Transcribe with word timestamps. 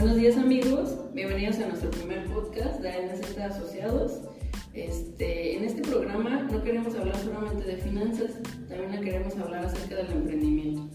Buenos 0.00 0.16
días 0.16 0.38
amigos, 0.38 0.96
bienvenidos 1.12 1.58
a 1.58 1.68
nuestro 1.68 1.90
primer 1.90 2.24
podcast 2.24 2.80
de 2.80 2.88
ANZ 2.90 3.36
Asociados. 3.36 4.12
Este, 4.72 5.58
en 5.58 5.64
este 5.66 5.82
programa 5.82 6.48
no 6.50 6.64
queremos 6.64 6.94
hablar 6.94 7.18
solamente 7.18 7.66
de 7.66 7.76
finanzas, 7.76 8.30
también 8.66 9.04
queremos 9.04 9.36
hablar 9.36 9.66
acerca 9.66 9.96
del 9.96 10.10
emprendimiento. 10.10 10.88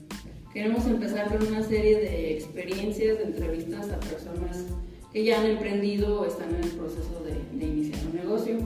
Queremos 0.51 0.87
empezar 0.87 1.27
con 1.27 1.47
una 1.47 1.61
serie 1.61 1.99
de 1.99 2.33
experiencias, 2.33 3.19
de 3.19 3.25
entrevistas 3.25 3.91
a 3.91 3.99
personas 3.99 4.65
que 5.13 5.23
ya 5.23 5.39
han 5.39 5.45
emprendido 5.51 6.21
o 6.21 6.25
están 6.25 6.55
en 6.55 6.63
el 6.63 6.71
proceso 6.71 7.23
de, 7.23 7.59
de 7.59 7.63
iniciar 7.63 8.07
un 8.07 8.15
negocio. 8.15 8.57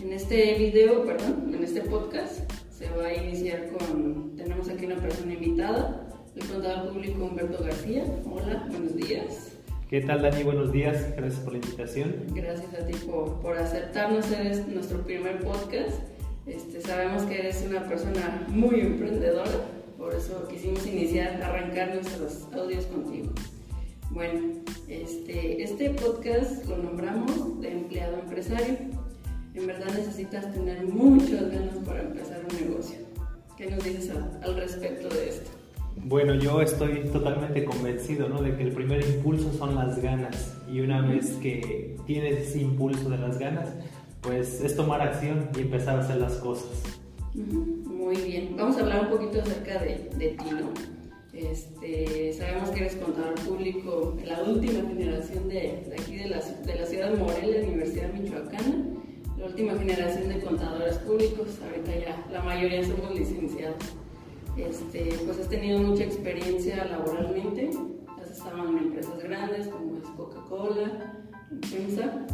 En 0.00 0.12
este 0.12 0.58
video, 0.58 1.06
perdón, 1.06 1.52
en 1.54 1.62
este 1.62 1.82
podcast 1.82 2.40
se 2.76 2.90
va 2.90 3.06
a 3.06 3.14
iniciar 3.14 3.68
con, 3.68 4.34
tenemos 4.36 4.68
aquí 4.68 4.86
una 4.86 4.96
persona 4.96 5.32
invitada, 5.32 6.08
el 6.34 6.44
contador 6.48 6.92
público 6.92 7.24
Humberto 7.24 7.62
García. 7.62 8.04
Hola, 8.24 8.66
buenos 8.68 8.96
días. 8.96 9.49
¿Qué 9.90 10.02
tal 10.02 10.22
Dani? 10.22 10.44
Buenos 10.44 10.70
días, 10.70 11.16
gracias 11.16 11.40
por 11.42 11.52
la 11.52 11.58
invitación. 11.58 12.14
Gracias 12.28 12.72
a 12.74 12.86
ti 12.86 12.92
por, 13.08 13.40
por 13.40 13.58
aceptarnos, 13.58 14.30
eres 14.30 14.68
nuestro 14.68 15.02
primer 15.02 15.40
podcast. 15.40 15.98
Este, 16.46 16.80
sabemos 16.80 17.24
que 17.24 17.40
eres 17.40 17.66
una 17.68 17.88
persona 17.88 18.46
muy 18.50 18.82
emprendedora, 18.82 19.50
por 19.98 20.14
eso 20.14 20.46
quisimos 20.46 20.86
iniciar, 20.86 21.42
arrancar 21.42 21.92
nuestros 21.92 22.46
audios 22.52 22.86
contigo. 22.86 23.32
Bueno, 24.10 24.62
este, 24.86 25.60
este 25.60 25.90
podcast 25.90 26.64
lo 26.68 26.76
nombramos 26.76 27.60
de 27.60 27.72
empleado 27.72 28.20
empresario. 28.20 28.76
En 29.54 29.66
verdad 29.66 29.92
necesitas 29.92 30.52
tener 30.52 30.84
muchas 30.84 31.50
ganas 31.50 31.74
para 31.84 32.02
empezar 32.02 32.40
un 32.48 32.68
negocio. 32.68 32.98
¿Qué 33.56 33.68
nos 33.68 33.82
dices 33.82 34.12
al 34.40 34.54
respecto 34.54 35.08
de 35.08 35.30
esto? 35.30 35.59
Bueno, 36.04 36.34
yo 36.34 36.60
estoy 36.60 37.04
totalmente 37.12 37.64
convencido 37.64 38.28
¿no? 38.28 38.42
de 38.42 38.56
que 38.56 38.62
el 38.64 38.72
primer 38.72 39.04
impulso 39.04 39.52
son 39.52 39.74
las 39.74 40.00
ganas 40.00 40.56
y 40.70 40.80
una 40.80 41.02
vez 41.02 41.32
que 41.42 41.96
tienes 42.06 42.48
ese 42.48 42.60
impulso 42.60 43.10
de 43.10 43.18
las 43.18 43.38
ganas, 43.38 43.68
pues 44.20 44.60
es 44.60 44.76
tomar 44.76 45.02
acción 45.02 45.48
y 45.56 45.60
empezar 45.60 45.96
a 45.96 46.00
hacer 46.00 46.16
las 46.16 46.34
cosas. 46.34 46.82
Muy 47.34 48.16
bien, 48.16 48.56
vamos 48.56 48.76
a 48.76 48.80
hablar 48.80 49.02
un 49.02 49.10
poquito 49.10 49.40
acerca 49.40 49.78
de, 49.80 50.10
de 50.16 50.28
ti, 50.30 50.50
¿no? 50.50 51.00
Este, 51.32 52.32
sabemos 52.32 52.70
que 52.70 52.80
eres 52.80 52.96
contador 52.96 53.34
público 53.36 54.16
la 54.26 54.42
última 54.42 54.80
generación 54.88 55.48
de, 55.48 55.84
de 55.88 55.96
aquí 55.98 56.16
de 56.16 56.28
la, 56.28 56.40
de 56.40 56.74
la, 56.74 56.86
ciudad 56.86 57.10
de 57.12 57.18
Morelia, 57.18 57.62
Universidad 57.68 58.12
Michoacana, 58.12 58.84
la 59.38 59.46
última 59.46 59.74
generación 59.74 60.28
de 60.28 60.40
contadores 60.40 60.98
públicos, 60.98 61.46
ahorita 61.62 61.92
ya 61.98 62.26
la 62.32 62.42
mayoría 62.42 62.84
somos 62.84 63.14
licenciados. 63.14 63.76
Este, 64.68 65.14
pues 65.24 65.38
has 65.38 65.48
tenido 65.48 65.78
mucha 65.78 66.04
experiencia 66.04 66.84
laboralmente, 66.84 67.70
has 68.20 68.30
estado 68.30 68.68
en 68.68 68.78
empresas 68.78 69.22
grandes 69.22 69.68
como 69.68 69.96
es 69.96 70.04
Coca-Cola, 70.16 71.22
FEMSA, 71.62 72.26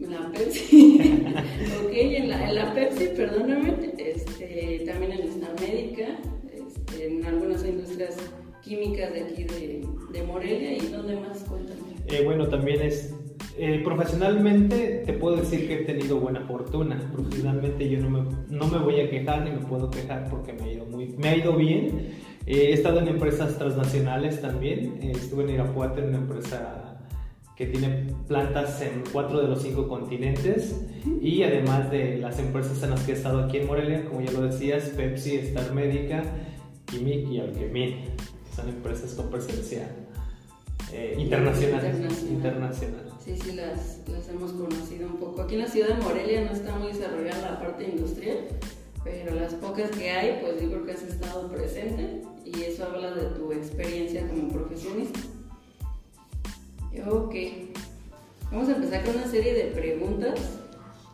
la 0.00 0.32
Pepsi, 0.32 0.98
ok, 1.84 1.90
en 1.92 2.28
la, 2.28 2.50
en 2.50 2.74
Pepsi, 2.74 3.08
perdóname, 3.16 3.94
este, 3.98 4.82
también 4.86 5.12
en 5.12 5.28
esta 5.28 5.52
médica, 5.60 6.18
este, 6.52 7.06
en 7.06 7.24
algunas 7.24 7.64
industrias 7.64 8.16
químicas 8.62 9.12
de 9.12 9.22
aquí 9.22 9.44
de, 9.44 10.22
Morelia. 10.26 10.76
Y 10.76 10.86
dónde 10.88 11.16
más 11.16 11.44
cuéntame. 11.44 11.80
Eh, 12.06 12.24
bueno, 12.24 12.48
también 12.48 12.80
es 12.82 13.14
eh, 13.58 13.82
profesionalmente 13.84 15.02
te 15.04 15.12
puedo 15.12 15.36
decir 15.36 15.68
que 15.68 15.74
he 15.74 15.84
tenido 15.84 16.18
buena 16.18 16.40
fortuna. 16.40 16.98
Profesionalmente 17.12 17.88
yo 17.88 18.00
no 18.00 18.10
me, 18.10 18.30
no 18.48 18.66
me 18.66 18.78
voy 18.78 19.00
a 19.00 19.10
quejar 19.10 19.42
ni 19.42 19.50
me 19.50 19.58
puedo 19.58 19.90
quejar 19.90 20.28
porque 20.30 20.52
me 20.54 20.64
ha 20.64 20.72
ido, 20.72 20.86
muy, 20.86 21.08
me 21.18 21.28
ha 21.28 21.36
ido 21.36 21.54
bien. 21.54 22.12
Eh, 22.46 22.70
he 22.70 22.72
estado 22.72 23.00
en 23.00 23.08
empresas 23.08 23.58
transnacionales 23.58 24.40
también. 24.40 24.98
Eh, 25.02 25.12
estuve 25.14 25.44
en 25.44 25.50
Irapuato 25.50 26.00
en 26.00 26.08
una 26.08 26.18
empresa 26.18 26.98
que 27.54 27.66
tiene 27.66 28.06
plantas 28.26 28.80
en 28.80 29.04
cuatro 29.12 29.42
de 29.42 29.48
los 29.48 29.60
cinco 29.60 29.86
continentes 29.86 30.86
y 31.20 31.42
además 31.42 31.90
de 31.90 32.16
las 32.16 32.38
empresas 32.38 32.82
en 32.82 32.90
las 32.90 33.02
que 33.02 33.12
he 33.12 33.14
estado 33.14 33.44
aquí 33.44 33.58
en 33.58 33.66
Morelia, 33.66 34.06
como 34.06 34.22
ya 34.22 34.32
lo 34.32 34.40
decías, 34.40 34.84
Pepsi, 34.96 35.36
Star 35.36 35.74
Médica, 35.74 36.22
Quimic 36.86 37.28
y 37.28 37.40
Alquemin. 37.40 37.96
Son 38.56 38.68
empresas 38.68 39.12
con 39.14 39.30
presencia 39.30 39.86
internacional. 41.18 41.84
Internacional. 41.84 42.28
internacional. 42.30 43.11
Sí, 43.24 43.36
sí, 43.40 43.52
las, 43.52 44.00
hemos 44.28 44.52
conocido 44.52 45.06
un 45.06 45.16
poco. 45.18 45.42
Aquí 45.42 45.54
en 45.54 45.60
la 45.60 45.68
ciudad 45.68 45.96
de 45.96 46.02
Morelia 46.02 46.44
no 46.44 46.50
está 46.50 46.74
muy 46.76 46.88
desarrollada 46.88 47.52
la 47.52 47.60
parte 47.60 47.84
industrial, 47.84 48.38
pero 49.04 49.34
las 49.34 49.54
pocas 49.54 49.90
que 49.90 50.10
hay, 50.10 50.40
pues 50.40 50.60
yo 50.60 50.68
creo 50.68 50.84
que 50.84 50.92
has 50.92 51.02
estado 51.02 51.48
presente 51.48 52.22
y 52.44 52.62
eso 52.62 52.84
habla 52.84 53.12
de 53.12 53.26
tu 53.36 53.52
experiencia 53.52 54.26
como 54.26 54.48
profesionista. 54.48 55.20
Ok, 57.08 57.34
vamos 58.50 58.68
a 58.68 58.76
empezar 58.76 59.04
con 59.04 59.16
una 59.16 59.26
serie 59.26 59.54
de 59.54 59.64
preguntas 59.70 60.40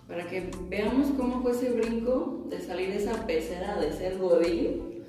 para 0.09 0.27
que 0.27 0.51
veamos 0.69 1.09
cómo 1.17 1.43
fue 1.43 1.53
ese 1.53 1.71
brinco 1.71 2.47
de 2.49 2.61
salir 2.61 2.89
de 2.89 2.97
esa 2.97 3.27
pecera 3.27 3.79
de 3.79 3.93
ser 3.93 4.17
godín, 4.17 5.05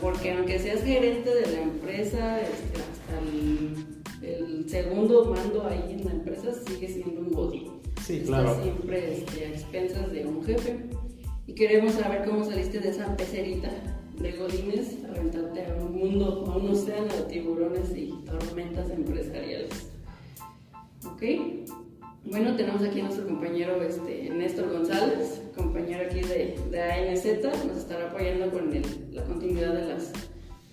porque 0.00 0.32
aunque 0.32 0.58
seas 0.58 0.82
gerente 0.82 1.34
de 1.34 1.46
la 1.46 1.60
empresa, 1.60 2.40
este, 2.40 2.80
hasta 2.80 3.18
el, 3.20 3.97
el, 4.22 4.68
segundo 4.68 5.24
mando 5.26 5.66
ahí 5.66 5.96
en 5.98 6.04
la 6.04 6.12
empresa 6.12 6.52
sigue 6.66 6.88
siendo 6.88 7.20
un 7.20 7.32
godín. 7.32 7.70
Sí, 8.04 8.22
claro. 8.26 8.50
Estás 8.50 8.64
siempre 8.64 9.12
este, 9.18 9.44
a 9.44 9.48
expensas 9.50 10.12
de 10.12 10.26
un 10.26 10.44
jefe. 10.44 10.86
Y 11.46 11.54
queremos 11.54 11.92
saber 11.92 12.24
cómo 12.28 12.44
saliste 12.44 12.80
de 12.80 12.90
esa 12.90 13.16
pecerita 13.16 13.70
de 14.20 14.32
godines, 14.32 14.96
aventarte 15.08 15.64
a 15.64 15.74
un 15.76 15.96
mundo, 15.96 16.44
a 16.46 16.56
un 16.56 16.70
océano 16.70 17.06
de 17.06 17.22
tiburones 17.22 17.96
y 17.96 18.12
tormentas 18.26 18.90
empresariales. 18.90 19.90
¿Ok? 21.06 21.22
Bueno, 22.24 22.56
tenemos 22.56 22.82
aquí 22.82 23.00
a 23.00 23.04
nuestro 23.04 23.26
compañero 23.26 23.80
este, 23.82 24.28
Néstor 24.30 24.70
González, 24.70 25.40
compañero 25.56 26.04
aquí 26.04 26.20
de, 26.20 26.58
de 26.70 26.82
ANZ, 26.82 27.24
nos 27.66 27.78
estará 27.78 28.08
apoyando 28.08 28.50
con 28.50 28.74
el, 28.74 28.84
la 29.12 29.24
continuidad 29.24 29.72
de 29.72 29.88
las, 29.88 30.12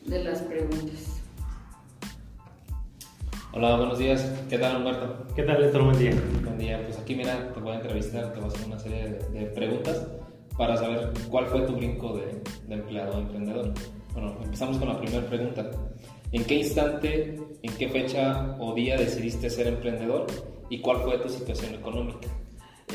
de 0.05 0.23
las 0.23 0.41
preguntas. 0.41 1.14
Hola, 3.57 3.77
buenos 3.77 3.97
días. 3.97 4.29
¿Qué 4.49 4.57
tal, 4.57 4.75
Humberto? 4.75 5.33
¿Qué 5.33 5.43
tal, 5.43 5.61
Néstor? 5.61 5.85
Buen 5.85 5.97
día. 5.97 6.11
Buen 6.43 6.57
día. 6.57 6.81
Pues 6.83 6.99
aquí, 6.99 7.15
mira, 7.15 7.53
te 7.53 7.59
voy 7.61 7.71
a 7.71 7.75
entrevistar, 7.75 8.33
te 8.33 8.41
voy 8.41 8.49
a 8.49 8.51
hacer 8.51 8.67
una 8.67 8.77
serie 8.77 9.03
de, 9.07 9.39
de 9.39 9.45
preguntas 9.45 10.05
para 10.57 10.75
saber 10.75 11.13
cuál 11.29 11.45
fue 11.45 11.61
tu 11.61 11.71
brinco 11.71 12.17
de, 12.17 12.41
de 12.67 12.73
empleado 12.73 13.15
a 13.15 13.19
emprendedor. 13.19 13.71
Bueno, 14.11 14.35
empezamos 14.43 14.77
con 14.77 14.89
la 14.89 14.99
primera 14.99 15.25
pregunta. 15.27 15.71
¿En 16.33 16.43
qué 16.43 16.55
instante, 16.55 17.39
en 17.61 17.73
qué 17.77 17.87
fecha 17.87 18.57
o 18.59 18.73
día 18.73 18.97
decidiste 18.97 19.49
ser 19.49 19.67
emprendedor 19.67 20.27
y 20.69 20.81
cuál 20.81 20.97
fue 20.97 21.17
tu 21.19 21.29
situación 21.29 21.75
económica? 21.75 22.27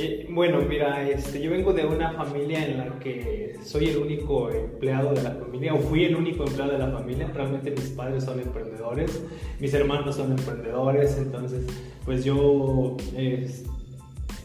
Eh, 0.02 0.26
bueno, 0.30 0.62
mira, 0.66 1.06
este, 1.06 1.42
yo 1.42 1.50
vengo 1.50 1.74
de 1.74 1.84
una 1.84 2.12
familia 2.12 2.64
en 2.64 2.78
la 2.78 2.98
que 2.98 3.56
soy 3.62 3.88
el 3.88 3.98
único 3.98 4.50
empleado 4.50 5.12
de 5.12 5.22
la 5.22 5.32
familia, 5.32 5.74
o 5.74 5.78
fui 5.78 6.04
el 6.04 6.16
único 6.16 6.44
empleado 6.44 6.72
de 6.72 6.78
la 6.78 6.90
familia. 6.90 7.30
Realmente 7.34 7.70
mis 7.70 7.90
padres 7.90 8.24
son 8.24 8.40
emprendedores, 8.40 9.22
mis 9.58 9.74
hermanos 9.74 10.16
son 10.16 10.30
emprendedores, 10.32 11.18
entonces, 11.18 11.66
pues 12.06 12.24
yo 12.24 12.96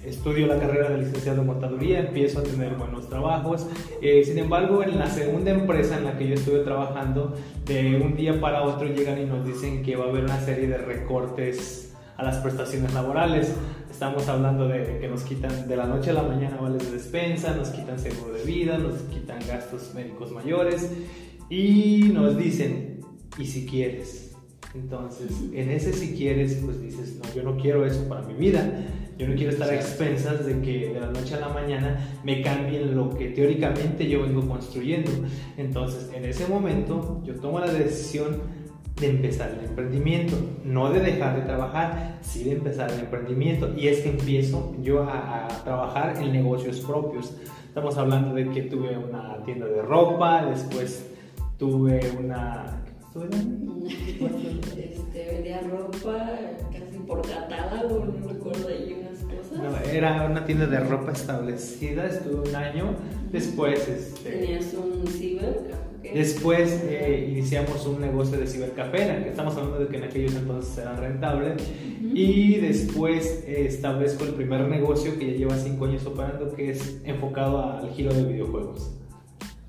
estudio 0.06 0.46
la 0.46 0.60
carrera 0.60 0.90
de 0.90 0.98
licenciado 0.98 1.42
en 1.42 1.48
contaduría, 1.48 2.00
empiezo 2.00 2.40
a 2.40 2.44
tener 2.44 2.76
buenos 2.76 3.08
trabajos. 3.08 3.66
Eh, 4.02 4.24
sin 4.26 4.38
embargo, 4.38 4.84
en 4.84 5.00
la 5.00 5.08
segunda 5.08 5.52
empresa 5.52 5.98
en 5.98 6.04
la 6.04 6.18
que 6.18 6.28
yo 6.28 6.34
estuve 6.34 6.60
trabajando, 6.60 7.34
de 7.66 7.96
un 7.96 8.18
día 8.18 8.42
para 8.42 8.64
otro 8.64 8.88
llegan 8.88 9.22
y 9.22 9.26
nos 9.26 9.46
dicen 9.46 9.84
que 9.84 9.96
va 9.96 10.06
a 10.06 10.10
haber 10.10 10.26
una 10.26 10.40
serie 10.42 10.68
de 10.68 10.78
recortes 10.78 11.85
a 12.18 12.24
las 12.24 12.38
prestaciones 12.38 12.94
laborales. 12.94 13.54
Estamos 13.90 14.28
hablando 14.28 14.68
de 14.68 15.00
que 15.00 15.08
nos 15.08 15.24
quitan 15.24 15.68
de 15.68 15.76
la 15.76 15.86
noche 15.86 16.12
a 16.12 16.14
la 16.14 16.24
mañana 16.24 16.58
vales 16.58 16.86
de 16.86 16.98
despensa, 16.98 17.56
nos 17.56 17.70
quitan 17.70 18.00
seguro 18.00 18.34
de 18.34 18.44
vida, 18.44 18.78
nos 18.78 18.96
quitan 19.04 19.40
gastos 19.48 19.94
médicos 19.94 20.32
mayores 20.32 20.92
y 21.50 22.10
nos 22.14 22.38
dicen, 22.38 23.02
¿y 23.38 23.46
si 23.46 23.66
quieres? 23.66 24.36
Entonces, 24.74 25.32
en 25.54 25.70
ese 25.70 25.94
si 25.94 26.16
quieres, 26.16 26.60
pues 26.66 26.82
dices, 26.82 27.18
no, 27.24 27.34
yo 27.34 27.44
no 27.44 27.58
quiero 27.58 27.86
eso 27.86 28.08
para 28.10 28.24
mi 28.24 28.34
vida. 28.34 28.86
Yo 29.18 29.30
no 29.30 29.36
quiero 29.36 29.52
estar 29.52 29.70
a 29.70 29.76
expensas 29.76 30.46
de 30.46 30.60
que 30.60 30.90
de 30.90 31.00
la 31.00 31.10
noche 31.10 31.36
a 31.36 31.40
la 31.40 31.48
mañana 31.48 31.98
me 32.26 32.42
cambien 32.42 32.94
lo 32.98 33.18
que 33.18 33.30
teóricamente 33.30 34.10
yo 34.10 34.24
vengo 34.24 34.46
construyendo. 34.46 35.10
Entonces, 35.56 36.12
en 36.14 36.26
ese 36.26 36.48
momento, 36.48 37.22
yo 37.24 37.36
tomo 37.36 37.62
la 37.62 37.72
decisión 37.72 38.42
de 39.00 39.10
empezar 39.10 39.52
el 39.60 39.66
emprendimiento, 39.66 40.38
no 40.64 40.90
de 40.90 41.02
dejar 41.02 41.36
de 41.36 41.42
trabajar, 41.42 42.18
sí 42.22 42.46
de 42.46 42.54
empezar 42.54 42.92
el 42.92 43.02
emprendimiento. 43.02 43.74
Y 43.76 43.88
es 43.90 44.00
que 44.00 44.10
empiezo 44.10 44.76
yo 44.82 45.04
a, 45.04 45.46
a, 45.46 45.64
trabajar 45.64 46.16
en 46.22 46.32
negocios 46.32 46.80
propios. 46.80 47.36
Estamos 47.68 47.98
hablando 47.98 48.34
de 48.34 48.50
que 48.52 48.64
tuve 48.64 48.98
una 48.98 49.44
tienda 49.44 49.66
de 49.66 49.82
ropa, 49.82 50.46
después 50.46 51.10
tuve 51.58 52.00
una... 52.18 52.82
Este, 55.16 55.32
vendía 55.32 55.62
ropa 55.62 56.32
casi 56.74 56.98
por 57.08 57.22
catálogo, 57.22 58.06
no 58.06 58.28
recuerdo 58.28 58.68
ahí 58.68 58.98
unas 59.00 59.20
cosas. 59.22 59.58
No, 59.58 59.92
era 59.92 60.26
una 60.26 60.46
tienda 60.46 60.66
de 60.66 60.80
ropa 60.80 61.12
establecida, 61.12 62.08
estuve 62.08 62.50
un 62.50 62.56
año. 62.56 62.96
Después, 63.32 63.88
este, 63.88 64.32
¿Tenías 64.32 64.74
un 64.74 65.08
ciber? 65.08 65.72
Después 66.14 66.84
eh, 66.88 67.28
iniciamos 67.32 67.86
un 67.86 68.02
negocio 68.02 68.38
de 68.38 68.48
cibercafé, 68.48 69.24
que 69.24 69.30
estamos 69.30 69.56
hablando 69.56 69.80
de 69.80 69.88
que 69.88 69.98
en 69.98 70.04
aquellos 70.04 70.36
entonces 70.36 70.78
era 70.78 70.96
rentable. 70.96 71.56
Y 72.02 72.56
después 72.58 73.44
eh, 73.48 73.66
establezco 73.68 74.24
el 74.26 74.34
primer 74.34 74.68
negocio 74.68 75.18
que 75.18 75.32
ya 75.32 75.38
lleva 75.38 75.58
cinco 75.58 75.86
años 75.86 76.06
operando, 76.06 76.54
que 76.54 76.72
es 76.72 77.02
enfocado 77.04 77.62
al 77.62 77.92
giro 77.92 78.14
de 78.14 78.24
videojuegos. 78.24 78.92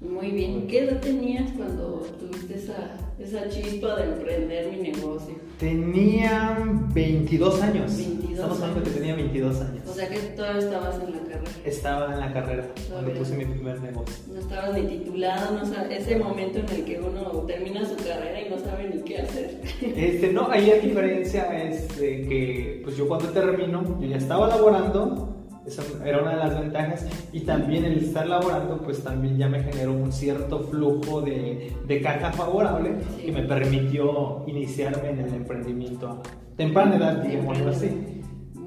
Muy 0.00 0.30
bien. 0.30 0.66
¿Qué 0.66 0.80
edad 0.80 1.00
tenías 1.00 1.50
cuando 1.52 2.06
tuviste 2.20 2.54
esa, 2.54 2.96
esa 3.18 3.48
chispa 3.48 3.96
de 3.96 4.12
emprender 4.12 4.70
mi 4.70 4.90
negocio? 4.90 5.34
Tenía 5.58 6.58
22 6.94 7.62
años. 7.62 7.96
22 7.96 8.25
Estamos 8.36 8.60
hablando 8.60 8.80
de 8.80 8.86
que 8.90 8.96
tenía 8.98 9.14
22 9.16 9.60
años. 9.62 9.88
O 9.88 9.92
sea 9.94 10.08
que 10.08 10.18
todavía 10.18 10.60
estabas 10.60 10.94
en 10.96 11.10
la 11.12 11.18
carrera. 11.22 11.50
Estaba 11.64 12.12
en 12.14 12.20
la 12.20 12.32
carrera 12.32 12.64
cuando 12.92 13.12
puse 13.14 13.36
mi 13.36 13.44
primer 13.46 13.80
negocio. 13.80 14.14
No 14.32 14.38
estabas 14.40 14.74
ni 14.74 14.82
titulado, 14.86 15.54
no 15.56 15.62
sab- 15.64 15.90
ese 15.90 16.16
momento 16.16 16.58
en 16.58 16.68
el 16.68 16.84
que 16.84 17.00
uno 17.00 17.22
termina 17.46 17.84
su 17.86 17.96
carrera 17.96 18.40
y 18.46 18.50
no 18.50 18.58
sabe 18.58 18.90
ni 18.94 19.02
qué 19.02 19.18
hacer. 19.18 19.60
Este, 19.96 20.32
no, 20.32 20.48
ahí 20.50 20.66
la 20.66 20.74
diferencia 20.76 21.62
es 21.62 21.98
de 21.98 22.28
que 22.28 22.80
pues 22.84 22.96
yo 22.96 23.08
cuando 23.08 23.28
termino, 23.30 23.82
yo 24.00 24.06
ya 24.06 24.16
estaba 24.16 24.48
laborando, 24.48 25.32
esa 25.66 25.82
era 26.04 26.20
una 26.22 26.30
de 26.32 26.36
las 26.36 26.60
ventajas, 26.60 27.06
y 27.32 27.40
también 27.40 27.84
el 27.84 27.98
estar 27.98 28.26
laborando, 28.26 28.78
pues 28.82 29.02
también 29.02 29.36
ya 29.38 29.48
me 29.48 29.62
generó 29.62 29.92
un 29.94 30.12
cierto 30.12 30.60
flujo 30.60 31.22
de, 31.22 31.72
de 31.86 32.00
caja 32.02 32.32
favorable 32.32 32.92
Sí. 33.16 33.26
que 33.26 33.32
me 33.32 33.42
permitió 33.42 34.44
iniciarme 34.46 35.10
en 35.10 35.20
el 35.20 35.34
emprendimiento 35.34 36.08
a 36.08 36.22
temprana 36.56 36.96
edad, 36.96 37.16
digámoslo 37.22 37.70
así. 37.70 38.15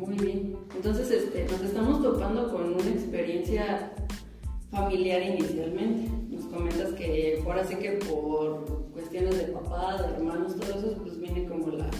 Muy 0.09 0.25
bien. 0.25 0.55
Entonces, 0.75 1.11
este, 1.11 1.45
nos 1.45 1.61
estamos 1.61 2.01
topando 2.01 2.51
con 2.51 2.73
una 2.73 2.89
experiencia 2.89 3.93
familiar 4.71 5.21
inicialmente. 5.21 6.09
Nos 6.31 6.45
comentas 6.45 6.93
que 6.93 7.39
ahora 7.45 7.63
sí 7.63 7.75
que 7.75 7.91
por 8.09 8.89
cuestiones 8.91 9.37
de 9.37 9.53
papá, 9.53 10.01
de 10.01 10.15
hermanos, 10.15 10.55
todo 10.55 10.79
eso, 10.79 10.97
pues 11.03 11.19
viene 11.19 11.45
como 11.45 11.67
la, 11.67 11.91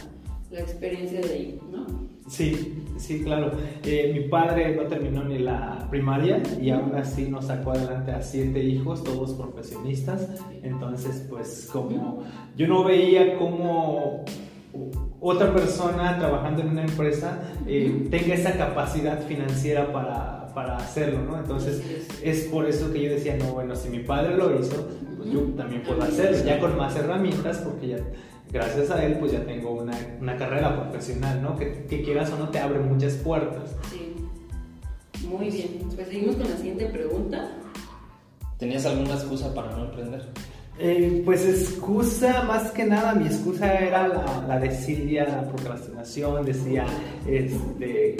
la 0.49 0.59
experiencia 0.59 1.21
de 1.21 1.31
ahí, 1.31 1.61
¿no? 1.71 1.85
Sí, 2.27 2.83
sí, 2.97 3.23
claro. 3.23 3.51
Eh, 3.83 4.11
mi 4.11 4.27
padre 4.27 4.75
no 4.75 4.87
terminó 4.87 5.23
ni 5.23 5.37
la 5.37 5.87
primaria 5.91 6.41
y 6.59 6.71
aún 6.71 6.95
así 6.95 7.29
nos 7.29 7.45
sacó 7.45 7.71
adelante 7.71 8.11
a 8.11 8.23
siete 8.23 8.63
hijos, 8.63 9.03
todos 9.03 9.33
profesionistas. 9.33 10.29
Entonces, 10.63 11.27
pues 11.29 11.69
como 11.71 12.23
yo 12.57 12.67
no 12.67 12.83
veía 12.83 13.37
cómo 13.37 14.25
otra 15.19 15.53
persona 15.53 16.17
trabajando 16.17 16.61
en 16.61 16.69
una 16.69 16.83
empresa 16.83 17.39
eh, 17.67 18.07
tenga 18.09 18.35
esa 18.35 18.53
capacidad 18.53 19.21
financiera 19.21 19.91
para, 19.91 20.47
para 20.53 20.77
hacerlo, 20.77 21.21
¿no? 21.23 21.37
Entonces, 21.37 21.81
es 22.23 22.45
por 22.45 22.65
eso 22.65 22.91
que 22.93 23.01
yo 23.01 23.11
decía, 23.11 23.35
no, 23.37 23.53
bueno, 23.53 23.75
si 23.75 23.89
mi 23.89 23.99
padre 23.99 24.37
lo 24.37 24.59
hizo, 24.59 24.87
pues 25.17 25.31
yo 25.31 25.41
también 25.57 25.83
puedo 25.83 26.01
hacerlo, 26.03 26.37
ya 26.45 26.59
con 26.59 26.77
más 26.77 26.95
herramientas, 26.95 27.57
porque 27.59 27.87
ya 27.89 27.97
gracias 28.51 28.89
a 28.91 29.05
él 29.05 29.17
pues 29.19 29.31
ya 29.31 29.45
tengo 29.45 29.71
una, 29.71 29.97
una 30.19 30.35
carrera 30.37 30.81
profesional, 30.81 31.41
¿no? 31.41 31.55
Que, 31.55 31.85
que 31.85 32.01
quieras 32.01 32.31
o 32.31 32.37
no 32.37 32.49
te 32.49 32.59
abre 32.59 32.79
muchas 32.79 33.13
puertas. 33.15 33.75
Sí. 33.91 34.15
Muy 35.27 35.49
bien. 35.49 35.79
Pues 35.95 36.07
seguimos 36.07 36.35
con 36.35 36.49
la 36.49 36.57
siguiente 36.57 36.85
pregunta. 36.87 37.51
¿Tenías 38.57 38.85
alguna 38.85 39.13
excusa 39.13 39.53
para 39.53 39.71
no 39.71 39.85
emprender? 39.85 40.25
Eh, 40.81 41.23
pues 41.25 41.45
excusa, 41.45 42.43
más 42.43 42.71
que 42.71 42.85
nada, 42.85 43.13
mi 43.13 43.25
excusa 43.25 43.73
era 43.79 44.07
la, 44.07 44.45
la 44.47 44.59
desidia, 44.59 45.25
la 45.25 45.43
procrastinación, 45.43 46.45
decía, 46.45 46.85
este, 47.27 48.15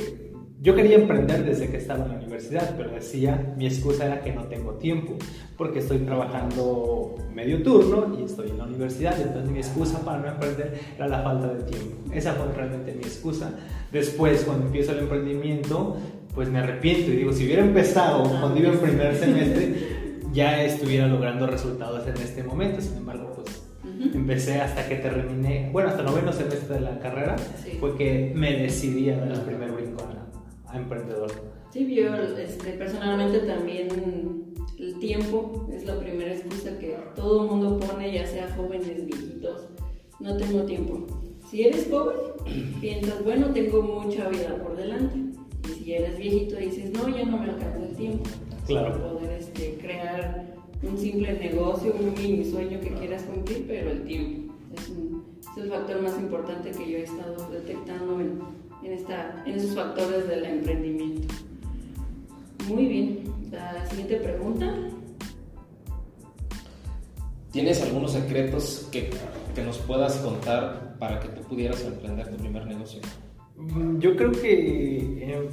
yo 0.62 0.76
quería 0.76 0.98
emprender 0.98 1.46
desde 1.46 1.70
que 1.70 1.78
estaba 1.78 2.04
en 2.04 2.12
la 2.12 2.18
universidad, 2.18 2.76
pero 2.76 2.92
decía, 2.92 3.54
mi 3.56 3.66
excusa 3.66 4.08
era 4.08 4.20
que 4.20 4.34
no 4.34 4.44
tengo 4.44 4.74
tiempo, 4.74 5.16
porque 5.58 5.80
estoy 5.80 6.00
trabajando 6.00 7.16
medio 7.34 7.64
turno 7.64 8.20
y 8.20 8.24
estoy 8.24 8.50
en 8.50 8.58
la 8.58 8.66
universidad, 8.66 9.18
entonces 9.22 9.50
mi 9.50 9.60
excusa 9.60 10.04
para 10.04 10.20
no 10.20 10.28
emprender 10.28 10.78
era 10.98 11.08
la 11.08 11.24
falta 11.24 11.54
de 11.54 11.64
tiempo. 11.64 12.14
Esa 12.14 12.34
fue 12.34 12.52
realmente 12.54 12.94
mi 12.94 13.04
excusa. 13.04 13.52
Después, 13.94 14.44
cuando 14.44 14.66
empiezo 14.66 14.92
el 14.92 15.00
emprendimiento, 15.00 15.96
pues 16.36 16.50
me 16.50 16.60
arrepiento 16.60 17.10
y 17.10 17.16
digo, 17.16 17.32
si 17.32 17.46
hubiera 17.46 17.64
empezado 17.64 18.24
cuando 18.24 18.60
iba 18.60 18.74
en 18.74 18.80
primer 18.80 19.16
semestre, 19.16 19.99
ya 20.34 20.64
estuviera 20.64 21.08
logrando 21.08 21.48
resultados 21.48 22.08
en 22.08 22.16
este 22.18 22.44
momento. 22.44 22.82
Sin 22.82 22.98
embargo, 22.98 23.34
pues 23.36 23.62
Ujú. 23.84 24.18
empecé 24.18 24.60
hasta 24.62 24.88
que 24.88 24.96
terminé, 24.96 25.70
bueno, 25.72 25.90
hasta 25.90 26.04
noveno 26.04 26.32
semestre 26.34 26.76
de 26.76 26.82
la 26.82 27.00
carrera, 27.00 27.36
Sí. 27.64 27.78
fue 27.80 27.96
que 27.98 28.32
me 28.36 28.54
decidí 28.58 29.10
a 29.10 29.18
dar 29.18 29.32
el 29.32 29.42
primer 29.42 29.72
brinco 29.72 30.04
a, 30.04 30.72
a 30.74 30.78
emprendedor. 30.78 31.32
Sí, 31.72 31.94
yo 31.96 32.16
este, 32.16 32.72
personalmente 32.74 33.40
también 33.40 33.88
el 34.80 34.98
tiempo 35.00 35.68
es 35.72 35.86
la 35.86 36.00
primera 36.00 36.34
excusa 36.34 36.78
que 36.80 36.98
todo 37.16 37.44
el 37.44 37.50
mundo 37.52 37.80
pone, 37.80 38.12
ya 38.14 38.26
sea 38.26 38.50
jóvenes, 38.56 39.06
viejitos. 39.06 39.68
No 40.20 40.36
tengo 40.38 40.64
tiempo. 40.64 41.06
Si 41.50 41.64
eres 41.66 41.88
joven, 41.90 42.18
piensas, 42.82 43.24
bueno, 43.24 43.48
tengo 43.52 43.82
mucha 43.82 44.28
vida 44.30 44.56
por 44.64 44.76
delante. 44.78 45.18
Y 45.70 45.84
si 45.84 45.94
eres 45.94 46.18
viejito, 46.18 46.56
dices, 46.58 46.92
no, 46.92 47.08
ya 47.10 47.24
no 47.26 47.38
me 47.38 47.46
alcanza 47.52 47.80
el 47.88 47.96
tiempo. 47.96 48.24
Claro. 48.68 48.94
Poder 49.00 49.29
este, 49.54 49.78
crear 49.82 50.46
un 50.82 50.98
simple 50.98 51.34
negocio, 51.34 51.94
un 52.00 52.14
mini 52.14 52.46
sueño 52.50 52.80
que 52.80 52.90
quieras 52.94 53.24
cumplir, 53.24 53.66
pero 53.68 53.92
el 53.92 54.04
tiempo 54.04 54.54
es, 54.78 54.90
un- 54.90 55.24
es 55.52 55.58
el 55.64 55.70
factor 55.70 56.02
más 56.02 56.18
importante 56.18 56.72
que 56.72 56.92
yo 56.92 56.98
he 57.00 57.04
estado 57.04 57.50
detectando 57.52 58.20
en, 58.22 58.40
en, 58.84 58.94
esta, 58.94 59.44
en 59.46 59.56
esos 59.56 59.76
factores 59.76 60.28
del 60.28 60.46
emprendimiento. 60.46 61.34
Muy 62.68 62.86
bien, 62.86 63.20
la 63.52 63.86
siguiente 63.88 64.18
pregunta. 64.18 64.74
¿Tienes 67.52 67.82
algunos 67.82 68.12
secretos 68.12 68.88
que, 68.92 69.10
que 69.56 69.64
nos 69.64 69.80
puedas 69.80 70.18
contar 70.18 70.96
para 71.00 71.20
que 71.20 71.30
tú 71.30 71.42
pudieras 71.42 71.84
emprender 71.84 72.30
tu 72.30 72.38
primer 72.38 72.66
negocio? 72.68 73.02
Mm, 73.58 73.98
Yo 74.00 74.16
creo 74.16 74.32
que 74.32 75.24
en 75.24 75.50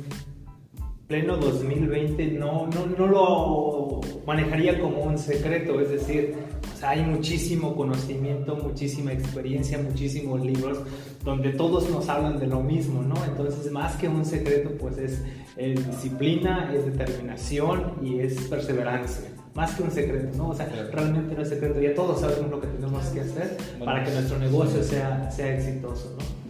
pleno 1.06 1.36
2020 1.36 2.26
no, 2.32 2.66
no, 2.66 2.86
no 2.98 3.06
lo 3.06 4.00
manejaría 4.26 4.80
como 4.80 5.02
un 5.02 5.18
secreto, 5.18 5.80
es 5.80 5.90
decir, 5.90 6.34
o 6.74 6.76
sea, 6.78 6.90
hay 6.90 7.02
muchísimo 7.02 7.76
conocimiento, 7.76 8.56
muchísima 8.56 9.12
experiencia, 9.12 9.78
muchísimos 9.78 10.40
libros 10.44 10.78
donde 11.24 11.50
todos 11.50 11.88
nos 11.90 12.08
hablan 12.08 12.38
de 12.40 12.48
lo 12.48 12.60
mismo, 12.60 13.02
¿no? 13.02 13.14
Entonces, 13.24 13.70
más 13.70 13.94
que 13.96 14.08
un 14.08 14.24
secreto, 14.24 14.70
pues 14.78 14.98
es, 14.98 15.22
es 15.56 15.86
disciplina, 15.86 16.72
es 16.74 16.84
determinación 16.86 17.92
y 18.02 18.18
es 18.20 18.34
perseverancia. 18.48 19.30
Más 19.54 19.74
que 19.74 19.84
un 19.84 19.90
secreto, 19.90 20.36
¿no? 20.36 20.48
O 20.50 20.54
sea, 20.54 20.66
Claro. 20.66 20.88
realmente 20.92 21.34
no 21.34 21.42
es 21.42 21.48
secreto, 21.48 21.80
ya 21.80 21.94
todos 21.94 22.20
sabemos 22.20 22.50
lo 22.50 22.60
que 22.60 22.66
tenemos 22.66 23.04
que 23.06 23.20
hacer 23.20 23.56
Bueno. 23.78 23.84
para 23.86 24.04
que 24.04 24.10
nuestro 24.10 24.38
negocio 24.38 24.82
sea, 24.82 25.30
sea 25.30 25.56
exitoso, 25.56 26.14
¿no? 26.18 26.45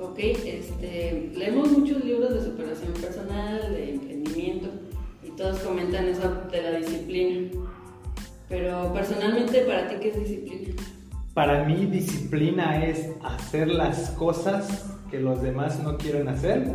Ok, 0.00 0.18
este, 0.18 1.30
leemos 1.36 1.70
muchos 1.72 2.02
libros 2.04 2.32
de 2.32 2.42
superación 2.42 2.92
personal, 2.94 3.72
de 3.72 3.90
emprendimiento, 3.90 4.68
y 5.22 5.30
todos 5.32 5.58
comentan 5.60 6.06
eso 6.08 6.22
de 6.50 6.62
la 6.62 6.78
disciplina. 6.78 7.50
Pero 8.48 8.92
personalmente, 8.94 9.60
¿para 9.60 9.88
ti 9.88 9.96
qué 10.00 10.08
es 10.08 10.18
disciplina? 10.18 10.74
Para 11.34 11.64
mí 11.64 11.86
disciplina 11.86 12.84
es 12.84 13.10
hacer 13.22 13.68
las 13.68 14.10
cosas 14.12 14.86
que 15.10 15.20
los 15.20 15.42
demás 15.42 15.82
no 15.82 15.96
quieren 15.98 16.28
hacer, 16.28 16.66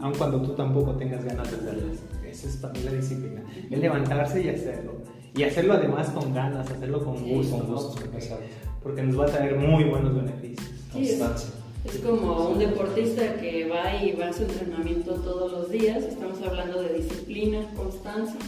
aun 0.00 0.12
cuando 0.16 0.42
tú 0.42 0.52
tampoco 0.54 0.94
tengas 0.96 1.24
ganas 1.24 1.50
de 1.50 1.56
hacerlas. 1.56 1.98
Esa 2.28 2.48
es 2.48 2.56
para 2.58 2.74
mí 2.74 2.80
la 2.84 2.92
disciplina. 2.92 3.42
Es 3.70 3.78
levantarse 3.78 4.42
y 4.42 4.48
hacerlo. 4.48 4.92
Y 5.36 5.42
hacerlo 5.42 5.74
además 5.74 6.10
con 6.10 6.32
ganas, 6.34 6.70
hacerlo 6.70 7.04
con 7.04 7.16
Sí, 7.18 7.32
gusto, 7.32 7.58
con 7.58 7.66
¿no? 7.68 7.74
gusto, 7.74 8.00
Porque, 8.00 8.16
exacto. 8.18 8.44
porque 8.82 9.02
nos 9.02 9.18
va 9.18 9.24
a 9.24 9.28
traer 9.28 9.56
muy 9.56 9.84
buenos 9.84 10.14
beneficios. 10.14 10.68
Sí, 10.92 10.98
Constancia. 11.08 11.50
Es 11.84 11.98
como 11.98 12.48
un 12.50 12.58
deportista 12.58 13.36
que 13.36 13.68
va 13.68 14.02
y 14.02 14.12
va 14.12 14.28
a 14.28 14.32
su 14.32 14.42
entrenamiento 14.44 15.14
todos 15.16 15.52
los 15.52 15.70
días. 15.70 16.02
Estamos 16.02 16.40
hablando 16.42 16.82
de 16.82 16.94
disciplina, 16.94 17.60
constancia, 17.76 18.38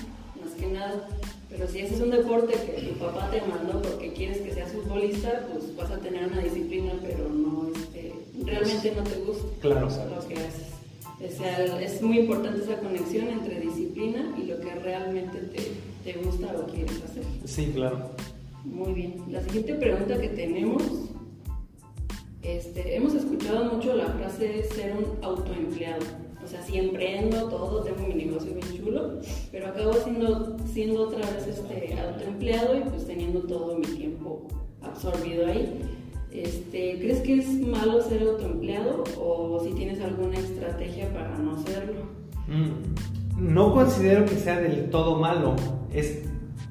más 0.42 0.52
que 0.58 0.66
nada. 0.68 1.06
Pero 1.50 1.68
si 1.68 1.80
ese 1.80 1.94
es 1.94 2.00
un 2.00 2.10
deporte 2.10 2.54
que 2.54 2.82
tu 2.88 2.94
papá 2.94 3.30
te 3.30 3.40
mandó 3.42 3.80
porque 3.82 4.12
quieres 4.12 4.38
que 4.38 4.52
seas 4.52 4.72
futbolista, 4.72 5.46
pues 5.52 5.74
vas 5.76 5.90
a 5.90 5.98
tener 5.98 6.26
una 6.26 6.40
disciplina, 6.40 6.92
pero 7.02 7.28
no, 7.28 7.68
este, 7.74 8.12
realmente 8.44 8.92
no 8.96 9.02
te 9.04 9.16
gusta 9.20 9.44
Claro. 9.60 9.88
lo 9.88 10.28
que 10.28 10.34
haces. 10.34 10.66
O 11.18 11.38
sea, 11.38 11.80
es 11.80 12.02
muy 12.02 12.18
importante 12.20 12.62
esa 12.62 12.78
conexión 12.78 13.28
entre 13.28 13.60
disciplina 13.60 14.34
y 14.38 14.46
lo 14.46 14.60
que 14.60 14.74
realmente 14.74 15.38
te, 15.38 15.72
te 16.12 16.18
gusta 16.18 16.54
o 16.58 16.66
quieres 16.70 17.02
hacer. 17.02 17.22
Sí, 17.44 17.70
claro. 17.74 18.10
Muy 18.64 18.92
bien. 18.92 19.14
La 19.30 19.40
siguiente 19.42 19.74
pregunta 19.74 20.20
que 20.20 20.28
tenemos, 20.28 20.82
este, 22.42 22.96
hemos 22.96 23.14
escuchado 23.14 23.72
mucho 23.72 23.94
la 23.94 24.06
frase 24.06 24.64
ser 24.64 24.94
un 24.96 25.24
autoempleado. 25.24 26.04
O 26.44 26.48
sea, 26.48 26.62
si 26.62 26.78
emprendo 26.78 27.48
todo, 27.48 27.82
tengo 27.82 28.06
mi 28.06 28.14
negocio 28.14 28.52
bien 28.54 28.76
chulo, 28.76 29.18
pero 29.50 29.66
acabo 29.66 29.92
siendo, 29.94 30.56
siendo 30.72 31.08
otra 31.08 31.18
vez 31.18 31.46
este, 31.48 31.98
autoempleado 31.98 32.76
y 32.78 32.82
pues 32.82 33.06
teniendo 33.06 33.40
todo 33.40 33.76
mi 33.76 33.86
tiempo 33.86 34.46
absorbido 34.80 35.46
ahí. 35.46 35.80
Este, 36.30 36.98
¿Crees 37.00 37.20
que 37.20 37.38
es 37.38 37.48
malo 37.48 38.00
ser 38.02 38.22
autoempleado 38.22 39.02
o 39.18 39.60
si 39.64 39.72
tienes 39.72 40.00
alguna 40.00 40.38
estrategia 40.38 41.12
para 41.12 41.36
no 41.38 41.58
serlo? 41.64 42.02
Mm, 42.46 43.54
no 43.54 43.74
considero 43.74 44.24
que 44.24 44.36
sea 44.36 44.60
del 44.60 44.90
todo 44.90 45.16
malo. 45.18 45.56
Es, 45.92 46.22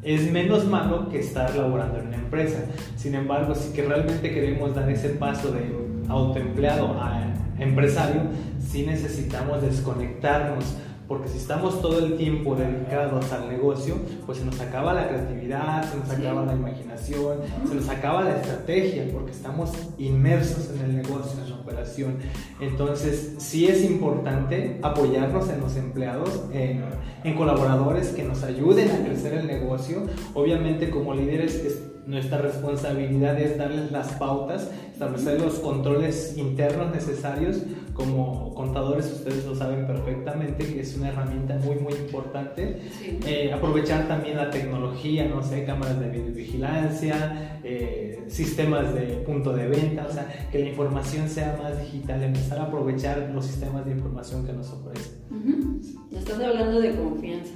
es 0.05 0.31
menos 0.31 0.65
malo 0.65 1.09
que 1.09 1.19
estar 1.19 1.55
laborando 1.55 1.99
en 1.99 2.07
una 2.07 2.17
empresa. 2.17 2.59
Sin 2.95 3.15
embargo, 3.15 3.55
si 3.55 3.75
realmente 3.81 4.31
queremos 4.31 4.75
dar 4.75 4.89
ese 4.89 5.09
paso 5.09 5.51
de 5.51 5.75
autoempleado 6.07 7.01
a 7.01 7.23
empresario, 7.57 8.21
sí 8.59 8.85
necesitamos 8.85 9.61
desconectarnos 9.63 10.77
porque 11.07 11.29
si 11.29 11.37
estamos 11.37 11.81
todo 11.81 11.99
el 11.99 12.17
tiempo 12.17 12.55
dedicados 12.55 13.31
al 13.31 13.49
negocio, 13.49 13.95
pues 14.25 14.39
se 14.39 14.45
nos 14.45 14.59
acaba 14.59 14.93
la 14.93 15.07
creatividad, 15.07 15.89
se 15.89 15.97
nos 15.97 16.09
acaba 16.09 16.45
la 16.45 16.53
imaginación, 16.53 17.37
se 17.67 17.75
nos 17.75 17.89
acaba 17.89 18.23
la 18.23 18.37
estrategia, 18.37 19.07
porque 19.13 19.31
estamos 19.31 19.71
inmersos 19.97 20.71
en 20.71 20.85
el 20.85 20.95
negocio, 20.97 21.41
en 21.43 21.49
la 21.49 21.55
operación. 21.57 22.17
Entonces, 22.59 23.35
sí 23.37 23.67
es 23.67 23.83
importante 23.83 24.79
apoyarnos 24.81 25.49
en 25.49 25.61
los 25.61 25.75
empleados, 25.75 26.43
en, 26.51 26.83
en 27.23 27.35
colaboradores 27.35 28.09
que 28.09 28.23
nos 28.23 28.43
ayuden 28.43 28.89
a 28.91 29.05
crecer 29.05 29.33
el 29.33 29.47
negocio. 29.47 30.03
Obviamente, 30.33 30.89
como 30.89 31.13
líderes, 31.13 31.61
nuestra 32.05 32.37
responsabilidad 32.37 33.39
es 33.39 33.57
darles 33.57 33.91
las 33.91 34.11
pautas, 34.13 34.69
establecer 34.93 35.41
los 35.41 35.55
controles 35.55 36.37
internos 36.37 36.93
necesarios. 36.93 37.57
Como 37.95 38.53
contadores 38.53 39.05
ustedes 39.05 39.45
lo 39.45 39.55
saben 39.55 39.87
perfectamente 39.87 40.65
que 40.65 40.81
es 40.81 40.97
una 40.97 41.09
herramienta 41.09 41.55
muy 41.63 41.75
muy 41.77 41.93
importante. 41.93 42.81
Eh, 43.25 43.53
aprovechar 43.53 44.07
también 44.09 44.35
la 44.35 44.49
tecnología, 44.49 45.25
no 45.25 45.41
sé, 45.41 45.63
cámaras 45.63 45.99
de 46.01 46.09
videovigilancia, 46.09 47.59
eh, 47.63 48.25
sistemas 48.27 48.93
de 48.93 49.23
punto 49.25 49.53
de 49.53 49.69
venta, 49.69 50.07
o 50.09 50.11
sea, 50.11 50.49
que 50.51 50.59
la 50.59 50.69
información 50.69 51.29
sea 51.29 51.57
más 51.61 51.79
digital, 51.79 52.21
empezar 52.21 52.59
a 52.59 52.63
aprovechar 52.63 53.31
los 53.33 53.45
sistemas 53.45 53.85
de 53.85 53.91
información 53.93 54.45
que 54.45 54.51
nos 54.51 54.71
ofrecen. 54.71 55.79
Estás 56.11 56.39
hablando 56.41 56.81
de 56.81 56.95
confianza. 56.95 57.53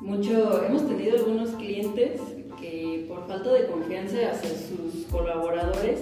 Mucho, 0.00 0.64
hemos 0.64 0.88
tenido 0.88 1.18
algunos 1.18 1.50
clientes 1.50 2.18
que 2.58 3.04
por 3.06 3.26
falta 3.26 3.52
de 3.52 3.66
confianza 3.66 4.16
hacia 4.32 4.50
sus 4.50 5.04
colaboradores 5.10 6.00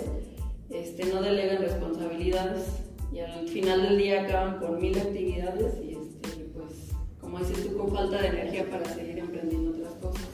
este, 0.70 1.06
no 1.06 1.22
delegan 1.22 1.62
responsabilidades 1.62 2.87
y 3.18 3.20
al 3.20 3.48
final 3.48 3.82
del 3.82 3.98
día 3.98 4.22
acaban 4.22 4.60
por 4.60 4.80
mil 4.80 4.96
actividades 4.96 5.74
y 5.82 5.90
este, 5.90 6.44
pues 6.54 6.92
como 7.20 7.38
dices 7.40 7.66
tú 7.66 7.76
con 7.76 7.90
falta 7.90 8.22
de 8.22 8.28
energía 8.28 8.70
para 8.70 8.84
seguir 8.84 9.18
emprendiendo 9.18 9.70
otras 9.70 9.94
cosas. 9.94 10.28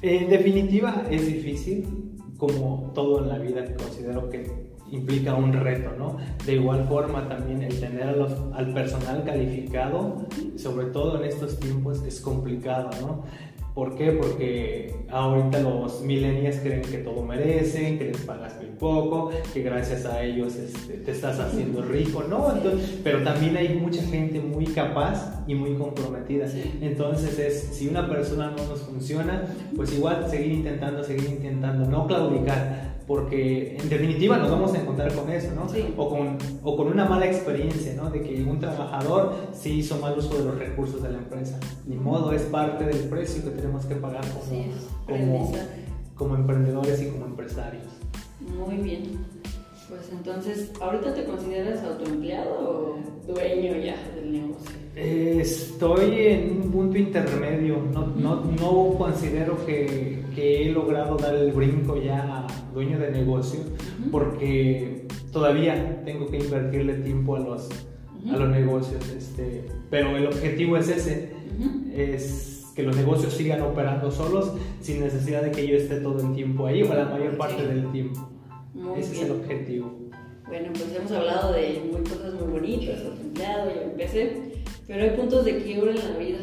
En 0.00 0.30
definitiva 0.30 1.04
es 1.10 1.26
difícil, 1.26 1.86
como 2.38 2.90
todo 2.94 3.22
en 3.22 3.28
la 3.28 3.38
vida 3.38 3.62
considero 3.76 4.30
que 4.30 4.70
implica 4.90 5.34
un 5.34 5.52
reto, 5.52 5.90
¿no? 5.98 6.16
De 6.46 6.54
igual 6.54 6.86
forma 6.88 7.28
también 7.28 7.62
el 7.62 7.78
tener 7.78 8.08
al 8.54 8.72
personal 8.72 9.22
calificado, 9.24 10.26
sobre 10.56 10.86
todo 10.86 11.22
en 11.22 11.28
estos 11.28 11.60
tiempos, 11.60 12.02
es 12.04 12.20
complicado, 12.20 12.90
¿no? 13.02 13.24
¿Por 13.74 13.94
qué? 13.94 14.12
Porque 14.12 14.94
ahorita 15.10 15.60
los 15.60 16.02
millennials 16.02 16.56
creen 16.56 16.82
que 16.82 16.98
todo 16.98 17.22
merecen, 17.22 17.98
que 17.98 18.06
les 18.06 18.18
pagas 18.18 18.56
muy 18.56 18.70
poco, 18.78 19.30
que 19.52 19.62
gracias 19.62 20.06
a 20.06 20.22
ellos 20.22 20.56
este, 20.56 20.94
te 20.94 21.12
estás 21.12 21.38
haciendo 21.38 21.82
rico, 21.82 22.24
¿no? 22.28 22.52
pero 23.04 23.22
también 23.22 23.56
hay 23.56 23.78
mucha 23.78 24.02
gente 24.02 24.40
muy 24.40 24.66
capaz 24.66 25.44
y 25.46 25.54
muy 25.54 25.74
comprometida. 25.74 26.46
Entonces 26.80 27.38
es, 27.38 27.76
si 27.76 27.88
una 27.88 28.08
persona 28.08 28.52
no 28.56 28.66
nos 28.66 28.80
funciona, 28.80 29.44
pues 29.76 29.92
igual 29.92 30.26
seguir 30.28 30.52
intentando, 30.52 31.04
seguir 31.04 31.28
intentando, 31.30 31.88
no 31.88 32.06
claudicar 32.06 32.99
porque 33.10 33.76
en 33.76 33.88
definitiva 33.88 34.38
nos 34.38 34.52
vamos 34.52 34.72
a 34.72 34.80
encontrar 34.80 35.12
con 35.12 35.28
eso, 35.32 35.48
¿no? 35.52 35.66
O, 36.00 36.08
con, 36.08 36.38
o 36.62 36.76
con 36.76 36.86
una 36.86 37.06
mala 37.06 37.26
experiencia, 37.26 37.92
¿no? 37.94 38.08
De 38.08 38.22
que 38.22 38.40
un 38.44 38.60
trabajador 38.60 39.34
sí 39.52 39.80
hizo 39.80 39.96
mal 39.96 40.16
uso 40.16 40.38
de 40.38 40.44
los 40.44 40.56
recursos 40.56 41.02
de 41.02 41.10
la 41.10 41.18
empresa. 41.18 41.58
Ni 41.88 41.96
modo, 41.96 42.30
es 42.32 42.42
parte 42.42 42.84
del 42.84 43.08
precio 43.08 43.42
que 43.42 43.50
tenemos 43.50 43.84
que 43.86 43.96
pagar 43.96 44.24
como, 44.28 44.62
como, 45.08 45.52
como 46.14 46.34
emprendedores 46.36 47.02
y 47.02 47.06
como 47.06 47.26
empresarios. 47.26 47.82
Muy 48.38 48.76
bien. 48.76 49.18
Pues 49.88 50.08
entonces, 50.12 50.70
¿ahorita 50.80 51.12
te 51.12 51.24
consideras 51.24 51.82
autoempleado 51.82 52.60
o 52.60 52.98
dueño 53.26 53.76
ya 53.76 53.96
del 54.14 54.32
negocio? 54.34 54.70
estoy 54.94 56.26
en 56.26 56.62
un 56.62 56.70
punto 56.70 56.96
intermedio. 56.96 57.78
No, 57.92 58.06
no, 58.06 58.44
no 58.44 58.94
considero 58.96 59.66
que, 59.66 60.19
que, 60.40 60.62
he 60.62 60.72
logrado 60.72 61.16
dar 61.16 61.34
el 61.34 61.52
brinco 61.52 62.00
ya 62.00 62.46
a 62.46 62.46
dueño 62.72 62.98
de 62.98 63.10
negocio 63.10 63.60
porque 64.10 65.06
todavía 65.32 66.02
tengo 66.04 66.26
que 66.26 66.38
invertirle 66.38 66.94
tiempo 66.94 67.36
a 67.36 67.40
los, 67.40 67.68
a 68.30 68.36
los 68.36 68.48
negocios. 68.48 69.08
Este, 69.10 69.64
pero 69.90 70.16
el 70.16 70.26
objetivo 70.26 70.76
es 70.76 70.88
ese. 70.88 71.32
Es 71.94 72.72
que 72.74 72.82
los 72.82 72.96
negocios 72.96 73.32
sigan 73.34 73.60
operando 73.62 74.10
solos 74.10 74.52
sin 74.80 75.00
necesidad 75.00 75.42
de 75.42 75.50
que 75.50 75.66
yo 75.66 75.76
esté 75.76 75.96
todo 76.00 76.20
el 76.26 76.34
tiempo 76.34 76.66
ahí 76.66 76.82
o 76.82 76.94
la 76.94 77.06
mayor 77.06 77.36
parte 77.36 77.66
del 77.66 77.90
tiempo. 77.92 78.28
Ese 78.96 79.12
es 79.12 79.22
el 79.22 79.32
objetivo. 79.32 80.10
Bueno, 80.46 80.70
pues 80.72 80.96
hemos 80.96 81.12
hablado 81.12 81.52
de 81.52 81.80
muy 81.92 82.02
cosas 82.02 82.34
muy 82.34 82.50
bonitas, 82.50 83.00
empleado, 83.20 83.70
ya 83.72 83.82
empecé, 83.82 84.64
pero 84.86 85.02
hay 85.04 85.10
puntos 85.10 85.44
de 85.44 85.62
quiebra 85.62 85.92
en 85.92 85.96
la 85.96 86.18
vida. 86.18 86.38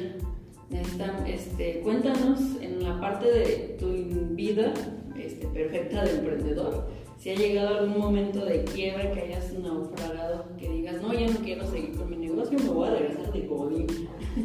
Este, 1.25 1.79
cuéntanos 1.81 2.39
en 2.61 2.83
la 2.83 2.99
parte 2.99 3.25
de 3.25 3.77
tu 3.79 3.87
vida 4.35 4.73
este, 5.17 5.47
perfecta 5.47 6.03
de 6.03 6.17
emprendedor, 6.17 6.87
si 7.17 7.31
ha 7.31 7.35
llegado 7.35 7.79
algún 7.79 7.99
momento 7.99 8.45
de 8.45 8.63
quiebra 8.63 9.11
que 9.11 9.21
hayas 9.21 9.53
naufragado, 9.53 10.45
que 10.59 10.69
digas, 10.69 11.01
no, 11.01 11.13
ya 11.13 11.27
no 11.27 11.39
quiero 11.39 11.65
seguir 11.65 11.95
con 11.97 12.09
mi 12.09 12.17
negocio, 12.17 12.59
me 12.59 12.69
voy 12.69 12.87
a 12.87 12.91
regresar 12.91 13.33
de 13.33 13.47
Godín. 13.47 13.87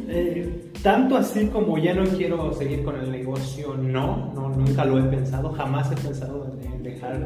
Eh, 0.07 0.71
tanto 0.81 1.17
así 1.17 1.47
como 1.47 1.77
ya 1.77 1.93
no 1.93 2.03
quiero 2.03 2.51
seguir 2.53 2.83
con 2.83 2.99
el 2.99 3.11
negocio, 3.11 3.75
no, 3.75 4.33
no 4.33 4.49
nunca 4.49 4.85
lo 4.85 4.99
he 4.99 5.03
pensado, 5.03 5.51
jamás 5.51 5.91
he 5.91 5.95
pensado 5.95 6.51
en 6.63 6.83
dejar 6.83 7.25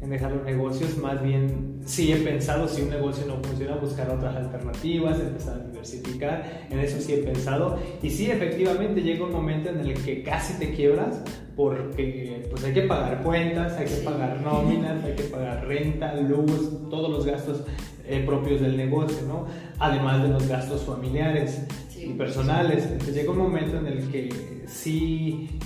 en 0.00 0.10
dejar 0.10 0.32
los 0.32 0.44
negocios, 0.44 0.96
más 0.98 1.22
bien 1.22 1.80
sí 1.84 2.12
he 2.12 2.16
pensado 2.16 2.68
si 2.68 2.82
un 2.82 2.90
negocio 2.90 3.26
no 3.26 3.36
funciona, 3.42 3.76
buscar 3.76 4.10
otras 4.10 4.36
alternativas, 4.36 5.18
empezar 5.18 5.60
a 5.60 5.64
diversificar, 5.64 6.66
en 6.70 6.78
eso 6.78 7.00
sí 7.00 7.14
he 7.14 7.18
pensado 7.18 7.78
y 8.02 8.10
sí 8.10 8.30
efectivamente 8.30 9.02
llega 9.02 9.24
un 9.24 9.32
momento 9.32 9.70
en 9.70 9.80
el 9.80 9.94
que 9.94 10.22
casi 10.22 10.54
te 10.54 10.72
quiebras 10.72 11.22
porque 11.56 12.46
pues 12.50 12.62
hay 12.62 12.72
que 12.72 12.82
pagar 12.82 13.22
cuentas, 13.24 13.72
hay 13.76 13.86
que 13.86 14.02
pagar 14.04 14.40
nóminas, 14.40 15.02
hay 15.02 15.14
que 15.14 15.24
pagar 15.24 15.66
renta, 15.66 16.14
luz, 16.14 16.88
todos 16.88 17.10
los 17.10 17.26
gastos 17.26 17.64
eh, 18.06 18.22
propios 18.24 18.60
del 18.60 18.76
negocio, 18.76 19.26
¿no? 19.26 19.46
Además 19.80 20.22
de 20.22 20.28
los 20.28 20.46
gastos 20.46 20.82
familiares 20.82 21.66
y 21.98 22.12
personales. 22.12 22.84
Entonces 22.84 23.14
llega 23.14 23.32
un 23.32 23.38
momento 23.38 23.76
en 23.76 23.86
el 23.88 24.08
que 24.08 24.64
sí 24.68 25.58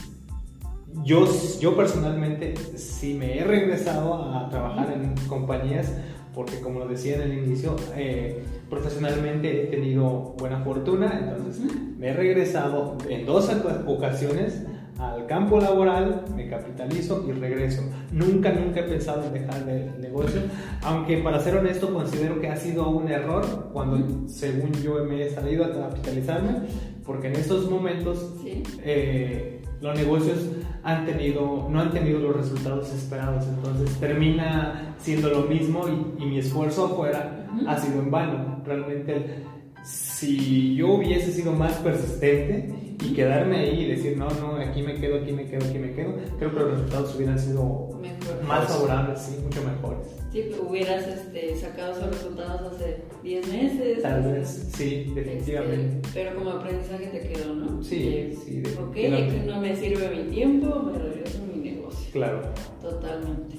yo, 1.05 1.27
yo 1.61 1.77
personalmente 1.77 2.55
sí 2.77 3.15
me 3.15 3.39
he 3.39 3.45
regresado 3.45 4.15
a 4.15 4.49
trabajar 4.49 4.93
en 4.93 5.15
compañías 5.27 5.93
porque 6.35 6.61
como 6.61 6.81
lo 6.81 6.89
decía 6.89 7.17
en 7.17 7.23
el 7.23 7.45
inicio, 7.45 7.77
eh, 7.95 8.43
profesionalmente 8.71 9.65
he 9.65 9.67
tenido 9.67 10.35
buena 10.39 10.61
fortuna, 10.61 11.19
entonces 11.21 11.71
me 11.99 12.09
he 12.09 12.13
regresado 12.15 12.97
en 13.09 13.27
dos 13.27 13.51
ocasiones 13.87 14.63
al 14.99 15.27
campo 15.27 15.59
laboral, 15.59 16.25
me 16.35 16.49
capitalizo 16.49 17.25
y 17.29 17.33
regreso. 17.33 17.83
Nunca, 18.13 18.53
nunca 18.53 18.81
he 18.81 18.85
pensado 18.85 19.25
en 19.27 19.33
dejar 19.35 19.69
el 19.69 20.01
negocio, 20.01 20.43
aunque 20.83 21.19
para 21.19 21.41
ser 21.41 21.57
honesto 21.57 21.93
considero 21.93 22.41
que 22.41 22.49
ha 22.49 22.57
sido 22.57 22.89
un 22.89 23.11
error 23.11 23.71
cuando 23.73 24.29
según 24.29 24.73
yo 24.83 25.05
me 25.05 25.27
he 25.27 25.31
salido 25.31 25.65
a 25.65 25.73
capitalizarme, 25.73 26.69
porque 27.05 27.29
en 27.29 27.37
estos 27.37 27.69
momentos 27.69 28.35
eh, 28.45 29.62
los 29.83 29.97
negocios 29.97 30.39
han 30.85 31.05
tenido, 31.05 31.69
no 31.69 31.81
han 31.81 31.91
tenido 31.91 32.21
los 32.21 32.37
resultados 32.37 32.93
esperados, 32.93 33.45
entonces 33.47 33.99
termina 33.99 34.95
siendo 34.99 35.29
lo 35.29 35.43
mismo 35.43 35.87
y, 36.19 36.25
mi 36.25 36.39
esfuerzo 36.39 36.87
afuera 36.87 37.47
ha 37.67 37.79
sido 37.79 38.01
en 38.01 38.11
vano. 38.11 38.63
Realmente, 38.65 39.45
si 39.83 40.77
yo 40.77 40.93
hubiese 40.95 41.33
sido 41.33 41.53
más 41.53 41.73
persistente 41.79 42.97
y 43.03 43.13
quedarme 43.13 43.59
ahí 43.59 43.81
y 43.81 43.89
decir, 43.89 44.17
no, 44.17 44.29
no, 44.41 44.55
aquí 44.57 44.83
me 44.83 44.95
quedo, 44.95 45.17
aquí 45.17 45.33
me 45.33 45.47
quedo, 45.47 45.67
aquí 45.69 45.79
me 45.79 45.93
quedo, 45.93 46.15
creo 46.39 46.53
que 46.53 46.61
los 46.61 46.71
resultados 46.71 47.17
hubieran 47.17 47.39
sido 47.39 48.01
más 48.47 48.69
favorables, 48.69 49.21
sí, 49.21 49.37
mucho 49.43 49.63
mejores. 49.65 50.22
Sí, 50.33 50.51
hubieras 50.67 51.07
este, 51.07 51.55
sacado 51.57 51.93
esos 51.93 52.07
resultados 52.07 52.73
hace 52.73 53.03
10 53.23 53.49
meses. 53.49 54.03
Tal 54.03 54.23
vez, 54.23 54.71
sí, 54.75 55.13
definitivamente. 55.15 55.97
Este, 55.97 56.09
pero 56.15 56.39
como 56.39 56.51
aprendizaje 56.53 57.07
te 57.09 57.29
quedó, 57.29 57.55
¿no? 57.55 57.85
Sí, 57.85 58.35
sí, 58.43 58.63
Ok, 58.81 58.97
aquí 58.97 59.43
no 59.47 59.61
me 59.61 59.77
sirve 59.77 60.09
mi 60.09 60.31
tiempo, 60.31 60.85
me 60.85 60.99
regreso 60.99 61.39
a 61.39 61.55
mi 61.55 61.63
negocio. 61.63 62.11
Claro. 62.13 62.41
Totalmente. 62.81 63.59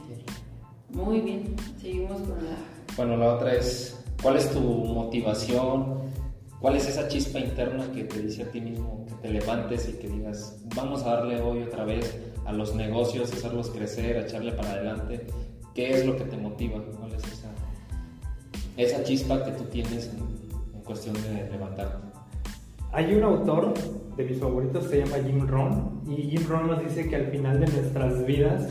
Muy 0.90 1.22
bien, 1.22 1.56
seguimos 1.80 2.22
con 2.22 2.44
la... 2.44 2.58
Bueno, 2.98 3.18
la 3.18 3.36
otra 3.36 3.54
es, 3.54 4.04
¿cuál 4.22 4.38
es 4.38 4.50
tu 4.52 4.60
motivación? 4.60 6.02
¿Cuál 6.60 6.78
es 6.78 6.88
esa 6.88 7.08
chispa 7.08 7.40
interna 7.40 7.92
que 7.94 8.06
te 8.06 8.20
dice 8.20 8.44
a 8.44 8.52
ti 8.52 8.62
mismo 8.62 9.06
que 9.08 9.28
te 9.28 9.34
levantes 9.34 9.90
y 9.90 9.94
que 9.94 10.08
digas, 10.08 10.60
vamos 10.76 11.04
a 11.04 11.18
darle 11.18 11.40
hoy 11.40 11.62
otra 11.62 11.84
vez 11.84 12.18
a 12.46 12.54
los 12.54 12.74
negocios, 12.74 13.32
hacerlos 13.32 13.70
crecer, 13.70 14.18
a 14.18 14.22
echarle 14.22 14.54
para 14.54 14.72
adelante? 14.72 15.28
¿Qué 15.74 15.90
es 15.90 16.06
lo 16.06 16.16
que 16.16 16.26
te 16.26 16.38
motiva? 16.38 16.80
¿Cuál 17.00 17.14
es 17.14 17.24
esa, 17.24 17.50
esa 18.78 19.04
chispa 19.04 19.44
que 19.44 19.52
tú 19.52 19.64
tienes 19.66 20.12
en, 20.14 20.82
cuestión 20.84 21.16
de 21.16 21.50
levantarte? 21.50 21.98
Hay 22.92 23.16
un 23.16 23.24
autor 23.24 23.74
de 24.16 24.24
mis 24.26 24.38
favoritos 24.38 24.84
se 24.86 25.00
llama 25.00 25.16
Jim 25.26 25.48
Rohn 25.48 26.02
y 26.08 26.30
Jim 26.30 26.48
Rohn 26.48 26.68
nos 26.68 26.84
dice 26.84 27.10
que 27.10 27.16
al 27.16 27.28
final 27.28 27.60
de 27.60 27.66
nuestras 27.66 28.24
vidas 28.28 28.68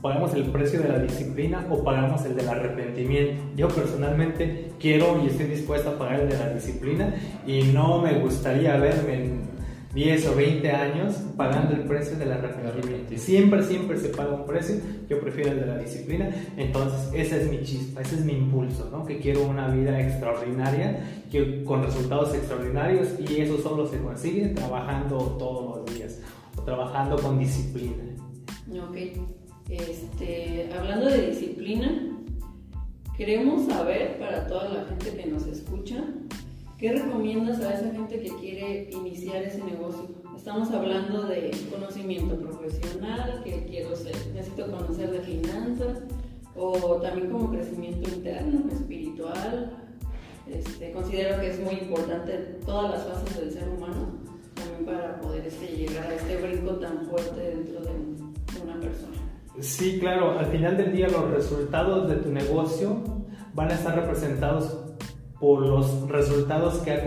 pagamos 0.00 0.34
el 0.34 0.44
precio 0.44 0.80
de 0.80 0.90
la 0.90 0.98
disciplina 0.98 1.66
o 1.70 1.82
pagamos 1.82 2.24
el 2.24 2.36
del 2.36 2.48
arrepentimiento. 2.48 3.42
Yo 3.56 3.68
personalmente 3.68 4.70
quiero 4.78 5.20
y 5.24 5.28
estoy 5.28 5.46
dispuesto 5.46 5.90
a 5.90 5.98
pagar 5.98 6.20
el 6.20 6.28
de 6.28 6.38
la 6.38 6.50
disciplina 6.50 7.14
y 7.46 7.62
no 7.72 8.00
me 8.00 8.20
gustaría 8.20 8.76
verme 8.76 9.14
en 9.14 9.53
10 9.94 10.26
o 10.26 10.34
20 10.34 10.70
años 10.70 11.14
pagando 11.36 11.74
el 11.74 11.84
precio 11.84 12.18
del 12.18 12.32
arrepentimiento. 12.32 13.16
Siempre, 13.16 13.62
siempre 13.62 13.96
se 13.96 14.08
paga 14.08 14.34
un 14.34 14.46
precio. 14.46 14.76
Yo 15.08 15.20
prefiero 15.20 15.52
el 15.52 15.60
de 15.60 15.66
la 15.66 15.78
disciplina. 15.78 16.30
Entonces, 16.56 17.10
esa 17.14 17.36
es 17.36 17.48
mi 17.48 17.62
chispa, 17.62 18.00
ese 18.00 18.16
es 18.16 18.24
mi 18.24 18.32
impulso, 18.32 18.88
¿no? 18.90 19.04
Que 19.04 19.18
quiero 19.18 19.46
una 19.46 19.68
vida 19.68 20.00
extraordinaria, 20.00 21.22
que, 21.30 21.62
con 21.64 21.84
resultados 21.84 22.34
extraordinarios 22.34 23.08
y 23.20 23.40
eso 23.40 23.58
solo 23.58 23.86
se 23.86 23.98
consigue 23.98 24.48
trabajando 24.48 25.18
todos 25.38 25.78
los 25.78 25.94
días 25.94 26.20
o 26.56 26.62
trabajando 26.62 27.16
con 27.16 27.38
disciplina. 27.38 28.02
Ok. 28.88 28.96
Este, 29.70 30.70
hablando 30.76 31.06
de 31.06 31.30
disciplina, 31.30 32.18
queremos 33.16 33.66
saber 33.66 34.18
para 34.18 34.46
toda 34.46 34.68
la 34.68 34.84
gente 34.86 35.16
que 35.16 35.26
nos 35.26 35.46
escucha, 35.46 36.04
¿qué 36.78 36.92
recomiendas 36.92 37.60
a 37.60 37.74
esa 37.74 37.90
gente 37.92 38.20
que 38.20 38.30
quiere 38.36 38.90
iniciar 38.90 39.42
ese 39.42 39.62
negocio? 39.62 40.08
Estamos 40.36 40.70
hablando 40.70 41.22
de 41.22 41.50
conocimiento 41.70 42.36
profesional, 42.36 43.42
que 43.44 43.64
quiero 43.64 43.94
ser, 43.96 44.14
necesito 44.34 44.70
conocer 44.70 45.10
de 45.10 45.20
finanzas, 45.20 46.02
o 46.56 46.96
también 46.96 47.30
como 47.30 47.50
crecimiento 47.50 48.08
interno, 48.10 48.70
espiritual. 48.70 49.78
Este, 50.46 50.92
considero 50.92 51.40
que 51.40 51.50
es 51.50 51.60
muy 51.60 51.74
importante 51.74 52.58
todas 52.66 52.90
las 52.90 53.06
fases 53.06 53.40
del 53.40 53.52
ser 53.52 53.68
humano, 53.68 54.18
también 54.54 54.84
para 54.84 55.18
poder 55.20 55.46
este, 55.46 55.66
llegar 55.68 56.06
a 56.06 56.14
este 56.14 56.36
brinco 56.36 56.72
tan 56.74 57.06
fuerte 57.06 57.40
dentro 57.40 57.80
de, 57.80 57.92
de 57.92 58.62
una 58.62 58.78
persona. 58.80 59.16
Sí, 59.60 59.98
claro, 60.00 60.38
al 60.38 60.46
final 60.46 60.76
del 60.76 60.92
día 60.92 61.08
los 61.08 61.30
resultados 61.30 62.08
de 62.08 62.16
tu 62.16 62.30
negocio 62.30 63.02
van 63.54 63.70
a 63.70 63.74
estar 63.74 63.94
representados 63.94 64.83
por 65.38 65.66
los 65.66 66.08
resultados 66.08 66.78
que 66.78 66.92
ha, 66.92 67.04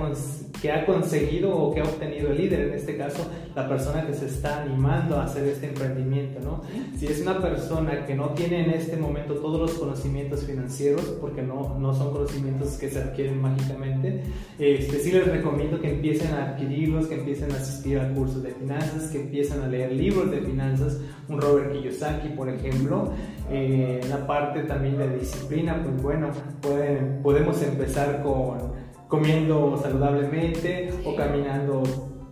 que 0.62 0.72
ha 0.72 0.86
conseguido 0.86 1.56
o 1.56 1.74
que 1.74 1.82
ha 1.82 1.84
obtenido 1.84 2.32
el 2.32 2.38
líder, 2.38 2.62
en 2.68 2.74
este 2.74 2.98
caso 2.98 3.30
la 3.56 3.68
persona 3.68 4.06
que 4.06 4.14
se 4.14 4.26
está 4.26 4.62
animando 4.62 5.18
a 5.18 5.26
hacer 5.26 5.48
este 5.48 5.68
emprendimiento, 5.68 6.40
¿no? 6.40 6.62
Si 6.98 7.08
es 7.08 7.22
una 7.22 7.42
persona 7.42 8.06
que 8.06 8.16
no 8.16 8.30
tiene 8.30 8.66
en 8.66 8.72
este 8.72 8.98
momento 8.98 9.36
todos 9.36 9.60
los 9.60 9.74
conocimientos 9.74 10.44
financieros, 10.44 11.02
porque 11.22 11.42
no, 11.42 11.78
no 11.80 11.94
son 11.94 12.12
conocimientos 12.12 12.78
que 12.78 12.90
se 12.90 13.00
adquieren 13.00 13.42
mágicamente, 13.42 14.24
este, 14.60 15.00
sí 15.00 15.12
les 15.12 15.28
recomiendo 15.28 15.80
que 15.80 15.92
empiecen 15.92 16.34
a 16.34 16.50
adquirirlos, 16.50 17.08
que 17.08 17.16
empiecen 17.16 17.52
a 17.52 17.56
asistir 17.56 18.00
a 18.00 18.14
cursos 18.14 18.44
de 18.44 18.52
finanzas, 18.52 19.10
que 19.12 19.22
empiecen 19.22 19.62
a 19.62 19.68
leer 19.68 19.92
libros 19.92 20.32
de 20.32 20.42
finanzas, 20.42 21.00
un 21.30 21.42
Robert 21.42 21.72
Kiyosaki, 21.72 22.30
por 22.30 22.50
ejemplo, 22.50 23.12
eh, 23.50 24.02
la 24.10 24.26
parte 24.26 24.64
también 24.64 24.98
de 24.98 25.18
disciplina, 25.18 25.82
pues 25.84 26.02
bueno, 26.02 26.30
pueden, 26.62 27.22
podemos 27.22 27.62
empezar 27.62 28.22
con 28.24 28.77
comiendo 29.08 29.80
saludablemente 29.82 30.94
o 31.06 31.16
caminando 31.16 31.84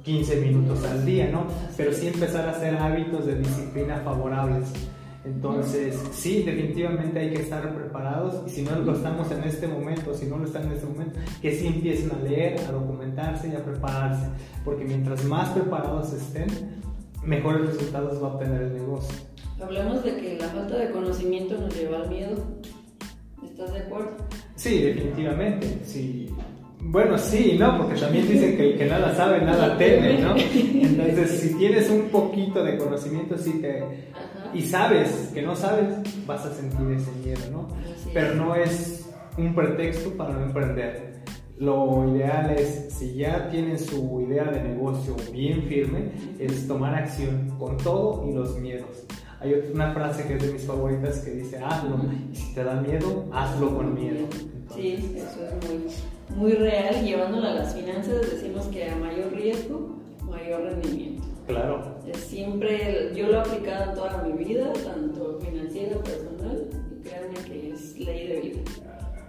15 0.03 0.35
minutos 0.41 0.83
al 0.85 1.05
día, 1.05 1.29
¿no? 1.31 1.47
Pero 1.75 1.91
sí 1.93 2.07
empezar 2.07 2.47
a 2.47 2.51
hacer 2.51 2.75
hábitos 2.77 3.25
de 3.25 3.39
disciplina 3.39 4.01
favorables. 4.03 4.71
Entonces, 5.25 5.99
sí, 6.11 6.43
definitivamente 6.43 7.19
hay 7.19 7.33
que 7.33 7.41
estar 7.41 7.73
preparados 7.75 8.43
y 8.45 8.49
si 8.51 8.61
no 8.61 8.75
lo 8.75 8.93
estamos 8.93 9.31
en 9.31 9.43
este 9.43 9.67
momento, 9.67 10.13
si 10.13 10.27
no 10.27 10.37
lo 10.37 10.45
están 10.45 10.65
en 10.65 10.73
este 10.73 10.85
momento, 10.85 11.19
que 11.41 11.51
sí 11.51 11.65
empiecen 11.65 12.11
a 12.11 12.19
leer, 12.19 12.59
a 12.59 12.71
documentarse 12.71 13.47
y 13.47 13.55
a 13.55 13.65
prepararse, 13.65 14.27
porque 14.63 14.85
mientras 14.85 15.25
más 15.25 15.49
preparados 15.49 16.13
estén, 16.13 16.47
mejores 17.23 17.65
resultados 17.65 18.21
va 18.21 18.27
a 18.27 18.33
obtener 18.33 18.61
el 18.61 18.73
negocio. 18.73 19.15
Hablamos 19.59 20.03
de 20.03 20.15
que 20.15 20.37
la 20.37 20.47
falta 20.49 20.77
de 20.77 20.91
conocimiento 20.91 21.57
nos 21.57 21.75
lleva 21.75 22.01
al 22.01 22.09
miedo. 22.09 22.35
¿Estás 23.43 23.73
de 23.73 23.79
acuerdo? 23.79 24.17
Sí, 24.55 24.79
definitivamente. 24.79 25.79
Sí. 25.83 26.29
Bueno, 26.87 27.17
sí, 27.17 27.57
¿no? 27.59 27.77
Porque 27.77 27.99
también 27.99 28.27
dicen 28.27 28.55
que 28.55 28.71
el 28.71 28.77
que 28.77 28.85
nada 28.85 29.13
sabe, 29.15 29.41
nada 29.41 29.77
teme, 29.77 30.19
¿no? 30.19 30.35
Entonces, 30.37 31.39
si 31.41 31.55
tienes 31.55 31.89
un 31.89 32.09
poquito 32.09 32.63
de 32.63 32.77
conocimiento, 32.77 33.37
sí 33.37 33.59
te... 33.59 33.83
Y 34.53 34.61
sabes 34.61 35.31
que 35.33 35.41
no 35.41 35.55
sabes, 35.55 35.87
vas 36.25 36.45
a 36.45 36.53
sentir 36.53 36.87
ese 36.91 37.11
miedo, 37.23 37.41
¿no? 37.51 37.67
Pero 38.13 38.35
no 38.35 38.55
es 38.55 39.09
un 39.37 39.53
pretexto 39.53 40.11
para 40.11 40.33
no 40.33 40.43
emprender. 40.43 41.15
Lo 41.57 42.07
ideal 42.15 42.51
es, 42.51 42.93
si 42.93 43.15
ya 43.15 43.49
tienen 43.49 43.79
su 43.79 44.21
idea 44.21 44.45
de 44.45 44.61
negocio 44.61 45.15
bien 45.33 45.63
firme, 45.63 46.11
es 46.39 46.67
tomar 46.67 46.95
acción 46.95 47.55
con 47.57 47.77
todo 47.77 48.25
y 48.29 48.33
los 48.33 48.57
miedos. 48.59 49.05
Hay 49.39 49.53
una 49.73 49.91
frase 49.93 50.25
que 50.27 50.35
es 50.35 50.43
de 50.45 50.53
mis 50.53 50.63
favoritas 50.63 51.19
que 51.19 51.31
dice, 51.31 51.57
hazlo, 51.57 51.99
y 52.31 52.35
si 52.35 52.53
te 52.53 52.63
da 52.63 52.79
miedo, 52.79 53.25
hazlo 53.33 53.75
con 53.75 53.93
miedo. 53.93 54.27
Sí, 54.73 55.15
eso 55.17 55.45
es 55.45 55.69
muy 55.69 55.85
muy 56.29 56.53
real, 56.53 57.03
llevándolo 57.03 57.47
a 57.47 57.53
las 57.53 57.75
finanzas, 57.75 58.29
decimos 58.31 58.65
que 58.67 58.89
a 58.89 58.95
mayor 58.95 59.33
riesgo, 59.33 59.95
mayor 60.23 60.63
rendimiento. 60.63 61.23
Claro. 61.47 61.95
siempre, 62.27 63.11
yo 63.15 63.27
lo 63.27 63.33
he 63.33 63.39
aplicado 63.39 63.93
toda 63.93 64.23
mi 64.23 64.43
vida, 64.43 64.73
tanto 64.83 65.39
financiera, 65.39 65.97
personal, 65.99 66.67
y 66.91 67.07
créanme 67.07 67.35
que 67.45 67.69
es 67.71 67.99
ley 67.99 68.27
de 68.27 68.39
vida. 68.41 68.61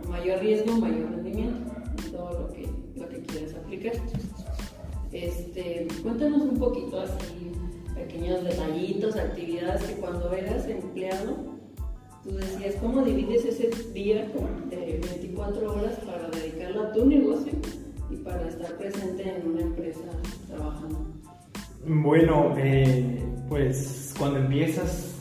A 0.05 0.09
mayor 0.09 0.41
riesgo, 0.41 0.77
mayor 0.79 1.11
rendimiento, 1.11 1.73
en 1.99 2.13
todo 2.13 2.41
lo 2.41 2.49
que, 2.49 2.67
lo 2.97 3.09
que 3.09 3.21
quieras 3.23 3.55
aplicar. 3.55 3.93
Este, 5.13 5.89
cuéntanos 6.03 6.43
un 6.43 6.59
poquito 6.59 7.01
así, 7.01 7.53
pequeños 7.95 8.45
detallitos, 8.45 9.17
actividades 9.17 9.85
que 9.85 9.95
cuando 9.97 10.33
eras 10.33 10.67
empleado, 10.67 11.56
Tú 12.27 12.37
decías, 12.37 12.75
¿cómo 12.81 13.03
divides 13.03 13.45
ese 13.45 13.71
día 13.93 14.29
de 14.69 15.01
24 15.01 15.73
horas 15.73 15.99
para 16.05 16.29
dedicarlo 16.29 16.83
a 16.83 16.93
tu 16.93 17.07
negocio 17.07 17.53
y 18.11 18.17
para 18.17 18.49
estar 18.49 18.77
presente 18.77 19.23
en 19.23 19.49
una 19.49 19.61
empresa 19.61 20.01
trabajando? 20.49 21.07
Bueno, 21.87 22.53
eh, 22.59 23.23
pues 23.49 24.13
cuando 24.19 24.41
empiezas 24.41 25.13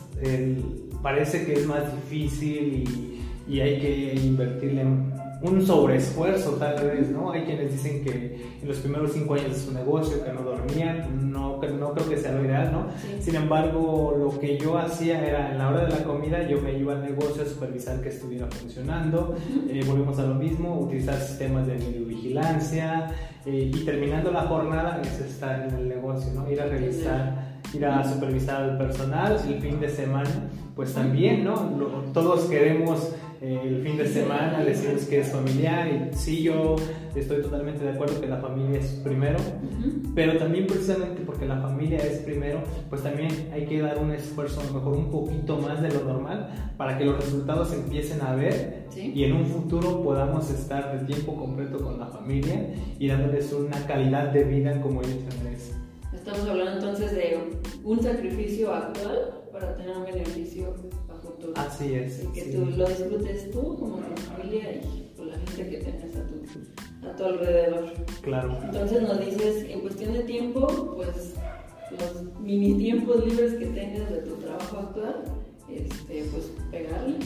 parece 1.03 1.45
que 1.45 1.53
es 1.53 1.67
más 1.67 1.83
difícil 1.93 2.83
y, 3.47 3.53
y 3.53 3.59
hay 3.59 3.79
que 3.79 4.15
invertirle 4.15 4.85
un 5.41 5.65
sobreesfuerzo 5.65 6.51
tal 6.51 6.85
vez, 6.85 7.09
¿no? 7.09 7.31
Hay 7.31 7.43
quienes 7.43 7.71
dicen 7.71 8.03
que 8.03 8.57
en 8.61 8.67
los 8.67 8.77
primeros 8.77 9.11
cinco 9.13 9.35
años 9.35 9.49
de 9.49 9.59
su 9.59 9.73
negocio, 9.73 10.23
que 10.23 10.31
no 10.31 10.41
dormían, 10.41 11.31
no, 11.31 11.61
no 11.61 11.93
creo 11.93 12.09
que 12.09 12.17
sea 12.17 12.31
lo 12.33 12.45
ideal, 12.45 12.71
¿no? 12.71 12.87
Sin 13.19 13.35
embargo, 13.35 14.15
lo 14.17 14.39
que 14.39 14.57
yo 14.57 14.77
hacía 14.77 15.25
era, 15.25 15.51
en 15.51 15.57
la 15.57 15.69
hora 15.69 15.85
de 15.85 15.91
la 15.91 16.03
comida, 16.03 16.47
yo 16.47 16.61
me 16.61 16.77
iba 16.77 16.93
al 16.93 17.03
negocio 17.03 17.43
a 17.43 17.45
supervisar 17.45 18.01
que 18.01 18.09
estuviera 18.09 18.47
funcionando, 18.47 19.35
eh, 19.69 19.83
volvemos 19.85 20.17
a 20.19 20.25
lo 20.25 20.35
mismo, 20.35 20.79
utilizar 20.79 21.15
sistemas 21.15 21.67
de 21.67 21.75
videovigilancia 21.75 23.11
eh, 23.45 23.71
y 23.73 23.85
terminando 23.85 24.31
la 24.31 24.43
jornada 24.43 25.01
es 25.01 25.19
estar 25.19 25.67
en 25.67 25.75
el 25.75 25.89
negocio, 25.89 26.33
¿no? 26.33 26.49
Ir 26.49 26.61
a 26.61 26.65
revisar, 26.65 27.59
ir 27.73 27.85
a 27.85 28.03
supervisar 28.03 28.63
al 28.63 28.77
personal, 28.77 29.39
el 29.47 29.59
fin 29.59 29.79
de 29.79 29.89
semana, 29.89 30.29
pues 30.75 30.93
también, 30.93 31.43
¿no? 31.43 31.55
todos 32.13 32.45
queremos 32.45 33.13
el 33.41 33.81
fin 33.83 33.97
de 33.97 34.07
semana 34.07 34.63
decimos 34.63 35.03
que 35.05 35.19
es 35.19 35.31
familiar 35.31 35.87
y 35.87 36.15
sí 36.15 36.43
yo 36.43 36.75
estoy 37.15 37.41
totalmente 37.41 37.83
de 37.83 37.91
acuerdo 37.91 38.19
que 38.21 38.27
la 38.27 38.37
familia 38.37 38.79
es 38.79 38.87
primero, 39.03 39.37
pero 40.13 40.37
también 40.37 40.67
precisamente 40.67 41.21
porque 41.25 41.45
la 41.45 41.61
familia 41.61 41.97
es 41.99 42.19
primero, 42.19 42.61
pues 42.89 43.03
también 43.03 43.29
hay 43.53 43.65
que 43.65 43.81
dar 43.81 43.97
un 43.99 44.11
esfuerzo 44.11 44.61
a 44.61 44.63
lo 44.65 44.73
mejor 44.73 44.93
un 44.93 45.11
poquito 45.11 45.57
más 45.57 45.81
de 45.81 45.91
lo 45.91 46.03
normal 46.03 46.49
para 46.77 46.97
que 46.97 47.05
los 47.05 47.17
resultados 47.17 47.73
empiecen 47.73 48.21
a 48.21 48.35
ver 48.35 48.85
y 48.95 49.23
en 49.23 49.33
un 49.33 49.45
futuro 49.45 50.03
podamos 50.03 50.49
estar 50.51 50.97
de 50.97 51.05
tiempo 51.05 51.35
completo 51.35 51.79
con 51.79 51.99
la 51.99 52.07
familia 52.07 52.73
y 52.99 53.07
dándoles 53.07 53.51
una 53.53 53.85
calidad 53.85 54.29
de 54.31 54.43
vida 54.43 54.81
como 54.81 55.01
ellos 55.01 55.17
merecen. 55.43 55.75
Estamos 56.13 56.47
hablando 56.47 56.73
entonces 56.73 57.11
de 57.11 57.37
un 57.83 58.01
sacrificio 58.01 58.73
actual 58.73 59.41
para 59.51 59.75
tener 59.75 59.95
un 59.95 60.05
beneficio 60.05 60.73
Así 61.55 61.93
es. 61.93 62.23
Y 62.23 62.27
que 62.27 62.41
tú 62.45 62.65
lo 62.65 62.87
disfrutes 62.87 63.51
tú 63.51 63.77
como 63.77 63.97
tu 63.97 64.21
familia 64.21 64.73
y 64.73 65.11
con 65.17 65.29
la 65.29 65.37
gente 65.37 65.69
que 65.69 65.77
tengas 65.77 66.15
a 66.15 66.27
tu, 66.27 67.07
a 67.07 67.15
tu 67.15 67.23
alrededor. 67.25 67.93
Claro. 68.21 68.57
Entonces 68.63 69.01
nos 69.01 69.19
dices, 69.19 69.65
en 69.69 69.81
cuestión 69.81 70.13
de 70.13 70.19
tiempo, 70.23 70.93
pues 70.95 71.33
los 71.91 72.39
mini 72.41 72.75
tiempos 72.75 73.25
libres 73.25 73.53
que 73.53 73.65
tengas 73.67 74.09
de 74.09 74.17
tu 74.17 74.35
trabajo 74.35 74.77
actual, 74.77 75.23
este, 75.69 76.25
pues 76.31 76.51
pegarle, 76.71 77.17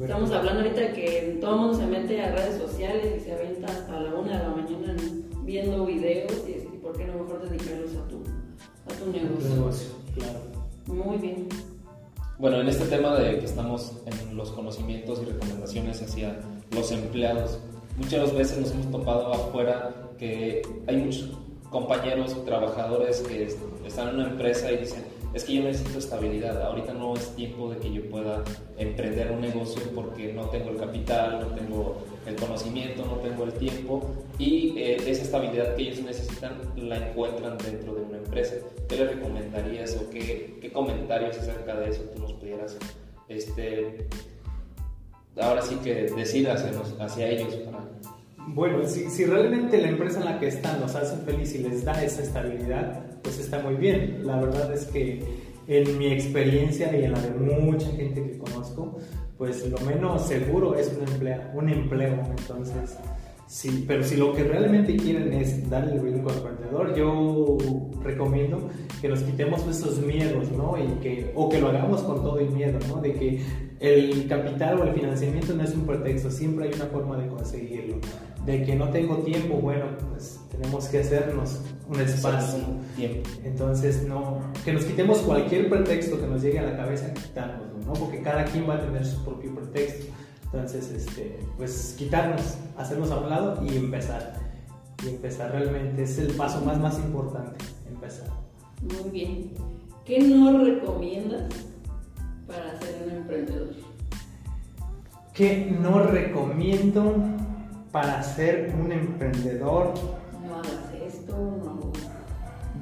Estamos 0.00 0.30
hablando 0.30 0.62
ahorita 0.62 0.80
de 0.80 0.92
que 0.92 1.38
todo 1.40 1.54
el 1.54 1.60
mundo 1.60 1.76
se 1.76 1.86
mete 1.86 2.22
a 2.22 2.34
redes 2.34 2.58
sociales 2.58 3.20
y 3.20 3.20
se 3.24 3.32
avienta 3.32 3.66
hasta 3.66 4.00
la 4.00 4.14
una 4.14 4.38
de 4.38 4.44
la 4.44 4.50
mañana 4.50 4.96
viendo 5.44 5.84
videos 5.84 6.32
y, 6.48 6.78
por 6.78 6.96
qué 6.96 7.06
no 7.06 7.22
mejor 7.22 7.48
dedicarlos 7.48 7.90
a 7.96 8.08
tu, 8.08 8.22
a 8.86 8.98
tu 8.98 9.12
negocio. 9.12 9.54
negocio, 9.54 9.88
claro. 10.14 10.38
Muy 10.86 11.18
bien. 11.18 11.48
Bueno, 12.40 12.58
en 12.62 12.68
este 12.68 12.86
tema 12.86 13.14
de 13.16 13.38
que 13.38 13.44
estamos 13.44 13.92
en 14.06 14.34
los 14.34 14.50
conocimientos 14.52 15.20
y 15.20 15.26
recomendaciones 15.26 16.00
hacia 16.00 16.40
los 16.74 16.90
empleados, 16.90 17.58
muchas 17.98 18.34
veces 18.34 18.56
nos 18.56 18.70
hemos 18.70 18.90
topado 18.90 19.30
afuera 19.34 19.94
que 20.18 20.62
hay 20.86 20.96
muchos 20.96 21.28
compañeros, 21.68 22.42
trabajadores 22.46 23.20
que 23.20 23.54
están 23.86 24.08
en 24.08 24.14
una 24.14 24.28
empresa 24.30 24.72
y 24.72 24.78
dicen, 24.78 25.04
es 25.32 25.44
que 25.44 25.54
yo 25.54 25.62
necesito 25.62 25.98
estabilidad, 25.98 26.60
ahorita 26.62 26.92
no 26.92 27.14
es 27.14 27.28
tiempo 27.36 27.70
de 27.70 27.78
que 27.78 27.92
yo 27.92 28.08
pueda 28.10 28.42
emprender 28.78 29.30
un 29.30 29.40
negocio 29.40 29.82
porque 29.94 30.32
no 30.32 30.46
tengo 30.46 30.70
el 30.70 30.76
capital, 30.76 31.40
no 31.40 31.54
tengo 31.54 31.98
el 32.26 32.36
conocimiento, 32.36 33.04
no 33.06 33.16
tengo 33.16 33.44
el 33.44 33.52
tiempo. 33.52 34.10
Y 34.38 34.78
eh, 34.78 34.96
esa 35.06 35.22
estabilidad 35.22 35.74
que 35.76 35.82
ellos 35.82 36.00
necesitan 36.00 36.54
la 36.76 37.08
encuentran 37.08 37.56
dentro 37.58 37.94
de 37.94 38.02
una 38.02 38.18
empresa. 38.18 38.54
¿Qué 38.88 38.96
le 38.96 39.06
recomendarías 39.06 39.96
o 39.96 40.10
qué, 40.10 40.58
qué 40.60 40.72
comentarios 40.72 41.38
acerca 41.38 41.76
de 41.76 41.90
eso 41.90 42.02
tú 42.14 42.22
nos 42.22 42.32
pudieras 42.32 42.76
este, 43.30 44.08
ahora 45.40 45.62
sí 45.62 45.76
que 45.76 46.06
decir 46.10 46.48
hacia, 46.50 47.28
ellos 47.28 47.56
bueno, 48.48 48.84
si, 48.86 49.08
si, 49.10 49.26
realmente 49.26 49.80
la 49.80 49.88
empresa 49.88 50.18
en 50.18 50.24
la 50.24 50.40
que 50.40 50.48
están 50.48 50.80
los 50.80 50.94
hace 50.96 51.16
feliz 51.24 51.54
y 51.54 51.58
les 51.58 51.84
da 51.84 52.02
esa 52.02 52.22
estabilidad, 52.22 53.04
pues 53.22 53.38
está 53.38 53.60
muy 53.60 53.74
bien. 53.74 54.26
La 54.26 54.40
verdad 54.40 54.72
es 54.72 54.86
que 54.86 55.22
en 55.66 55.98
mi 55.98 56.08
experiencia 56.08 56.96
y 56.96 57.04
en 57.04 57.12
la 57.12 57.20
de 57.20 57.30
mucha 57.30 57.88
gente 57.92 58.22
que 58.22 58.38
conozco, 58.38 58.98
pues 59.38 59.66
lo 59.68 59.78
menos 59.78 60.26
seguro 60.26 60.74
es 60.74 60.92
un 60.96 61.08
empleo. 61.08 61.40
Un 61.54 61.68
empleo. 61.68 62.20
Entonces, 62.38 62.96
sí, 63.50 63.84
pero 63.86 64.04
si 64.04 64.16
lo 64.16 64.32
que 64.32 64.44
realmente 64.44 64.96
quieren 64.96 65.32
es 65.32 65.68
darle 65.68 65.94
el 65.94 66.00
brinco 66.00 66.30
al 66.30 66.36
emprendedor, 66.36 66.94
yo 66.94 67.58
recomiendo 68.02 68.70
que 69.00 69.08
nos 69.08 69.20
quitemos 69.20 69.66
esos 69.66 69.98
miedos, 69.98 70.50
¿no? 70.52 70.76
Y 70.78 70.86
que, 71.00 71.32
o 71.34 71.48
que 71.48 71.60
lo 71.60 71.68
hagamos 71.68 72.02
con 72.02 72.22
todo 72.22 72.38
el 72.38 72.50
miedo, 72.50 72.78
¿no? 72.88 73.00
De 73.00 73.12
que 73.12 73.42
el 73.80 74.28
capital 74.28 74.78
o 74.78 74.84
el 74.84 74.94
financiamiento 74.94 75.54
no 75.54 75.64
es 75.64 75.74
un 75.74 75.86
pretexto, 75.86 76.30
siempre 76.30 76.68
hay 76.68 76.74
una 76.74 76.86
forma 76.86 77.16
de 77.16 77.28
conseguirlo 77.28 77.96
de 78.46 78.62
que 78.62 78.74
no 78.74 78.88
tengo 78.90 79.18
tiempo, 79.18 79.56
bueno, 79.56 79.86
pues 80.10 80.40
tenemos 80.50 80.86
que 80.86 81.00
hacernos 81.00 81.60
un 81.88 82.00
espacio. 82.00 82.64
Tiempo. 82.96 83.28
Entonces, 83.44 84.02
no, 84.04 84.40
que 84.64 84.72
nos 84.72 84.84
quitemos 84.84 85.18
cualquier 85.18 85.68
pretexto 85.68 86.20
que 86.20 86.26
nos 86.26 86.42
llegue 86.42 86.58
a 86.58 86.62
la 86.62 86.76
cabeza, 86.76 87.12
¿no? 87.86 87.92
Porque 87.94 88.22
cada 88.22 88.44
quien 88.44 88.68
va 88.68 88.76
a 88.76 88.80
tener 88.80 89.04
su 89.04 89.22
propio 89.24 89.54
pretexto. 89.54 90.06
Entonces, 90.52 90.90
este, 90.90 91.38
pues 91.56 91.94
quitarnos, 91.96 92.56
hacernos 92.76 93.10
a 93.10 93.20
un 93.20 93.30
lado 93.30 93.64
y 93.64 93.76
empezar. 93.76 94.34
Y 95.04 95.08
empezar 95.08 95.52
realmente 95.52 96.02
es 96.02 96.18
el 96.18 96.32
paso 96.34 96.64
más, 96.64 96.78
más 96.78 96.98
importante, 96.98 97.64
empezar. 97.88 98.28
Muy 98.82 99.10
bien. 99.10 99.52
¿Qué 100.04 100.18
no 100.18 100.58
recomiendas 100.64 101.52
para 102.46 102.78
ser 102.80 103.02
un 103.04 103.16
emprendedor? 103.16 103.70
¿Qué 105.32 105.76
no 105.80 106.02
recomiendo? 106.02 107.14
para 107.92 108.22
ser 108.22 108.72
un 108.78 108.92
emprendedor? 108.92 109.94
No 110.46 110.56
hagas 110.56 110.94
esto, 111.06 111.32
no. 111.32 111.92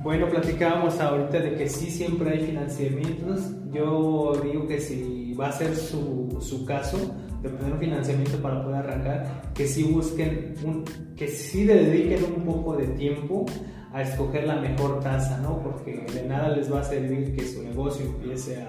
Bueno, 0.03 0.29
platicábamos 0.29 1.01
ahorita 1.01 1.41
de 1.41 1.55
que 1.57 1.69
sí 1.69 1.91
siempre 1.91 2.31
hay 2.31 2.47
financiamientos. 2.47 3.41
Yo 3.73 4.33
digo 4.43 4.67
que 4.67 4.81
si 4.81 5.18
va 5.38 5.48
a 5.48 5.53
ser 5.53 5.77
su, 5.77 6.38
su 6.40 6.64
caso 6.64 6.98
de 7.42 7.48
obtener 7.48 7.72
un 7.72 7.79
financiamiento 7.79 8.38
para 8.38 8.62
poder 8.62 8.79
arrancar, 8.79 9.53
que 9.55 9.66
sí 9.66 9.85
busquen, 9.85 10.55
un, 10.64 10.85
que 11.16 11.29
sí 11.29 11.64
dediquen 11.64 12.24
un 12.24 12.44
poco 12.44 12.77
de 12.77 12.88
tiempo 12.88 13.46
a 13.92 14.03
escoger 14.03 14.44
la 14.46 14.57
mejor 14.57 15.01
tasa, 15.01 15.38
¿no? 15.38 15.61
Porque 15.62 16.05
de 16.12 16.24
nada 16.24 16.48
les 16.48 16.72
va 16.72 16.81
a 16.81 16.85
servir 16.85 17.35
que 17.35 17.46
su 17.46 17.62
negocio 17.62 18.05
empiece 18.05 18.64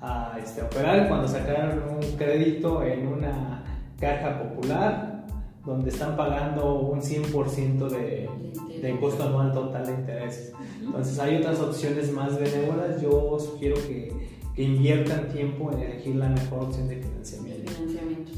a, 0.00 0.32
a 0.32 0.38
este, 0.38 0.62
operar 0.62 1.08
cuando 1.08 1.28
sacaron 1.28 1.82
un 1.94 2.16
crédito 2.16 2.82
en 2.82 3.06
una 3.06 3.64
caja 3.98 4.42
popular 4.42 5.26
donde 5.64 5.90
están 5.90 6.16
pagando 6.16 6.80
un 6.80 7.00
100% 7.00 7.88
de, 7.90 8.28
de 8.80 8.98
costo 8.98 9.22
anual 9.24 9.52
total 9.52 9.86
de 9.86 9.92
intereses. 9.92 10.52
Entonces 10.80 11.18
hay 11.18 11.36
otras 11.36 11.60
opciones 11.60 12.10
más 12.12 12.38
benévolas. 12.38 13.00
Yo 13.00 13.38
sugiero 13.38 13.76
que, 13.76 14.29
que 14.54 14.62
inviertan 14.62 15.28
tiempo 15.28 15.72
en 15.72 15.80
elegir 15.80 16.16
la 16.16 16.28
mejor 16.28 16.64
opción 16.64 16.88
de 16.88 16.96
financiamiento. 16.96 17.72
Financiamiento. 17.72 18.32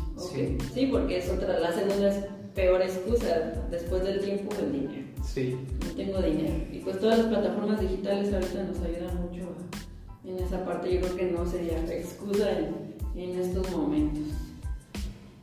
Sí. 0.75 0.87
porque 0.90 1.18
es 1.18 1.31
otra, 1.31 1.59
la 1.59 1.72
segunda 1.72 2.09
es 2.09 2.25
peor 2.55 2.83
excusa 2.83 3.66
después 3.70 4.05
del 4.05 4.20
tiempo 4.20 4.55
el 4.61 4.72
dinero. 4.72 5.07
Sí. 5.25 5.57
No 5.85 5.94
tengo 5.94 6.22
dinero. 6.22 6.55
Y 6.70 6.79
pues 6.81 6.98
todas 7.01 7.18
las 7.18 7.27
plataformas 7.29 7.81
digitales 7.81 8.33
ahorita 8.33 8.64
nos 8.64 8.81
ayudan 8.81 9.16
mucho 9.22 9.55
en 10.25 10.38
esa 10.38 10.64
parte. 10.64 10.94
Yo 10.94 11.01
creo 11.01 11.16
que 11.16 11.31
no 11.33 11.46
sería 11.46 11.79
excusa 11.92 12.51
en, 12.59 12.94
en 13.16 13.40
estos 13.40 13.70
momentos. 13.70 14.22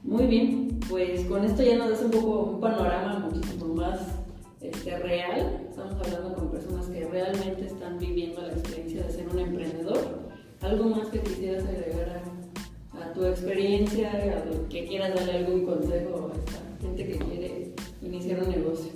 Muy 0.04 0.26
bien, 0.28 0.80
pues 0.90 1.26
con 1.26 1.44
esto 1.44 1.62
ya 1.62 1.78
nos 1.78 1.90
das 1.90 2.02
un 2.04 2.12
poco 2.12 2.44
un 2.44 2.62
panorama 2.62 3.20
muchísimo 3.20 3.76
más 3.76 4.00
este, 4.62 4.98
real. 4.98 5.68
Estamos 5.70 5.96
hablando 6.06 6.36
con 6.36 6.52
personas 6.52 6.88
que 6.88 7.06
realmente 7.06 7.66
están 7.66 8.00
viviendo 8.00 8.42
la 8.42 8.54
experiencia 8.54 9.04
de 9.04 9.12
ser 9.12 9.28
un 9.28 9.40
emprendedor. 9.40 10.19
¿Algo 10.62 10.90
más 10.90 11.08
que 11.08 11.20
quisieras 11.22 11.64
agregar 11.64 12.22
a, 12.94 13.14
tu 13.14 13.26
experiencia, 13.26 14.12
a 14.12 14.68
que 14.70 14.86
quieras 14.88 15.16
darle 15.16 15.38
algún 15.38 15.66
consejo 15.66 16.32
a 16.34 16.38
esta 16.38 16.60
gente 16.82 17.08
que 17.08 17.18
quiere 17.18 17.74
iniciar 18.02 18.44
un 18.44 18.50
negocio? 18.50 18.92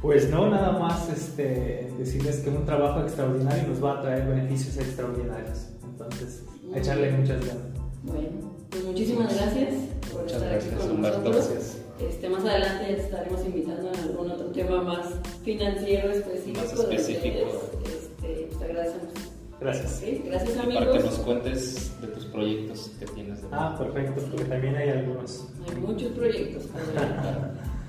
Pues 0.00 0.30
no, 0.30 0.48
nada 0.48 0.78
más 0.78 1.10
este, 1.10 1.90
decirles 1.98 2.38
que 2.38 2.50
un 2.50 2.64
trabajo 2.64 3.00
extraordinario 3.02 3.68
nos 3.68 3.84
va 3.84 3.98
a 3.98 4.02
traer 4.02 4.26
beneficios 4.26 4.76
extraordinarios. 4.78 5.66
Entonces, 5.84 6.44
echarle 6.74 7.10
muchas 7.12 7.44
ganas. 7.44 7.64
Bueno, 8.04 8.54
pues 8.70 8.84
muchísimas 8.84 9.34
gracias 9.34 9.74
por 10.12 10.22
Muchas 10.22 10.36
estar 10.36 10.52
gracias, 10.52 10.74
aquí 10.74 10.82
con 10.82 10.96
Humberto. 10.96 11.28
nosotros. 11.28 11.76
Este, 12.00 12.28
más 12.30 12.44
adelante 12.44 12.84
ya 12.88 12.96
te 12.96 13.02
estaremos 13.02 13.44
invitando 13.44 13.90
a 13.90 14.02
algún 14.02 14.30
otro 14.30 14.46
tema 14.46 14.82
más 14.82 15.06
financiero 15.44 16.10
específico. 16.10 16.60
Más 16.60 16.72
específico. 16.72 17.38
De 17.38 17.44
ustedes. 17.44 17.94
este, 18.04 18.46
pues 18.46 18.58
te 18.58 18.64
agradecemos. 18.64 19.19
Gracias. 19.60 19.90
¿Sí? 20.00 20.22
Gracias 20.24 20.56
Y 20.56 20.58
amigos. 20.58 20.84
para 20.86 20.98
que 20.98 21.04
nos 21.04 21.18
cuentes 21.18 22.00
de 22.00 22.06
tus 22.08 22.24
proyectos 22.26 22.90
que 22.98 23.06
tienes. 23.06 23.42
De 23.42 23.48
Ah, 23.52 23.76
perfecto, 23.78 24.22
porque 24.30 24.44
también 24.46 24.76
hay 24.76 24.88
algunos. 24.90 25.48
Hay 25.68 25.76
muchos 25.80 26.12
proyectos. 26.12 26.64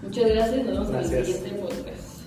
Muchas 0.04 0.30
gracias. 0.32 0.66
Nos 0.66 0.68
vemos 0.68 0.88
en 0.88 0.94
Gracias. 0.94 1.14
el 1.14 1.26
siguiente 1.26 1.62
podcast. 1.62 2.22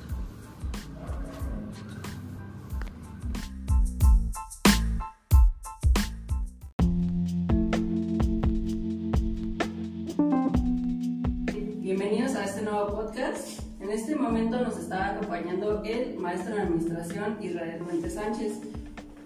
Bienvenidos 11.80 12.34
a 12.36 12.44
este 12.44 12.62
nuevo 12.62 12.86
podcast. 12.94 13.60
En 13.80 13.90
este 13.90 14.16
momento 14.16 14.58
nos 14.60 14.78
está 14.78 15.10
acompañando 15.16 15.82
el 15.84 16.16
maestro 16.18 16.54
en 16.54 16.62
administración 16.62 17.36
Israel 17.42 17.82
Fuentes 17.84 18.14
Sánchez. 18.14 18.60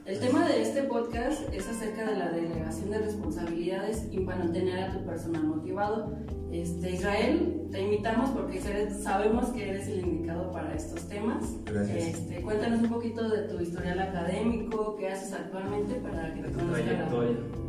El 0.08 0.18
tema 0.20 0.48
de 0.48 0.62
este 0.62 0.84
podcast 0.84 1.42
es 1.52 1.68
acerca 1.68 2.08
de 2.10 2.16
la 2.16 2.30
delegación 2.30 2.90
de 2.90 2.98
responsabilidades 2.98 4.08
y 4.10 4.20
para 4.20 4.38
mantener 4.38 4.78
a 4.84 4.92
tu 4.98 5.04
personal 5.04 5.44
motivado. 5.44 6.16
Este, 6.50 6.92
Israel, 6.92 7.66
te 7.70 7.82
invitamos 7.82 8.30
porque 8.30 8.58
eres- 8.58 9.02
sabemos 9.02 9.50
que 9.50 9.68
eres 9.68 9.86
el 9.88 10.00
indicado 10.00 10.50
para 10.50 10.74
estos 10.74 11.06
temas. 11.10 11.44
Gracias. 11.66 12.04
Este, 12.14 12.40
cuéntanos 12.40 12.80
un 12.84 12.88
poquito 12.88 13.28
de 13.28 13.42
tu 13.48 13.60
historial 13.60 14.00
académico, 14.00 14.96
qué 14.98 15.08
haces 15.10 15.30
actualmente 15.34 15.96
para 15.96 16.32
que 16.32 16.40
te 16.40 16.52
conozca 16.52 16.84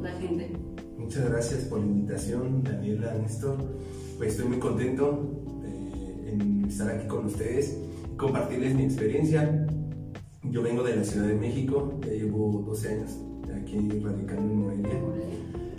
la, 0.02 0.10
la 0.10 0.19
gente. 0.21 0.52
Muchas 0.97 1.30
gracias 1.30 1.63
por 1.65 1.80
la 1.80 1.88
invitación, 1.88 2.63
Daniela, 2.63 3.15
Néstor. 3.15 3.58
Pues 4.17 4.32
estoy 4.32 4.47
muy 4.47 4.60
contento 4.60 5.30
eh, 5.65 6.32
en 6.39 6.63
estar 6.63 6.89
aquí 6.89 7.06
con 7.06 7.25
ustedes 7.25 7.78
y 8.13 8.15
compartirles 8.15 8.75
mi 8.75 8.84
experiencia. 8.84 9.65
Yo 10.52 10.64
vengo 10.64 10.82
de 10.82 10.96
la 10.96 11.04
Ciudad 11.04 11.28
de 11.28 11.36
México, 11.36 11.94
ya 12.02 12.12
llevo 12.12 12.64
12 12.66 12.90
años 12.90 13.18
aquí 13.56 13.78
radicando 14.00 14.52
en 14.52 14.60
Morelia. 14.60 15.02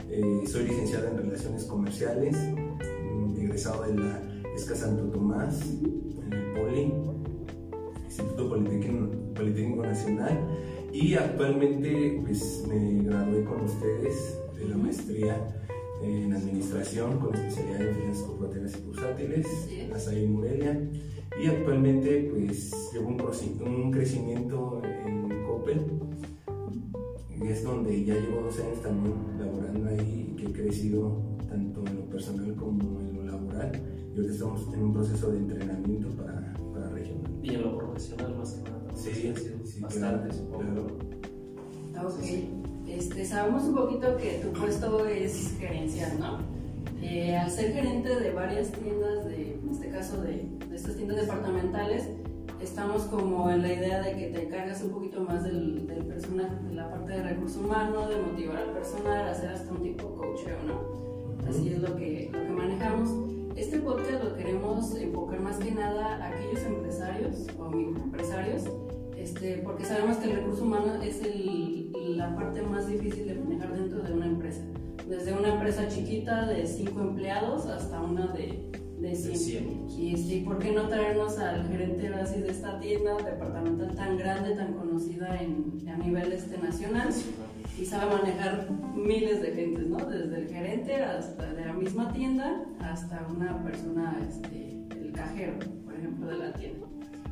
Eh, 0.08 0.44
soy 0.46 0.64
licenciado 0.68 1.08
en 1.08 1.16
Relaciones 1.16 1.64
Comerciales, 1.64 2.36
mm, 2.36 3.36
egresado 3.36 3.82
de 3.82 3.94
la 3.96 4.22
ESCA 4.54 4.76
Santo 4.76 5.10
Tomás, 5.10 5.60
en 5.62 6.32
el 6.32 6.52
POLI, 6.52 6.92
Instituto 8.04 8.48
Politécnico, 8.48 9.34
Politécnico 9.34 9.82
Nacional, 9.82 10.38
y 10.92 11.14
actualmente 11.14 12.20
pues, 12.22 12.64
me 12.68 13.02
gradué 13.02 13.44
con 13.44 13.62
ustedes 13.62 14.38
de 14.56 14.68
la 14.68 14.76
maestría 14.76 15.36
en 16.02 16.32
Administración 16.32 17.18
con 17.18 17.34
especialidad 17.34 17.88
en 17.88 17.94
Finanzas 17.96 18.22
Corporativas 18.22 18.78
y 18.78 18.86
Bursátiles, 18.86 19.46
en 19.70 19.90
la 19.90 20.28
Morelia, 20.28 20.90
y 21.38 21.46
actualmente 21.46 22.30
pues 22.32 22.72
llevo 22.92 23.08
un, 23.08 23.20
un 23.66 23.90
crecimiento 23.90 24.82
en 24.84 25.44
Coppel, 25.44 25.80
y 27.40 27.48
es 27.48 27.64
donde 27.64 28.04
ya 28.04 28.14
llevo 28.14 28.42
dos 28.42 28.58
años 28.58 28.82
también 28.82 29.14
laborando 29.38 29.88
ahí, 29.88 30.34
que 30.36 30.46
he 30.46 30.52
crecido 30.52 31.22
tanto 31.48 31.84
en 31.86 31.96
lo 31.96 32.04
personal 32.10 32.54
como 32.54 33.00
en 33.00 33.16
lo 33.16 33.24
laboral. 33.24 33.72
Y 34.12 34.16
ahorita 34.16 34.32
estamos 34.34 34.74
en 34.74 34.82
un 34.82 34.92
proceso 34.92 35.30
de 35.30 35.38
entrenamiento 35.38 36.08
para, 36.10 36.54
para 36.72 36.90
regional. 36.90 37.32
Y 37.42 37.54
en 37.54 37.62
lo 37.62 37.78
profesional 37.78 38.36
más 38.36 38.52
que 38.52 38.70
nada. 38.70 38.80
Sí, 38.94 39.10
sido 39.14 39.36
sí, 39.64 39.80
bastantes. 39.80 40.42
claro, 40.50 40.86
claro. 41.92 42.08
Ok. 42.08 42.88
Este, 42.88 43.24
sabemos 43.24 43.62
un 43.64 43.74
poquito 43.74 44.16
que 44.16 44.40
tu 44.42 44.52
puesto 44.52 45.06
es 45.06 45.56
gerencial, 45.58 46.18
¿no? 46.18 46.38
Eh, 47.00 47.36
al 47.36 47.50
ser 47.50 47.72
gerente 47.72 48.20
de 48.20 48.32
varias 48.32 48.72
tiendas, 48.72 49.24
de, 49.26 49.54
en 49.54 49.70
este 49.70 49.88
caso 49.90 50.20
de 50.20 50.46
estas 50.80 50.96
tiendas 50.96 51.20
departamentales, 51.20 52.08
estamos 52.62 53.02
como 53.02 53.50
en 53.50 53.60
la 53.60 53.72
idea 53.72 54.00
de 54.00 54.16
que 54.16 54.26
te 54.28 54.46
encargas 54.46 54.82
un 54.82 54.92
poquito 54.92 55.20
más 55.20 55.44
del, 55.44 55.86
del 55.86 56.06
personal, 56.06 56.58
de 56.66 56.74
la 56.74 56.90
parte 56.90 57.12
de 57.12 57.22
recursos 57.22 57.62
humanos, 57.62 58.08
de 58.08 58.16
motivar 58.16 58.56
al 58.56 58.70
personal, 58.70 59.28
hacer 59.28 59.50
hasta 59.50 59.70
un 59.72 59.82
tipo 59.82 60.14
coacheo, 60.14 60.56
¿no? 60.66 61.46
Así 61.46 61.68
es 61.74 61.80
lo 61.80 61.94
que, 61.96 62.30
lo 62.32 62.40
que 62.40 62.50
manejamos. 62.50 63.10
Este 63.56 63.78
podcast 63.78 64.24
lo 64.24 64.34
queremos 64.36 64.94
enfocar 64.96 65.40
más 65.40 65.58
que 65.58 65.70
nada 65.70 66.16
a 66.16 66.28
aquellos 66.28 66.62
empresarios 66.64 67.46
o 67.58 67.68
microempresarios, 67.68 68.62
este, 69.18 69.60
porque 69.62 69.84
sabemos 69.84 70.16
que 70.16 70.30
el 70.30 70.36
recurso 70.36 70.64
humano 70.64 71.02
es 71.02 71.22
el, 71.22 71.92
la 72.16 72.34
parte 72.34 72.62
más 72.62 72.86
difícil 72.86 73.28
de 73.28 73.34
manejar 73.34 73.76
dentro 73.76 74.00
de 74.00 74.14
una 74.14 74.26
empresa. 74.26 74.62
Desde 75.06 75.34
una 75.34 75.52
empresa 75.54 75.88
chiquita 75.88 76.46
de 76.46 76.66
5 76.66 77.00
empleados 77.00 77.66
hasta 77.66 78.00
una 78.00 78.28
de, 78.28 78.70
de 79.00 79.14
100. 79.14 79.32
De 79.32 79.38
100. 79.38 79.88
Y 79.98 80.16
sí, 80.16 80.42
¿por 80.44 80.58
qué 80.58 80.72
no 80.72 80.88
traernos 80.88 81.38
al 81.38 81.66
gerente 81.68 82.08
así 82.08 82.40
de 82.40 82.50
esta 82.50 82.78
tienda 82.80 83.16
departamental 83.16 83.94
tan 83.96 84.16
grande, 84.18 84.54
tan 84.54 84.74
conocida 84.74 85.40
en, 85.40 85.82
a 85.88 85.96
nivel 85.98 86.32
este, 86.32 86.58
nacional? 86.58 87.08
Y 87.80 87.84
sabe 87.86 88.12
manejar 88.14 88.68
miles 88.94 89.40
de 89.40 89.52
gentes, 89.52 89.86
¿no? 89.86 89.98
Desde 89.98 90.36
el 90.36 90.48
gerente 90.48 90.96
hasta 90.96 91.52
de 91.54 91.64
la 91.64 91.72
misma 91.72 92.12
tienda 92.12 92.64
hasta 92.80 93.26
una 93.34 93.62
persona, 93.62 94.18
este, 94.28 94.76
el 95.00 95.12
cajero, 95.12 95.54
por 95.84 95.94
ejemplo, 95.94 96.26
de 96.28 96.36
la 96.38 96.52
tienda. 96.52 96.86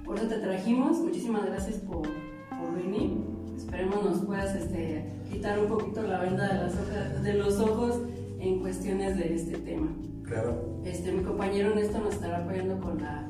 Por 0.04 0.16
eso 0.16 0.26
te 0.26 0.38
trajimos, 0.38 0.98
muchísimas 1.00 1.44
gracias 1.44 1.76
por, 1.80 2.02
por 2.02 2.74
venir. 2.82 3.12
Esperemos 3.56 4.02
nos 4.04 4.24
puedas 4.24 4.54
este, 4.54 5.04
quitar 5.30 5.58
un 5.58 5.66
poquito 5.68 6.02
la 6.02 6.20
venda 6.20 6.48
de, 6.48 6.54
las 6.62 6.74
hojas- 6.74 7.22
de 7.22 7.34
los 7.34 7.58
ojos 7.60 8.00
en 8.38 8.60
cuestiones 8.60 9.18
de 9.18 9.34
este 9.34 9.58
tema. 9.58 9.88
Claro. 10.28 10.82
Este, 10.84 11.10
mi 11.10 11.22
compañero 11.22 11.74
Néstor 11.74 12.02
nos 12.02 12.14
estará 12.14 12.38
apoyando 12.38 12.78
con 12.80 13.00
la, 13.00 13.26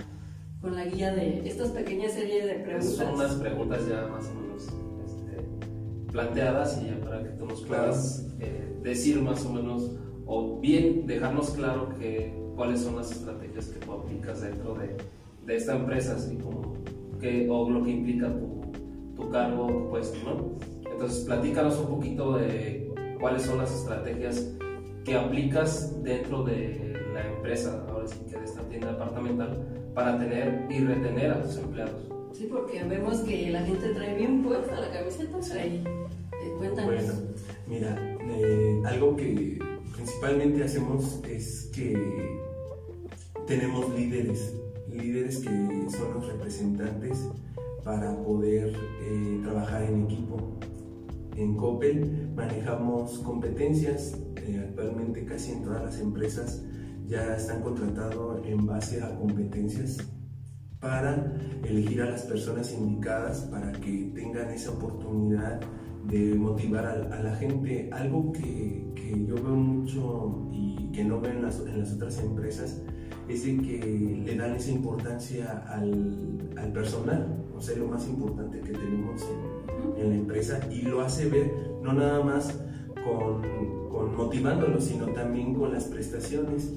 con 0.60 0.74
la 0.74 0.84
guía 0.84 1.14
de 1.14 1.48
estas 1.48 1.70
pequeñas 1.70 2.12
series 2.12 2.44
de 2.44 2.54
preguntas. 2.54 2.94
Son 2.94 3.14
unas 3.14 3.34
preguntas 3.34 3.88
ya 3.88 4.08
más 4.08 4.26
o 4.26 4.34
menos 4.40 4.64
este, 5.06 6.12
planteadas 6.12 6.80
y 6.82 6.86
ya 6.86 7.00
para 7.00 7.22
que 7.22 7.30
tú 7.30 7.46
nos 7.46 7.62
puedas 7.62 8.26
eh, 8.40 8.76
decir 8.82 9.22
más 9.22 9.46
o 9.46 9.52
menos 9.52 9.96
o 10.26 10.58
bien 10.58 11.06
dejarnos 11.06 11.50
claro 11.50 11.88
que 11.98 12.36
cuáles 12.56 12.80
son 12.80 12.96
las 12.96 13.12
estrategias 13.12 13.66
que 13.66 13.78
tú 13.78 13.92
aplicas 13.92 14.40
dentro 14.40 14.74
de, 14.74 14.96
de 15.46 15.56
esta 15.56 15.76
empresa, 15.76 16.16
así 16.16 16.36
como 16.36 16.74
que, 17.20 17.48
o 17.48 17.70
lo 17.70 17.84
que 17.84 17.92
implica 17.92 18.28
tu, 18.28 18.72
tu 19.14 19.30
cargo, 19.30 19.68
tu 19.68 19.88
puesto, 19.88 20.18
¿no? 20.24 20.90
Entonces, 20.90 21.24
platícanos 21.24 21.78
un 21.78 21.86
poquito 21.86 22.36
de 22.36 22.92
cuáles 23.20 23.42
son 23.42 23.58
las 23.58 23.72
estrategias 23.72 24.52
que 25.04 25.14
aplicas 25.14 26.02
dentro 26.02 26.44
de 26.44 26.94
la 27.14 27.26
empresa, 27.26 27.84
ahora 27.88 28.06
sí 28.06 28.18
que 28.30 28.38
de 28.38 28.44
esta 28.44 28.62
tienda 28.62 28.92
departamental, 28.92 29.66
para 29.94 30.18
tener 30.18 30.66
y 30.70 30.80
retener 30.80 31.32
a 31.32 31.42
tus 31.42 31.56
empleados. 31.56 32.08
Sí, 32.32 32.48
porque 32.50 32.84
vemos 32.84 33.18
que 33.20 33.50
la 33.50 33.62
gente 33.62 33.88
trae 33.94 34.16
bien 34.16 34.42
puesta 34.42 34.80
la 34.80 34.90
camiseta. 34.92 35.38
Ahí. 35.60 35.82
Eh, 35.86 36.54
cuéntanos. 36.58 36.86
Bueno, 36.86 37.12
mira, 37.66 38.18
eh, 38.30 38.82
algo 38.84 39.16
que 39.16 39.58
principalmente 39.94 40.62
hacemos 40.62 41.20
es 41.28 41.70
que 41.74 42.38
tenemos 43.46 43.92
líderes, 43.94 44.54
líderes 44.88 45.38
que 45.38 45.48
son 45.90 46.14
los 46.14 46.26
representantes 46.28 47.28
para 47.82 48.14
poder 48.22 48.76
eh, 49.02 49.40
trabajar 49.42 49.82
en 49.82 50.04
equipo. 50.04 50.58
En 51.38 51.54
Coppel 51.54 52.32
manejamos 52.34 53.20
competencias, 53.20 54.18
eh, 54.34 54.66
actualmente 54.68 55.24
casi 55.24 55.52
en 55.52 55.62
todas 55.62 55.84
las 55.84 56.00
empresas 56.00 56.64
ya 57.06 57.36
están 57.36 57.62
contratados 57.62 58.44
en 58.44 58.66
base 58.66 59.00
a 59.00 59.16
competencias 59.16 59.98
para 60.80 61.32
elegir 61.62 62.02
a 62.02 62.10
las 62.10 62.22
personas 62.22 62.72
indicadas 62.72 63.42
para 63.52 63.70
que 63.70 64.10
tengan 64.16 64.50
esa 64.50 64.72
oportunidad 64.72 65.60
de 66.08 66.34
motivar 66.34 66.84
a, 66.86 67.22
la 67.22 67.36
gente. 67.36 67.88
Algo 67.92 68.32
que, 68.32 68.84
que 68.96 69.24
yo 69.24 69.36
veo 69.36 69.54
mucho 69.54 70.48
y 70.52 70.90
que 70.90 71.04
no 71.04 71.20
veo 71.20 71.30
en 71.30 71.42
las, 71.42 71.60
en 71.60 71.78
las 71.78 71.92
otras 71.92 72.18
empresas 72.18 72.82
es 73.28 73.44
de 73.44 73.58
que 73.58 74.22
le 74.26 74.34
dan 74.34 74.56
esa 74.56 74.72
importancia 74.72 75.64
al, 75.68 76.50
al 76.56 76.72
personal, 76.72 77.44
o 77.54 77.60
sea, 77.60 77.76
lo 77.76 77.86
más 77.86 78.08
importante 78.08 78.60
que 78.60 78.72
tenemos 78.72 79.22
en, 79.22 79.47
en 80.00 80.10
la 80.10 80.16
empresa 80.16 80.60
y 80.70 80.82
lo 80.82 81.00
hace 81.00 81.28
ver 81.28 81.52
no 81.82 81.92
nada 81.92 82.22
más 82.22 82.58
con, 83.04 83.42
con 83.90 84.16
motivándolo, 84.16 84.80
sino 84.80 85.06
también 85.08 85.54
con 85.54 85.72
las 85.72 85.84
prestaciones. 85.84 86.72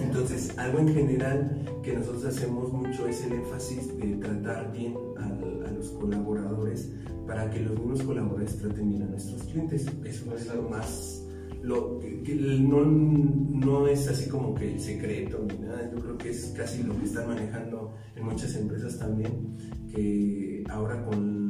Entonces, 0.00 0.56
algo 0.58 0.78
en 0.80 0.88
general 0.88 1.64
que 1.82 1.94
nosotros 1.94 2.24
hacemos 2.26 2.72
mucho 2.72 3.06
es 3.06 3.24
el 3.24 3.32
énfasis 3.32 3.96
de 3.98 4.16
tratar 4.16 4.70
bien 4.72 4.94
al- 5.16 5.64
a, 5.66 5.70
los 5.72 5.90
colaboradores 5.90 6.90
para 7.26 7.48
que 7.50 7.60
los 7.60 7.78
mismos 7.78 8.02
colaboradores 8.02 8.56
traten 8.58 8.90
bien 8.90 9.02
a 9.02 9.06
nuestros 9.06 9.42
clientes. 9.44 9.86
Eso 10.04 10.34
es 10.34 10.54
lo 10.54 10.62
más... 10.68 11.22
Lo, 11.62 11.98
que, 11.98 12.22
que 12.22 12.34
no, 12.36 12.84
no 12.84 13.88
es 13.88 14.06
así 14.08 14.28
como 14.28 14.54
que 14.54 14.74
el 14.74 14.78
secreto 14.80 15.44
ni 15.48 15.66
nada, 15.66 15.90
yo 15.92 15.98
creo 16.00 16.16
que 16.18 16.30
es 16.30 16.54
casi 16.56 16.82
lo 16.84 16.96
que 16.96 17.06
están 17.06 17.26
manejando 17.26 17.94
en 18.14 18.24
muchas 18.24 18.54
empresas 18.54 18.98
también, 18.98 19.56
que 19.92 20.62
ahora 20.70 21.04
con 21.04 21.45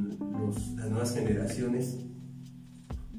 los- 0.46 0.68
las 0.76 0.90
nuevas 0.90 1.14
generaciones 1.14 1.98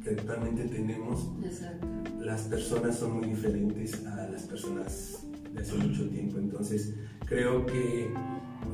que 0.04 0.10
actualmente 0.12 0.64
tenemos, 0.66 1.30
Exacto. 1.44 1.88
las 2.20 2.42
personas 2.44 2.96
son 2.96 3.18
muy 3.18 3.28
diferentes 3.30 4.06
a 4.06 4.28
las 4.30 4.44
personas 4.44 5.24
de 5.54 5.62
hace 5.62 5.76
mucho 5.76 6.08
tiempo. 6.10 6.38
Entonces, 6.38 6.94
creo 7.26 7.66
que 7.66 8.12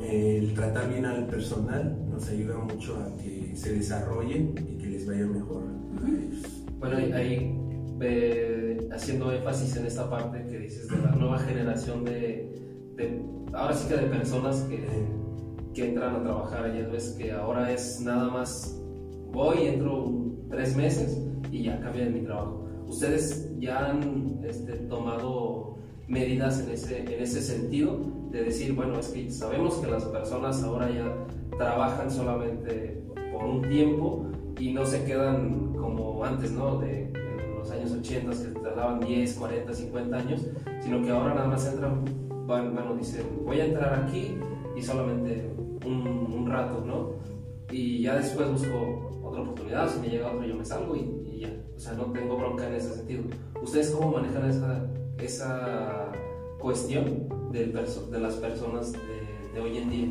eh, 0.02 0.38
el 0.40 0.54
tratar 0.54 0.90
bien 0.90 1.06
al 1.06 1.28
personal 1.28 1.98
nos 2.10 2.28
ayuda 2.30 2.58
mucho 2.58 2.98
a 2.98 3.16
que 3.18 3.54
se 3.56 3.74
desarrollen 3.74 4.54
y 4.58 4.78
que 4.78 4.88
les 4.88 5.08
vaya 5.08 5.26
mejor 5.26 5.64
a 6.04 6.08
ellos. 6.10 6.64
Bueno, 6.80 6.98
ahí, 6.98 7.12
ahí, 7.14 7.60
eh, 8.02 8.90
haciendo 8.92 9.32
énfasis 9.32 9.76
en 9.78 9.86
esta 9.86 10.10
parte 10.10 10.46
que 10.50 10.58
dices 10.60 10.88
de 10.90 10.98
la 10.98 11.12
nueva 11.16 11.40
generación 11.40 12.04
de, 12.04 12.52
de- 12.98 13.22
ahora 13.54 13.74
sí 13.74 13.88
que 13.88 13.96
de 13.96 14.08
personas 14.08 14.58
que, 14.64 14.86
que 15.74 15.90
entran 15.90 16.16
a 16.16 16.24
trabajar, 16.24 16.74
ya 16.74 16.88
ves 16.88 17.16
que 17.18 17.32
ahora 17.32 17.72
es 17.72 18.02
nada 18.02 18.30
más 18.30 18.80
voy, 19.32 19.68
entro 19.68 20.12
tres 20.50 20.76
meses 20.76 21.20
y 21.52 21.64
ya 21.64 21.80
cambia 21.80 22.06
de 22.06 22.12
mi 22.12 22.22
trabajo. 22.22 22.66
¿Ustedes 22.88 23.50
ya 23.60 23.90
han 23.90 24.40
este, 24.44 24.74
tomado 24.74 25.78
medidas 26.08 26.62
en 26.62 26.70
ese, 26.72 27.00
en 27.00 27.24
ese 27.24 27.42
sentido 27.42 28.00
de 28.30 28.44
decir, 28.44 28.74
bueno, 28.74 29.00
es 29.00 29.08
que 29.10 29.32
sabemos 29.32 29.76
que 29.76 29.90
las 29.90 30.04
personas 30.06 30.64
ahora 30.64 30.90
ya 30.90 31.58
trabajan 31.58 32.12
solamente 32.12 33.02
por 33.32 33.46
un 33.46 33.62
tiempo 33.64 34.28
y 34.60 34.74
no 34.74 34.86
se 34.86 35.04
quedan 35.06 35.74
como 35.74 36.24
antes, 36.24 36.52
¿no? 36.52 36.80
De, 36.80 37.04
en 37.04 37.56
los 37.58 37.72
años 37.72 37.92
80 37.92 38.32
que 38.32 38.60
tardaban 38.60 39.00
10, 39.00 39.34
40, 39.34 39.74
50 39.74 40.18
años, 40.18 40.48
sino 40.82 41.02
que 41.02 41.10
ahora 41.10 41.34
nada 41.34 41.48
más 41.48 41.66
entran, 41.66 42.04
van, 42.46 42.74
bueno, 42.74 42.96
dicen, 42.96 43.26
voy 43.44 43.60
a 43.60 43.66
entrar 43.66 44.04
aquí 44.04 44.36
y 44.76 44.82
solamente 44.82 45.53
un, 45.86 46.46
rato, 46.48 46.84
¿no? 46.86 47.12
Y 47.72 48.02
ya 48.04 48.16
después 48.16 48.52
busco 48.52 49.22
otra 49.24 49.42
oportunidad, 49.42 49.90
si 49.90 50.00
me 50.00 50.10
llega 50.10 50.32
otro 50.32 50.46
yo 50.46 50.56
me 50.56 50.66
salgo 50.66 50.96
y, 50.96 51.00
y 51.32 51.40
ya, 51.42 51.50
o 51.76 51.80
sea, 51.80 51.94
no 51.94 52.06
tengo 52.12 52.38
bronca 52.38 52.68
en 52.68 52.76
ese 52.76 52.94
sentido. 52.96 53.24
¿Ustedes 53.62 53.90
cómo 53.92 54.12
manejan 54.12 54.50
esa, 54.50 54.86
esa 55.18 56.12
cuestión 56.60 57.28
perso- 57.52 58.10
de 58.10 58.20
las 58.20 58.36
personas 58.36 58.92
de, 58.92 59.54
de 59.54 59.60
hoy 59.60 59.78
en 59.78 59.90
día? 59.90 60.08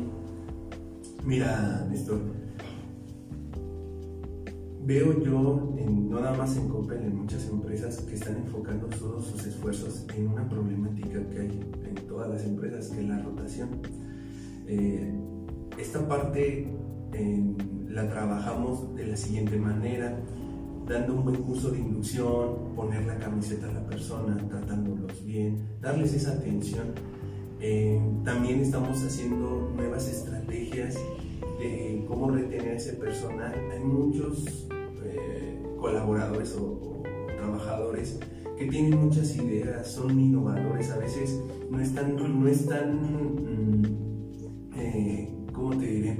Mira, 1.23 1.87
Néstor, 1.89 2.19
veo 4.85 5.23
yo, 5.23 5.73
no 5.87 6.19
nada 6.19 6.37
más 6.37 6.57
en 6.57 6.67
Coppel, 6.67 7.01
en 7.03 7.15
muchas 7.15 7.47
empresas 7.47 8.01
que 8.01 8.15
están 8.15 8.35
enfocando 8.37 8.87
todos 8.87 9.25
sus 9.25 9.45
esfuerzos 9.45 10.05
en 10.15 10.27
una 10.27 10.47
problemática 10.49 11.25
que 11.29 11.39
hay 11.39 11.59
en 11.85 11.95
todas 12.07 12.29
las 12.29 12.43
empresas, 12.43 12.87
que 12.89 13.01
es 13.01 13.07
la 13.07 13.19
rotación. 13.19 13.69
Eh, 14.67 15.13
esta 15.77 16.07
parte 16.07 16.67
eh, 17.13 17.43
la 17.89 18.09
trabajamos 18.09 18.95
de 18.95 19.07
la 19.07 19.17
siguiente 19.17 19.57
manera, 19.57 20.17
dando 20.87 21.15
un 21.15 21.23
buen 21.23 21.41
curso 21.43 21.71
de 21.71 21.79
inducción, 21.79 22.73
poner 22.75 23.05
la 23.05 23.17
camiseta 23.17 23.69
a 23.69 23.73
la 23.73 23.85
persona, 23.85 24.37
tratándolos 24.49 25.23
bien, 25.23 25.59
darles 25.81 26.13
esa 26.13 26.33
atención. 26.33 26.87
Eh, 27.59 28.01
también 28.25 28.59
estamos 28.59 29.01
haciendo 29.03 29.71
nuevas 29.75 30.07
estrategias 30.09 30.95
de 31.59 32.03
cómo 32.07 32.31
retener 32.31 32.73
a 32.73 32.75
ese 32.75 32.93
personal. 32.93 33.53
Hay 33.71 33.79
muchos 33.79 34.67
eh, 35.03 35.61
colaboradores 35.79 36.55
o, 36.55 36.63
o 36.63 37.03
trabajadores 37.37 38.19
que 38.57 38.65
tienen 38.65 38.99
muchas 38.99 39.35
ideas, 39.37 39.87
son 39.87 40.19
innovadores, 40.19 40.91
a 40.91 40.97
veces 40.97 41.39
no 41.69 41.79
están, 41.79 42.15
no 42.15 42.47
están 42.47 43.01
mm, 43.01 43.33
eh, 43.37 43.53
¿cómo 43.53 43.62
te 45.83 45.91
diré? 45.91 46.17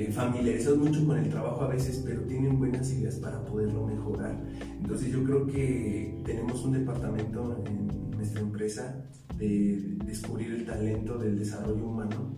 eh, 0.00 0.10
familiarizados 0.12 0.78
mucho 0.78 1.04
con 1.06 1.18
el 1.18 1.28
trabajo 1.28 1.62
a 1.62 1.68
veces, 1.68 2.02
pero 2.04 2.22
tienen 2.22 2.58
buenas 2.58 2.90
ideas 2.92 3.16
para 3.16 3.44
poderlo 3.44 3.86
mejorar. 3.86 4.38
Entonces 4.80 5.12
yo 5.12 5.22
creo 5.24 5.46
que 5.46 6.22
tenemos 6.24 6.64
un 6.64 6.72
departamento 6.72 7.62
en 7.66 8.10
nuestra 8.16 8.40
empresa 8.40 9.04
de 9.36 9.98
descubrir 10.04 10.52
el 10.52 10.64
talento 10.64 11.18
del 11.18 11.38
desarrollo 11.38 11.86
humano 11.86 12.36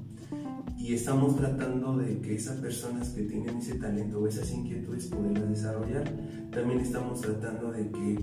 y 0.78 0.94
estamos 0.94 1.36
tratando 1.36 1.96
de 1.96 2.20
que 2.20 2.34
esas 2.34 2.58
personas 2.58 3.10
que 3.10 3.22
tienen 3.22 3.58
ese 3.58 3.74
talento 3.74 4.18
o 4.18 4.26
esas 4.26 4.50
inquietudes 4.50 5.06
poderlas 5.06 5.48
desarrollar. 5.48 6.04
También 6.50 6.80
estamos 6.80 7.20
tratando 7.20 7.70
de 7.70 7.90
que, 7.90 8.18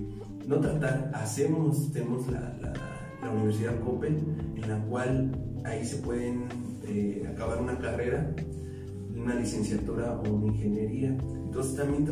no 0.48 0.60
tratar, 0.60 1.12
hacemos, 1.14 1.92
tenemos 1.94 2.28
la, 2.28 2.58
la, 2.62 2.74
Universidad 3.32 3.80
COPE, 3.82 4.08
en 4.08 4.70
la 4.70 4.80
cual 4.86 5.32
ahí 5.64 5.86
se 5.86 5.98
pueden 5.98 6.69
eh, 6.90 7.28
acabar 7.28 7.62
una 7.62 7.78
carrera, 7.78 8.34
una 9.16 9.36
licenciatura 9.36 10.20
o 10.20 10.34
una 10.34 10.48
ingeniería. 10.48 11.10
Entonces 11.10 11.76
también 11.76 12.10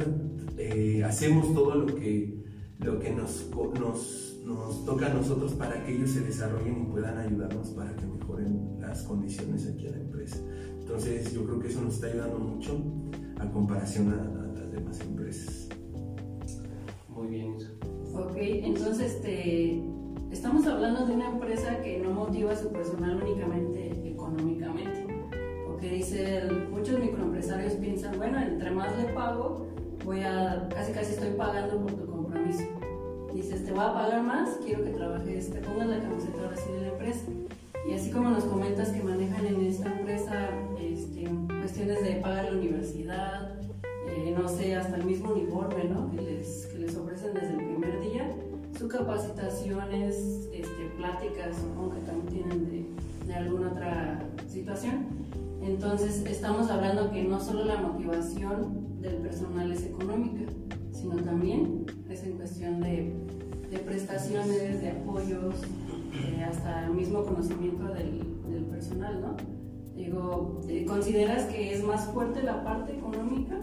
eh, 0.57 1.03
hacemos 1.03 1.53
todo 1.53 1.75
lo 1.75 1.95
que, 1.95 2.43
lo 2.79 2.99
que 2.99 3.11
nos, 3.11 3.49
nos, 3.79 4.39
nos 4.45 4.85
toca 4.85 5.07
a 5.07 5.13
nosotros 5.13 5.53
para 5.53 5.83
que 5.83 5.95
ellos 5.95 6.11
se 6.11 6.21
desarrollen 6.21 6.83
y 6.83 6.85
puedan 6.85 7.17
ayudarnos 7.17 7.69
para 7.69 7.95
que 7.95 8.05
mejoren 8.05 8.79
las 8.79 9.03
condiciones 9.03 9.67
aquí 9.67 9.87
en 9.87 9.91
la 9.91 9.97
empresa. 9.99 10.37
Entonces 10.79 11.33
yo 11.33 11.43
creo 11.43 11.59
que 11.59 11.67
eso 11.67 11.81
nos 11.81 11.95
está 11.95 12.07
ayudando 12.07 12.39
mucho 12.39 12.81
a 13.39 13.49
comparación 13.51 14.13
a, 14.13 14.59
las 14.59 14.71
demás 14.71 14.99
empresas. 15.01 15.69
Muy 17.09 17.27
bien. 17.27 17.57
Ok, 18.13 18.35
entonces 18.37 19.15
este, 19.15 19.83
estamos 20.31 20.65
hablando 20.65 21.05
de 21.05 21.13
una 21.13 21.31
empresa 21.31 21.81
que 21.81 21.99
no 21.99 22.11
motiva 22.11 22.51
a 22.51 22.55
su 22.55 22.71
personal 22.71 23.21
únicamente 23.21 23.86
económicamente. 24.27 25.07
Porque 25.65 25.89
dice, 25.89 26.43
muchos 26.71 26.99
microempresarios 26.99 27.73
piensan, 27.73 28.17
bueno, 28.17 28.39
entre 28.39 28.71
más 28.71 28.97
le 28.97 29.05
pago, 29.13 29.67
voy 30.05 30.21
a, 30.21 30.67
casi 30.73 30.91
casi 30.91 31.13
estoy 31.13 31.31
pagando 31.31 31.77
por 31.81 31.93
tu 31.93 32.05
compromiso. 32.05 32.63
Dices, 33.33 33.65
te 33.65 33.71
voy 33.71 33.83
a 33.83 33.93
pagar 33.93 34.23
más, 34.23 34.57
quiero 34.65 34.83
que 34.83 34.91
trabajes, 34.91 35.51
te 35.51 35.59
pongas 35.59 35.87
la 35.87 35.99
camiseta 35.99 36.41
ahora 36.41 36.57
sí 36.57 36.71
de 36.71 36.81
la 36.81 36.87
empresa. 36.87 37.25
Y 37.87 37.93
así 37.93 38.11
como 38.11 38.29
nos 38.29 38.43
comentas 38.45 38.89
que 38.89 39.01
manejan 39.01 39.45
en 39.45 39.65
esta 39.65 39.95
empresa 39.97 40.49
este, 40.81 41.29
cuestiones 41.59 42.03
de 42.03 42.15
pagar 42.15 42.45
la 42.45 42.57
universidad, 42.57 43.59
eh, 44.07 44.35
no 44.37 44.47
sé, 44.49 44.75
hasta 44.75 44.97
el 44.97 45.05
mismo 45.05 45.31
uniforme 45.31 45.83
¿no? 45.85 46.09
que, 46.11 46.21
les, 46.21 46.65
que 46.67 46.79
les 46.79 46.95
ofrecen 46.97 47.33
desde 47.33 47.51
el 47.51 47.65
primer 47.65 48.01
día, 48.01 48.35
su 48.77 48.87
capacitaciones, 48.87 50.49
este, 50.51 50.91
pláticas, 50.97 51.55
supongo 51.55 51.95
que 51.95 52.01
también 52.01 52.27
tienen 52.27 52.65
de, 52.65 52.85
de 53.27 53.35
alguna 53.35 53.71
otra 53.71 54.19
situación. 54.47 55.07
Entonces, 55.61 56.23
estamos 56.25 56.69
hablando 56.69 57.11
que 57.11 57.23
no 57.23 57.39
solo 57.39 57.65
la 57.65 57.77
motivación 57.77 59.01
del 59.01 59.17
personal 59.17 59.71
es 59.71 59.85
económica, 59.85 60.51
sino 60.91 61.15
también 61.17 61.85
es 62.09 62.23
en 62.23 62.33
cuestión 62.33 62.81
de, 62.81 63.13
de 63.69 63.79
prestaciones, 63.79 64.81
de 64.81 64.89
apoyos, 64.91 65.55
eh, 66.13 66.43
hasta 66.43 66.85
el 66.85 66.93
mismo 66.93 67.23
conocimiento 67.23 67.85
del, 67.93 68.19
del 68.49 68.63
personal, 68.65 69.21
¿no? 69.21 69.35
Digo, 69.95 70.61
eh, 70.69 70.85
¿consideras 70.85 71.45
que 71.45 71.73
es 71.73 71.83
más 71.83 72.05
fuerte 72.05 72.43
la 72.43 72.63
parte 72.63 72.95
económica 72.95 73.57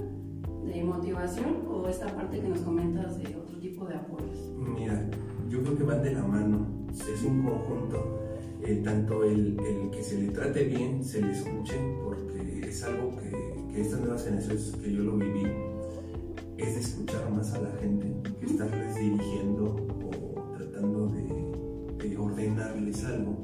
de 0.67 0.83
motivación 0.83 1.67
o 1.69 1.89
esta 1.89 2.07
parte 2.09 2.41
que 2.41 2.49
nos 2.49 2.61
comentas 2.61 3.19
de 3.19 3.37
otro 3.37 3.59
tipo 3.59 3.87
de 3.87 3.95
apoyos? 3.95 4.53
Mira, 4.57 5.09
yo 5.49 5.63
creo 5.63 5.79
que 5.79 5.85
van 5.85 6.03
de 6.03 6.13
la 6.13 6.23
mano, 6.23 6.67
es 6.91 7.23
un 7.23 7.43
conjunto, 7.45 8.24
eh, 8.67 8.81
tanto 8.83 9.25
el, 9.25 9.59
el, 9.61 9.91
que 9.91 10.03
se 10.03 10.23
le 10.23 10.29
trate 10.29 10.65
bien, 10.65 11.05
se 11.05 11.21
le 11.21 11.33
escuche, 11.33 11.75
porque 12.03 12.69
es 12.69 12.83
algo 12.83 13.15
que, 13.17 13.31
que 13.73 13.81
estas 13.81 14.01
nuevas 14.01 14.25
generaciones 14.25 14.73
que 14.83 14.93
yo 14.93 15.03
lo 15.03 15.17
viví, 15.19 15.45
es 16.57 16.75
de 16.75 16.81
escuchar 16.81 17.31
más 17.31 17.53
a 17.53 17.61
la 17.61 17.71
gente, 17.81 18.07
que 18.41 18.47
estarles 18.47 18.95
dirigiendo 18.95 19.77
o 19.77 20.55
tratando 20.57 21.09
de 21.09 22.17
ordenarles 22.17 23.05
algo. 23.05 23.37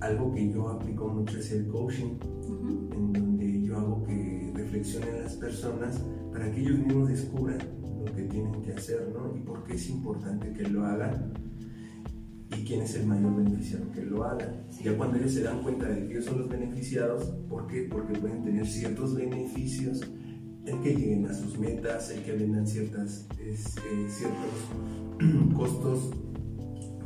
Algo 0.00 0.32
que 0.32 0.50
yo 0.50 0.68
aplico 0.68 1.08
mucho 1.08 1.38
es 1.38 1.52
el 1.52 1.66
coaching, 1.68 2.18
en 2.92 3.12
donde 3.12 3.62
yo 3.62 3.76
hago 3.76 4.04
que 4.04 4.52
reflexionen 4.54 5.22
las 5.22 5.34
personas 5.34 6.02
para 6.32 6.50
que 6.50 6.60
ellos 6.60 6.78
mismos 6.78 7.08
descubran 7.08 7.58
lo 8.04 8.14
que 8.14 8.22
tienen 8.22 8.62
que 8.62 8.72
hacer, 8.72 9.10
¿no? 9.12 9.36
Y 9.36 9.40
por 9.40 9.64
qué 9.64 9.74
es 9.74 9.88
importante 9.90 10.52
que 10.52 10.68
lo 10.68 10.84
hagan 10.84 11.32
y 12.50 12.64
quién 12.64 12.82
es 12.82 12.94
el 12.94 13.06
mayor 13.06 13.36
beneficiado 13.36 13.90
que 13.92 14.02
lo 14.02 14.24
hagan. 14.24 14.66
Ya 14.82 14.96
cuando 14.96 15.18
ellos 15.18 15.32
se 15.32 15.42
dan 15.42 15.62
cuenta 15.62 15.88
de 15.88 16.06
que 16.06 16.12
ellos 16.12 16.24
son 16.24 16.38
los 16.38 16.48
beneficiados, 16.48 17.24
¿por 17.48 17.66
qué? 17.66 17.88
Porque 17.90 18.18
pueden 18.18 18.44
tener 18.44 18.66
ciertos 18.66 19.14
beneficios 19.14 20.00
el 20.66 20.80
que 20.80 20.94
lleguen 20.94 21.26
a 21.26 21.34
sus 21.34 21.58
metas, 21.58 22.10
el 22.10 22.22
que 22.22 22.32
vendan 22.32 22.66
ciertas, 22.66 23.26
eh, 23.38 23.56
ciertos 24.08 25.54
costos 25.56 26.10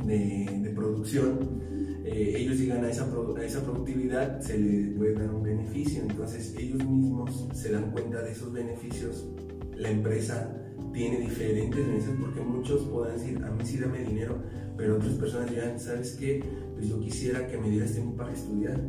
de, 0.05 0.71
producción, 0.75 1.61
eh, 2.05 2.33
ellos 2.37 2.57
llegan 2.57 2.83
a 2.83 2.89
esa, 2.89 3.05
a 3.05 3.43
esa 3.43 3.63
productividad, 3.63 4.41
se 4.41 4.57
les 4.57 4.97
puede 4.97 5.13
dar 5.13 5.31
un 5.31 5.43
beneficio, 5.43 6.01
entonces 6.01 6.55
ellos 6.57 6.83
mismos 6.87 7.49
se 7.53 7.71
dan 7.71 7.91
cuenta 7.91 8.23
de 8.23 8.31
esos 8.31 8.51
beneficios, 8.51 9.27
la 9.75 9.91
empresa 9.91 10.57
tiene 10.93 11.19
diferentes 11.19 11.85
beneficios 11.85 12.17
porque 12.19 12.41
muchos 12.41 12.81
puedan 12.83 13.17
decir, 13.17 13.43
a 13.43 13.51
mí 13.51 13.63
sí 13.65 13.77
dame 13.77 13.99
dinero, 13.99 14.37
pero 14.77 14.95
otras 14.95 15.13
personas 15.13 15.49
dirán, 15.49 15.79
¿sabes 15.79 16.15
qué? 16.19 16.43
Pues 16.75 16.89
yo 16.89 16.99
quisiera 16.99 17.47
que 17.47 17.57
me 17.57 17.69
dieras 17.69 17.93
tiempo 17.93 18.15
para 18.17 18.33
estudiar. 18.33 18.79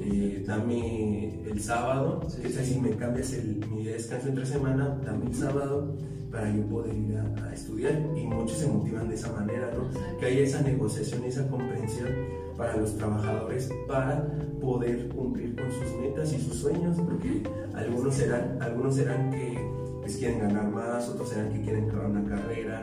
Eh, 0.00 0.44
dame 0.46 1.42
el 1.48 1.60
sábado, 1.60 2.20
es 2.42 2.58
así, 2.58 2.78
me 2.80 2.90
cambias 2.90 3.32
el, 3.32 3.64
mi 3.70 3.84
descanso 3.84 4.28
entre 4.28 4.44
semana, 4.44 5.00
dame 5.04 5.26
el 5.26 5.34
sábado 5.34 5.96
para 6.30 6.54
yo 6.54 6.62
poder 6.66 6.94
ir 6.94 7.16
a, 7.16 7.54
estudiar 7.54 7.94
y 8.14 8.26
muchos 8.26 8.58
se 8.58 8.66
motivan 8.66 9.08
de 9.08 9.14
esa 9.14 9.32
manera, 9.32 9.70
¿no? 9.72 10.18
Que 10.18 10.26
haya 10.26 10.40
esa 10.40 10.60
negociación 10.60 11.24
y 11.24 11.28
esa 11.28 11.48
comprensión 11.48 12.08
para 12.56 12.76
los 12.76 12.96
trabajadores 12.96 13.70
para 13.88 14.26
poder 14.60 15.08
cumplir 15.08 15.56
con 15.56 15.70
sus 15.70 15.98
metas 16.00 16.32
y 16.34 16.38
sus 16.38 16.56
sueños, 16.56 16.96
porque 16.98 17.42
algunos 17.74 18.14
serán, 18.14 18.58
algunos 18.60 18.96
serán 18.96 19.30
que 19.30 19.65
pues, 20.06 20.18
quieren 20.18 20.38
ganar 20.38 20.70
más, 20.70 21.08
otros 21.08 21.30
serán 21.30 21.52
que 21.52 21.60
quieren 21.62 21.90
acabar 21.90 22.10
una 22.10 22.24
carrera, 22.24 22.80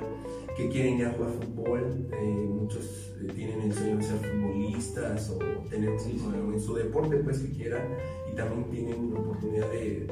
que 0.58 0.68
quieren 0.68 1.00
ir 1.00 1.06
a 1.06 1.12
jugar 1.12 1.32
fútbol, 1.32 2.08
eh, 2.12 2.48
muchos 2.50 3.16
eh, 3.22 3.32
tienen 3.34 3.62
el 3.62 3.74
sueño 3.74 3.96
de 3.96 4.04
ser 4.04 4.18
futbolistas 4.18 5.30
o 5.30 5.40
tener 5.70 5.92
en 5.92 6.60
su 6.60 6.76
deporte 6.76 7.16
pues 7.18 7.40
que 7.40 7.50
quieran 7.52 7.84
y 8.30 8.36
también 8.36 8.70
tienen 8.70 9.14
la 9.14 9.22
oportunidad 9.22 9.72
de, 9.72 10.06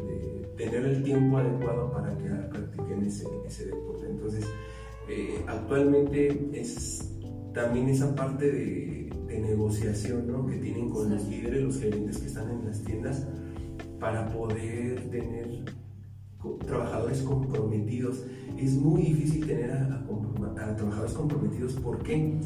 tener 0.56 0.86
el 0.86 1.04
tiempo 1.04 1.38
adecuado 1.38 1.92
para 1.92 2.18
que 2.18 2.30
practiquen 2.50 3.04
ese, 3.04 3.28
ese 3.46 3.66
deporte. 3.66 4.06
Entonces, 4.08 4.46
eh, 5.10 5.44
actualmente 5.48 6.50
es 6.54 7.20
también 7.54 7.90
esa 7.90 8.16
parte 8.16 8.50
de, 8.50 9.10
de 9.28 9.40
negociación 9.40 10.32
¿no? 10.32 10.46
que 10.46 10.58
tienen 10.58 10.90
con 10.90 11.10
los 11.10 11.28
líderes, 11.28 11.64
los 11.64 11.80
gerentes 11.80 12.20
que 12.20 12.28
están 12.28 12.50
en 12.52 12.66
las 12.68 12.82
tiendas 12.84 13.28
para 14.00 14.28
poder 14.30 15.10
tener 15.10 15.81
trabajadores 16.66 17.22
comprometidos. 17.22 18.24
Es 18.58 18.74
muy 18.74 19.02
difícil 19.04 19.46
tener 19.46 19.72
a, 19.72 20.06
trabajadores 20.76 21.14
comprometidos. 21.14 21.74
¿Por 21.74 22.04
qué? 22.04 22.40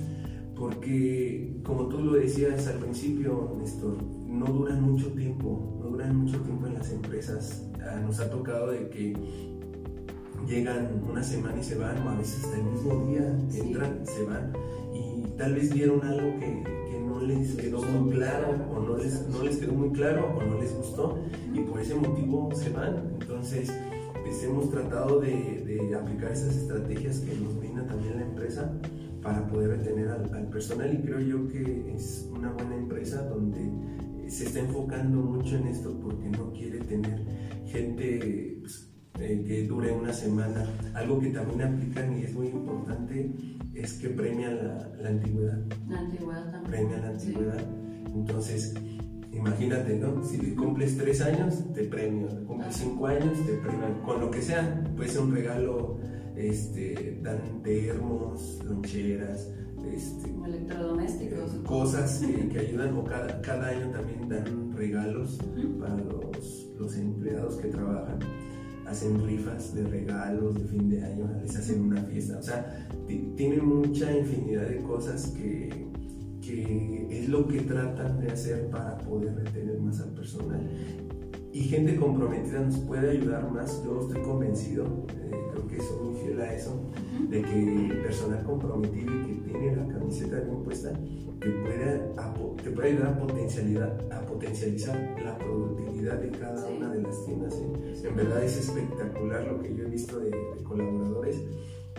Porque, 0.56 1.60
como 1.64 1.88
tú 1.88 2.00
lo 2.00 2.14
decías 2.14 2.68
al 2.68 2.80
principio, 2.80 3.56
Néstor, 3.58 3.98
no 4.28 4.46
duran 4.46 4.82
mucho 4.82 5.08
tiempo, 5.12 5.80
no 5.82 5.90
duran 5.90 6.16
mucho 6.16 6.40
tiempo 6.40 6.68
en 6.68 6.76
las 6.76 6.92
empresas. 6.92 7.68
Ah, 7.82 8.00
nos 8.00 8.20
ha 8.20 8.30
tocado 8.30 8.72
de 8.72 8.90
que 8.90 9.16
llegan 10.48 11.04
una 11.10 11.24
semana 11.24 11.60
y 11.60 11.64
se 11.64 11.78
van, 11.78 12.06
o 12.06 12.10
a 12.10 12.16
veces 12.16 12.44
hasta 12.44 12.58
el 12.58 12.64
mismo 12.64 13.06
día 13.08 13.38
entran 13.54 14.02
y 14.04 14.06
se 14.06 14.24
van, 14.24 14.54
y 14.94 15.28
tal 15.38 15.56
vez 15.56 15.74
vieron 15.74 16.02
algo 16.04 16.40
que 16.40 16.75
no 17.16 17.22
les 17.22 17.56
quedó 17.56 17.82
muy 17.82 18.14
claro, 18.14 18.56
o 18.76 18.80
no 18.80 18.98
les, 18.98 19.28
no 19.30 19.44
les 19.44 19.58
quedó 19.58 19.74
muy 19.74 19.90
claro, 19.92 20.36
o 20.36 20.44
no 20.44 20.60
les 20.60 20.76
gustó, 20.76 21.18
y 21.54 21.62
por 21.62 21.80
ese 21.80 21.96
motivo 21.96 22.50
se 22.54 22.70
van. 22.70 23.18
Entonces, 23.22 23.72
pues 24.24 24.44
hemos 24.44 24.70
tratado 24.70 25.22
de, 25.22 25.96
aplicar 25.96 26.32
esas 26.32 26.58
estrategias 26.58 27.20
que 27.20 27.34
nos 27.38 27.58
brinda 27.58 27.86
también 27.86 28.18
la 28.18 28.24
empresa 28.24 28.70
para 29.22 29.48
poder 29.48 29.70
retener 29.78 30.10
al, 30.10 30.34
al, 30.34 30.50
personal 30.50 30.94
y 30.94 30.98
creo 30.98 31.20
yo 31.22 31.48
que 31.48 31.94
es 31.96 32.30
una 32.36 32.52
buena 32.52 32.76
empresa 32.76 33.24
donde 33.24 33.72
se 34.28 34.46
está 34.46 34.60
enfocando 34.60 35.22
mucho 35.22 35.56
en 35.56 35.68
esto 35.68 35.98
porque 36.02 36.28
no 36.30 36.52
quiere 36.52 36.80
tener 36.80 37.24
gente 37.66 38.58
pues, 38.60 38.90
eh, 39.20 39.44
que 39.48 39.68
dure 39.68 39.92
una 39.92 40.14
semana. 40.14 40.66
Algo 40.94 41.20
que 41.20 41.30
también 41.30 41.62
aplican 41.62 42.18
y 42.18 42.24
es 42.24 42.34
muy 42.34 42.48
importante 42.48 43.32
es 43.74 43.94
que 43.94 44.10
premian 44.10 44.58
la, 44.58 44.92
la 45.02 45.10
antigüedad. 45.10 45.60
La 45.88 46.00
antigüedad 46.00 46.52
también. 46.52 46.72
Premian 46.72 47.02
la 47.02 47.10
antigüedad. 47.10 47.66
Entonces, 48.14 48.74
imagínate, 49.32 49.98
¿no? 49.98 50.24
Si 50.24 50.56
cumples 50.56 50.98
tres 50.98 51.22
años, 51.22 51.64
te 51.74 51.84
premio. 51.84 52.28
Cumples 52.46 52.76
cinco 52.76 53.08
años, 53.08 53.38
te 53.46 53.54
premio. 53.54 54.02
Con 54.04 54.22
lo 54.22 54.32
que 54.32 54.42
sea, 54.42 54.84
puede 54.96 55.10
ser 55.10 55.22
un 55.22 55.34
regalo, 55.34 55.98
este, 56.36 57.20
dan 57.22 57.62
termos, 57.64 58.62
loncheras, 58.66 59.50
este, 59.94 60.30
electrodomésticos. 60.46 61.52
cosas 61.66 62.20
que, 62.26 62.48
que 62.50 62.60
ayudan 62.60 62.96
o 62.98 63.04
cada, 63.04 63.42
cada 63.42 63.68
año 63.68 63.92
también 63.92 64.28
dan 64.30 64.76
regalos 64.76 65.40
para 65.80 65.96
los, 65.96 66.72
los 66.78 66.98
empleados 66.98 67.56
que 67.58 67.68
trabajan. 67.68 68.20
Hacen 68.88 69.26
rifas 69.26 69.74
de 69.74 69.84
regalos 69.84 70.56
de 70.56 70.66
fin 70.68 70.90
de 70.90 71.04
año, 71.04 71.28
les 71.42 71.56
hacen 71.58 71.82
una 71.82 72.02
fiesta. 72.04 72.38
O 72.38 72.44
sea, 72.44 72.88
ti- 73.08 73.34
tienen 73.36 73.66
mucha 73.66 74.16
infinidad 74.16 74.68
de 74.70 74.82
cosas 74.84 75.28
que, 75.36 75.88
que 76.42 77.08
es 77.10 77.28
lo 77.30 77.48
que 77.48 77.62
tratan 77.62 78.20
de 78.20 78.28
hacer 78.32 78.70
para 78.70 78.98
poder 79.00 79.36
retener 79.36 79.80
más 79.80 80.00
al 80.00 80.10
personal. 80.12 80.62
Y 81.56 81.62
gente 81.70 81.96
comprometida 81.96 82.60
nos 82.60 82.78
puede 82.80 83.12
ayudar 83.12 83.50
más. 83.50 83.82
Yo 83.86 84.02
estoy 84.02 84.22
convencido, 84.24 84.84
eh, 85.08 85.32
creo 85.54 85.68
que 85.68 85.80
soy 85.80 86.06
muy 86.06 86.16
fiel 86.22 86.42
a 86.42 86.54
eso, 86.54 86.82
de 87.30 87.42
que 87.42 87.64
el 87.64 88.02
personal 88.02 88.44
comprometido 88.44 89.14
y 89.22 89.24
que 89.40 89.52
tiene 89.54 89.74
la 89.78 89.88
camiseta 89.88 90.42
bien 90.42 90.64
puesta 90.64 90.92
te 91.40 91.50
puede, 91.50 92.02
te 92.62 92.72
puede 92.72 92.90
ayudar 92.90 93.08
a, 93.14 93.18
potencialidad, 93.20 94.12
a 94.12 94.26
potencializar 94.26 95.16
la 95.24 95.38
productividad 95.38 96.20
de 96.20 96.30
cada 96.38 96.58
Sí. 96.58 96.74
una 96.76 96.90
de 96.94 97.02
las 97.02 97.26
tiendas. 97.26 97.54
¿eh? 97.54 98.08
En 98.10 98.16
verdad 98.18 98.44
es 98.44 98.58
espectacular 98.58 99.48
lo 99.48 99.58
que 99.62 99.74
yo 99.74 99.86
he 99.86 99.90
visto 99.90 100.20
de, 100.20 100.32
de 100.32 100.64
colaboradores 100.64 101.42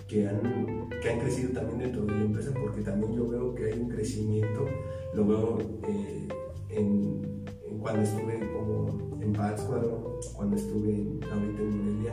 que 0.06 0.28
han, 0.28 0.90
que 1.00 1.08
han 1.10 1.18
crecido 1.20 1.52
también 1.52 1.78
dentro 1.78 2.04
de 2.04 2.12
la 2.12 2.20
empresa, 2.26 2.50
porque 2.60 2.82
también 2.82 3.14
yo 3.14 3.26
veo 3.26 3.54
que 3.54 3.72
hay 3.72 3.80
un 3.80 3.88
crecimiento, 3.88 4.66
lo 5.14 5.26
veo 5.26 5.58
eh, 5.88 6.28
en, 6.68 7.42
en 7.66 7.78
cuando 7.78 8.02
estuve 8.02 8.38
como 8.52 9.15
en 9.26 9.32
Pátzcuaro, 9.32 10.20
cuando 10.34 10.56
estuve 10.56 10.94
en, 10.94 11.20
ahorita 11.24 11.62
en 11.62 11.78
Morelia, 11.78 12.12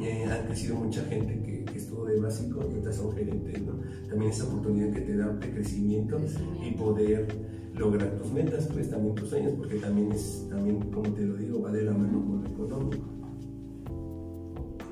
eh, 0.00 0.24
han 0.24 0.46
crecido 0.46 0.76
mucha 0.76 1.02
gente 1.04 1.42
que, 1.42 1.64
que 1.64 1.78
estuvo 1.78 2.04
de 2.04 2.20
básico 2.20 2.60
y 2.60 2.64
ahorita 2.64 2.92
son 2.92 3.12
gerentes, 3.12 3.62
¿no? 3.62 3.80
También 4.08 4.30
esa 4.30 4.44
oportunidad 4.44 4.92
que 4.92 5.00
te 5.00 5.16
da 5.16 5.28
de 5.28 5.50
crecimiento 5.50 6.20
y 6.62 6.70
poder 6.72 7.26
lograr 7.74 8.10
tus 8.16 8.30
metas, 8.32 8.68
pues 8.72 8.90
también 8.90 9.14
tus 9.14 9.30
sueños, 9.30 9.54
porque 9.56 9.76
también 9.76 10.12
es, 10.12 10.46
también 10.50 10.80
como 10.90 11.10
te 11.12 11.22
lo 11.22 11.36
digo, 11.36 11.62
va 11.62 11.72
de 11.72 11.82
la 11.82 11.92
mano 11.92 12.24
con 12.24 12.44
lo 12.44 12.50
económico. 12.50 13.04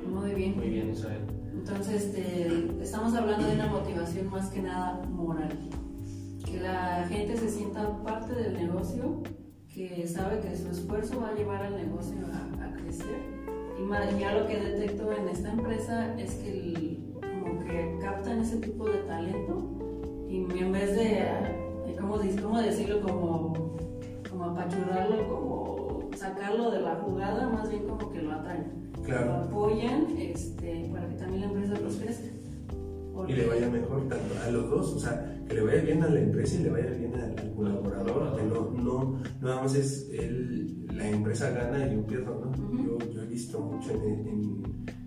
Muy 0.08 0.34
bien. 0.34 0.56
Muy 0.56 0.68
bien, 0.68 0.90
Israel. 0.90 1.22
Entonces, 1.52 2.04
este, 2.04 2.82
estamos 2.82 3.14
hablando 3.14 3.46
de 3.46 3.54
una 3.54 3.66
motivación 3.66 4.30
más 4.30 4.50
que 4.50 4.62
nada 4.62 5.02
moral. 5.06 5.50
Que 6.44 6.60
la 6.60 7.06
gente 7.08 7.36
se 7.36 7.48
sienta 7.48 8.02
parte 8.02 8.34
negocio, 8.34 8.43
que 9.88 10.06
sabe 10.06 10.40
que 10.40 10.56
su 10.56 10.68
esfuerzo 10.70 11.20
va 11.20 11.28
a 11.30 11.34
llevar 11.34 11.62
al 11.62 11.76
negocio 11.76 12.16
a, 12.32 12.64
a 12.64 12.72
crecer. 12.76 13.16
Y 13.78 13.82
ya 14.18 14.32
lo 14.34 14.46
que 14.46 14.56
detecto 14.58 15.12
en 15.12 15.28
esta 15.28 15.52
empresa 15.52 16.18
es 16.18 16.34
que 16.36 16.50
el- 16.50 17.00
como 17.42 17.58
que 17.64 17.98
captan 18.00 18.40
ese 18.40 18.56
tipo 18.58 18.88
de 18.88 18.98
talento 18.98 19.70
y 20.28 20.36
en 20.58 20.72
vez 20.72 20.96
de, 20.96 21.22
¿cómo, 22.00 22.18
cómo 22.42 22.58
decirlo? 22.62 23.02
Como, 23.02 23.52
como 24.30 24.44
apachurrarlo, 24.44 25.28
como 25.28 26.00
sacarlo 26.16 26.70
de 26.70 26.80
la 26.80 26.94
jugada, 26.96 27.48
más 27.48 27.68
bien 27.68 27.86
como 27.86 28.10
que 28.10 28.22
lo 28.22 28.32
atraen 28.32 28.84
lo 28.96 29.02
Claro. 29.02 29.34
apoyan 29.34 30.06
este, 30.18 30.88
para 30.92 31.06
que 31.08 31.16
también 31.16 31.40
la 31.42 31.46
empresa 31.48 31.74
crezca. 32.00 32.28
Y 33.28 33.32
le 33.32 33.46
vaya 33.46 33.68
mejor 33.70 34.08
tanto 34.08 34.34
a 34.44 34.50
los 34.50 34.68
dos, 34.70 34.92
o 34.94 34.98
sea, 34.98 35.42
que 35.48 35.54
le 35.54 35.62
vaya 35.62 35.82
bien 35.82 36.02
a 36.02 36.08
la 36.08 36.20
empresa 36.20 36.56
y 36.56 36.64
le 36.64 36.70
vaya 36.70 36.90
bien 36.90 37.14
al, 37.14 37.54
colaborador, 37.54 38.36
que 38.36 38.42
no, 38.42 38.70
no, 38.72 38.82
no 38.82 39.22
nada 39.40 39.62
más 39.62 39.74
es 39.76 40.08
el, 40.12 40.86
la 40.96 41.08
empresa 41.08 41.50
gana 41.50 41.86
y 41.86 41.94
yo 41.96 42.06
pierdo, 42.06 42.44
¿no? 42.44 42.82
Yo, 42.84 42.98
yo 43.12 43.22
he 43.22 43.26
visto 43.26 43.60
mucho 43.60 43.90
en, 43.92 44.02
en- 44.02 44.62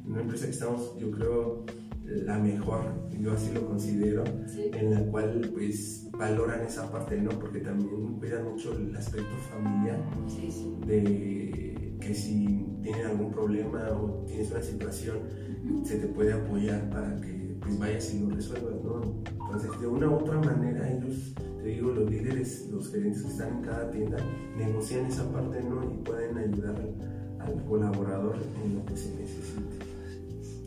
en 0.05 0.11
una 0.11 0.21
empresa 0.21 0.45
que 0.45 0.51
estamos, 0.51 0.95
yo 0.97 1.11
creo, 1.11 1.65
la 2.05 2.39
mejor, 2.39 2.79
yo 3.19 3.33
así 3.33 3.51
lo 3.53 3.67
considero, 3.67 4.23
Sí. 4.47 4.71
en 4.73 4.93
la 4.93 5.01
cual 5.11 5.51
pues 5.53 6.07
valoran 6.17 6.61
esa 6.65 6.89
parte, 6.89 7.19
¿no? 7.21 7.31
Porque 7.31 7.59
también 7.59 8.15
cuidan 8.17 8.45
mucho 8.45 8.73
el 8.77 8.95
aspecto 8.95 9.27
familiar 9.51 9.99
Sí, 10.27 10.49
sí. 10.49 10.77
de 10.87 11.97
que 11.99 12.13
si 12.13 12.65
tienen 12.81 13.07
algún 13.07 13.31
problema 13.31 13.89
o 13.91 14.23
tienes 14.25 14.49
una 14.51 14.61
situación, 14.61 15.17
se 15.83 15.97
te 15.97 16.07
puede 16.07 16.31
apoyar 16.31 16.89
para 16.89 17.19
que 17.19 17.36
y 17.70 18.20
lo 18.20 18.30
resuelvas, 18.36 18.84
¿no? 18.84 19.01
Entonces, 19.45 19.82
de 19.82 19.88
una 19.88 20.07
u 20.09 20.15
otra 20.15 20.39
manera, 20.39 20.89
ellos, 20.89 21.34
te 21.61 21.68
digo, 21.68 21.91
los 21.91 22.09
líderes, 22.09 22.70
los 22.72 22.91
gerentes 22.91 23.24
que 23.24 23.30
están 23.30 23.57
en 23.57 23.61
cada 23.61 23.91
tienda, 23.91 24.18
negocian 24.57 25.05
esa 25.05 25.30
parte, 25.32 25.61
¿no? 25.63 25.84
Y 25.84 25.97
pueden 26.03 26.38
ayudar 26.38 26.76
al, 27.39 27.63
colaborador 27.65 28.36
en 28.63 28.76
lo 28.76 28.86
que 28.86 28.95
se 28.97 29.15
necesite. 29.15 29.86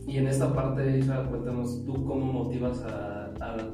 Y 0.06 0.18
en 0.18 0.26
esta 0.28 0.52
parte, 0.54 0.98
Israel, 0.98 1.26
cuéntanos 1.28 1.84
tú 1.84 1.92
cómo 2.04 2.32
motivas 2.32 2.80
a... 2.82 3.26
a- 3.40 3.70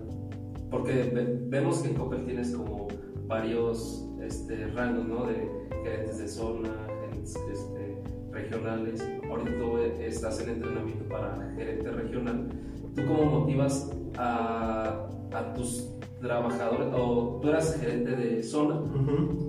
porque 0.70 0.93
ve- 1.14 1.39
vemos 1.49 1.79
que 1.79 1.89
en 1.91 1.95
Coppel 1.95 2.24
tienes 2.27 2.51
como 2.51 2.89
varios 3.29 4.09
este, 4.20 4.66
rangos, 4.68 5.07
¿no? 5.07 5.27
De 5.27 5.49
gerentes 5.85 6.18
de 6.18 6.29
zona, 6.29 6.70
gerentes 7.01 7.37
este, 7.53 8.03
regionales. 8.33 9.01
Ahorita 9.31 10.05
estás 10.05 10.41
en 10.43 10.51
entrenamiento 10.51 11.05
para 11.09 11.37
gerente 11.57 11.91
regional. 11.93 12.49
¿Tú 12.97 13.03
cómo 13.07 13.40
motivas 13.40 13.90
a, 14.16 15.07
a 15.32 15.55
tus 15.55 15.88
trabajadores? 16.20 16.88
O 16.94 17.38
tú 17.42 17.49
eras 17.49 17.78
gerente 17.78 18.16
de 18.16 18.42
zona, 18.42 18.80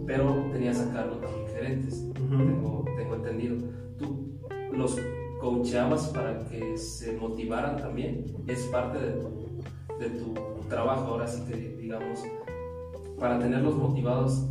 pero 0.05 0.35
tenías 0.51 0.79
a 0.81 0.91
cargo 0.91 1.15
también 1.15 1.47
gerentes 1.47 2.07
tengo, 2.13 2.85
tengo 2.97 3.15
entendido. 3.15 3.55
¿Tú 3.97 4.37
los 4.71 4.97
coachabas 5.39 6.07
para 6.07 6.39
que 6.49 6.77
se 6.77 7.15
motivaran 7.17 7.77
también? 7.77 8.25
Es 8.47 8.63
parte 8.65 8.99
de 8.99 9.11
tu, 9.13 9.63
de 9.99 10.09
tu 10.09 10.33
trabajo, 10.67 11.11
ahora 11.11 11.27
sí 11.27 11.43
que 11.47 11.77
digamos, 11.77 12.19
para 13.19 13.39
tenerlos 13.39 13.75
motivados, 13.75 14.45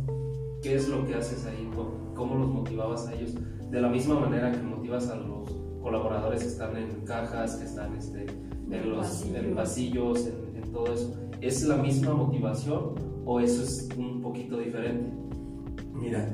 ¿qué 0.61 0.75
es 0.75 0.89
lo 0.89 1.05
que 1.05 1.15
haces 1.15 1.45
ahí? 1.45 1.69
¿Cómo 2.15 2.35
los 2.35 2.47
motivabas 2.47 3.07
a 3.07 3.13
ellos? 3.13 3.35
De 3.69 3.79
la 3.79 3.89
misma 3.89 4.19
manera 4.19 4.51
que 4.51 4.57
motivas 4.57 5.09
a 5.09 5.15
los 5.15 5.51
colaboradores 5.87 6.41
que 6.41 6.49
están 6.49 6.75
en 6.75 7.05
cajas, 7.05 7.55
que 7.55 7.65
están 7.65 7.95
este, 7.95 8.25
en 8.69 8.89
los 8.89 9.25
en 9.25 9.55
pasillos, 9.55 10.27
en, 10.27 10.61
en 10.61 10.71
todo 10.73 10.93
eso. 10.93 11.15
¿Es 11.39 11.63
la 11.63 11.77
misma 11.77 12.13
motivación 12.13 12.95
o 13.25 13.39
eso 13.39 13.63
es 13.63 13.87
un 13.97 14.21
poquito 14.21 14.57
diferente? 14.57 15.13
Mira, 15.93 16.27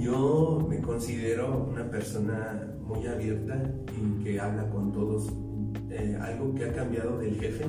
yo 0.00 0.66
me 0.68 0.80
considero 0.80 1.68
una 1.70 1.88
persona 1.88 2.76
muy 2.82 3.06
abierta 3.06 3.62
y 3.96 4.24
que 4.24 4.40
habla 4.40 4.68
con 4.70 4.90
todos. 4.90 5.32
Eh, 5.90 6.18
algo 6.20 6.52
que 6.54 6.64
ha 6.64 6.72
cambiado 6.72 7.18
del 7.18 7.36
jefe 7.36 7.64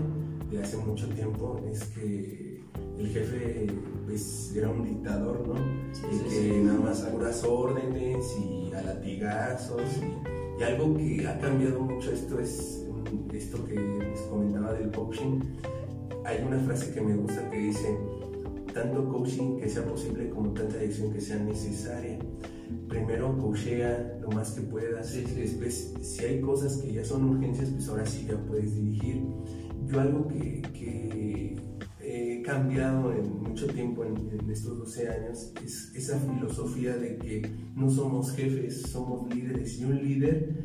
de 0.49 0.63
hace 0.63 0.77
mucho 0.77 1.07
tiempo 1.09 1.61
es 1.69 1.83
que 1.89 2.63
el 2.97 3.07
jefe 3.09 3.67
pues, 4.05 4.55
era 4.55 4.69
un 4.69 4.83
dictador, 4.83 5.47
¿no? 5.47 5.55
Sí, 5.93 6.05
y 6.11 6.15
sí, 6.15 6.23
que 6.23 6.29
sí. 6.29 6.61
nada 6.63 6.79
más 6.79 7.01
puras 7.01 7.43
órdenes 7.43 8.35
y 8.39 8.73
a 8.73 8.81
latigazos. 8.81 9.81
Y, 9.97 10.34
y 10.59 10.63
algo 10.63 10.95
que 10.97 11.27
ha 11.27 11.37
cambiado 11.39 11.79
mucho 11.81 12.11
esto 12.11 12.39
es 12.39 12.81
esto 13.33 13.63
que 13.65 13.75
les 13.75 14.19
comentaba 14.21 14.73
del 14.73 14.89
coaching. 14.91 15.39
Hay 16.23 16.43
una 16.47 16.57
frase 16.59 16.91
que 16.93 17.01
me 17.01 17.15
gusta 17.15 17.49
que 17.51 17.57
dice, 17.57 17.95
tanto 18.73 19.07
coaching 19.09 19.57
que 19.57 19.69
sea 19.69 19.85
posible 19.85 20.29
como 20.29 20.51
tanta 20.51 20.77
dirección 20.77 21.11
que 21.13 21.21
sea 21.21 21.37
necesaria. 21.37 22.17
Primero 22.87 23.37
coachea 23.37 24.17
lo 24.21 24.29
más 24.29 24.51
que 24.51 24.61
puedas, 24.61 25.07
Sí, 25.09 25.23
sí. 25.27 25.35
después 25.35 25.93
si 26.01 26.25
hay 26.25 26.41
cosas 26.41 26.77
que 26.77 26.93
ya 26.93 27.03
son 27.05 27.29
urgencias, 27.29 27.69
pues 27.69 27.87
ahora 27.89 28.05
sí 28.05 28.25
ya 28.27 28.37
puedes 28.37 28.75
dirigir. 28.75 29.21
Yo 29.87 29.99
algo 29.99 30.27
que, 30.27 30.61
que 30.73 31.14
cambiado 32.45 33.11
en 33.11 33.41
mucho 33.41 33.65
tiempo 33.67 34.05
en, 34.05 34.15
en 34.39 34.49
estos 34.49 34.77
12 34.77 35.09
años 35.09 35.51
es 35.63 35.91
esa 35.95 36.19
filosofía 36.19 36.95
de 36.95 37.17
que 37.17 37.49
no 37.75 37.89
somos 37.89 38.31
jefes, 38.33 38.83
somos 38.83 39.33
líderes 39.33 39.79
y 39.79 39.85
un 39.85 39.97
líder 39.97 40.63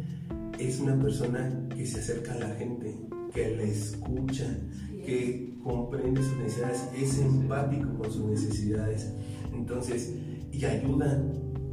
es 0.58 0.78
una 0.78 0.98
persona 1.00 1.68
que 1.74 1.86
se 1.86 2.00
acerca 2.00 2.34
a 2.34 2.38
la 2.38 2.54
gente, 2.56 2.94
que 3.32 3.56
la 3.56 3.62
escucha, 3.62 4.44
que 5.06 5.58
comprende 5.64 6.22
sus 6.22 6.36
necesidades, 6.36 6.88
es 6.94 7.18
empático 7.18 7.88
con 7.94 8.12
sus 8.12 8.26
necesidades. 8.26 9.10
Entonces, 9.54 10.14
y 10.52 10.64
ayuda, 10.64 11.22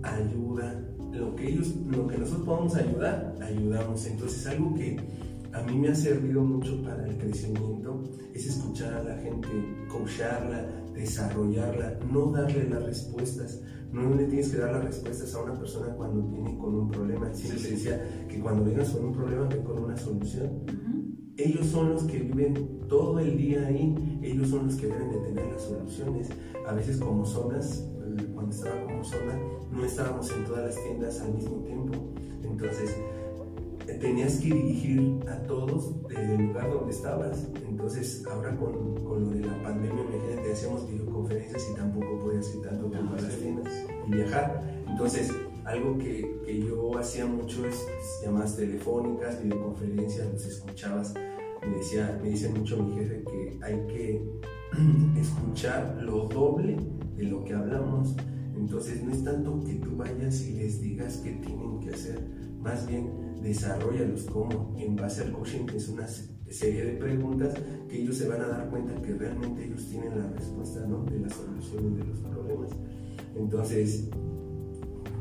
ayuda. 0.04 0.84
Lo 1.12 1.36
que 1.36 1.50
ellos, 1.50 1.74
lo 1.90 2.08
que 2.08 2.18
nosotros 2.18 2.46
podemos 2.46 2.76
ayudar, 2.76 3.36
ayudamos. 3.42 4.06
Entonces, 4.06 4.46
algo 4.48 4.74
que 4.76 4.98
a 5.58 5.64
mí 5.64 5.78
me 5.78 5.90
ha 5.90 5.96
servido 5.96 6.44
mucho 6.44 6.82
para 6.84 7.08
el 7.08 7.18
crecimiento 7.18 8.04
es 8.34 8.46
escuchar 8.46 8.94
a 8.94 9.04
la 9.04 9.18
gente, 9.18 9.48
coacharla, 9.90 10.68
desarrollarla, 10.94 12.00
no 12.12 12.32
darle 12.32 12.70
las 12.70 12.84
respuestas. 12.84 13.62
No 13.92 14.14
le 14.14 14.26
tienes 14.26 14.50
que 14.50 14.58
dar 14.58 14.74
las 14.74 14.84
respuestas 14.84 15.34
a 15.34 15.44
una 15.44 15.58
persona 15.58 15.88
cuando 15.96 16.22
viene 16.22 16.58
con 16.58 16.76
un 16.76 16.90
problema. 16.90 17.34
Siempre 17.34 17.62
te 17.62 17.72
decía 17.72 18.28
que 18.28 18.40
cuando 18.40 18.66
vengas 18.66 18.92
con 18.92 19.06
un 19.06 19.14
problema, 19.14 19.48
ven 19.48 19.64
con 19.64 19.84
una 19.84 19.98
solución 19.98 20.64
ellos 21.38 21.68
son 21.68 21.90
los 21.90 22.04
que 22.04 22.18
viven 22.18 22.80
todo 22.90 23.20
el 23.20 23.38
día 23.38 23.68
ahí, 23.68 24.20
ellos 24.24 24.50
son 24.50 24.66
los 24.66 24.76
que 24.76 24.88
deben 24.88 25.12
de 25.12 25.20
tener 25.20 25.46
las 25.46 25.62
soluciones. 25.62 26.30
A 26.68 26.74
veces 26.74 26.98
como 26.98 27.26
zonas, 27.26 27.86
cuando 28.34 28.52
estaba 28.52 28.84
como 28.86 29.04
zona, 29.04 29.40
no 29.72 29.86
estábamos 29.86 30.32
en 30.32 30.46
todas 30.46 30.66
las 30.66 30.84
tiendas 30.84 31.22
al 31.22 31.36
mismo 31.36 31.58
tiempo. 31.58 31.94
Entonces, 32.44 32.96
tenías 34.00 34.38
que 34.40 34.54
dirigir 34.54 35.20
a 35.28 35.38
todos 35.44 36.02
desde 36.08 36.36
el 36.36 36.48
lugar 36.48 36.72
donde 36.72 36.92
estabas. 36.92 37.48
Entonces, 37.68 38.24
ahora 38.26 38.56
con, 38.56 39.04
con 39.04 39.24
lo 39.24 39.30
de 39.32 39.42
la 39.42 39.62
pandemia, 39.64 40.04
imagínate, 40.04 40.52
hacíamos 40.52 40.90
videoconferencias 40.90 41.70
y 41.72 41.76
tampoco 41.76 42.20
podías 42.20 42.54
ir 42.56 42.62
tanto 42.62 42.90
tiempo 42.90 43.14
a 43.14 43.22
las 43.22 43.36
tiendas 43.38 43.74
y 44.08 44.12
viajar. 44.12 44.84
Entonces, 44.88 45.32
algo 45.66 45.98
que, 45.98 46.40
que 46.46 46.62
yo 46.62 46.98
hacía 46.98 47.26
mucho 47.26 47.66
es 47.66 47.86
llamadas 48.24 48.56
telefónicas, 48.56 49.44
videoconferencias, 49.44 50.32
los 50.32 50.46
escuchabas. 50.46 51.14
Me, 51.62 51.78
decía, 51.78 52.20
me 52.22 52.30
dice 52.30 52.50
mucho 52.50 52.82
mi 52.82 52.96
jefe 52.96 53.24
que 53.24 53.60
hay 53.62 53.76
que 53.88 54.40
escuchar 55.20 56.00
lo 56.02 56.26
doble 56.28 56.78
de 57.16 57.24
lo 57.24 57.44
que 57.44 57.54
hablamos. 57.54 58.16
Entonces 58.56 59.04
no 59.04 59.12
es 59.12 59.24
tanto 59.24 59.62
que 59.64 59.76
tú 59.76 59.96
vayas 59.98 60.42
y 60.48 60.54
les 60.54 60.82
digas 60.82 61.18
qué 61.24 61.32
tienen 61.32 61.80
que 61.80 61.92
hacer, 61.92 62.20
más 62.60 62.88
bien 62.88 63.42
desarrollalos 63.42 64.24
como 64.24 64.76
en 64.78 64.96
base 64.96 65.22
al 65.22 65.32
coaching 65.32 65.66
es 65.76 65.88
una 65.90 66.08
serie 66.50 66.86
de 66.86 66.94
preguntas 66.94 67.54
que 67.90 68.02
ellos 68.02 68.18
se 68.18 68.28
van 68.28 68.42
a 68.42 68.48
dar 68.48 68.70
cuenta 68.70 69.02
que 69.02 69.14
realmente 69.14 69.66
ellos 69.66 69.88
tienen 69.90 70.18
la 70.18 70.28
respuesta 70.30 70.86
¿no? 70.88 71.04
de 71.04 71.20
las 71.20 71.34
soluciones 71.34 71.98
de 71.98 72.06
los 72.06 72.20
problemas. 72.20 72.70
Entonces, 73.36 74.10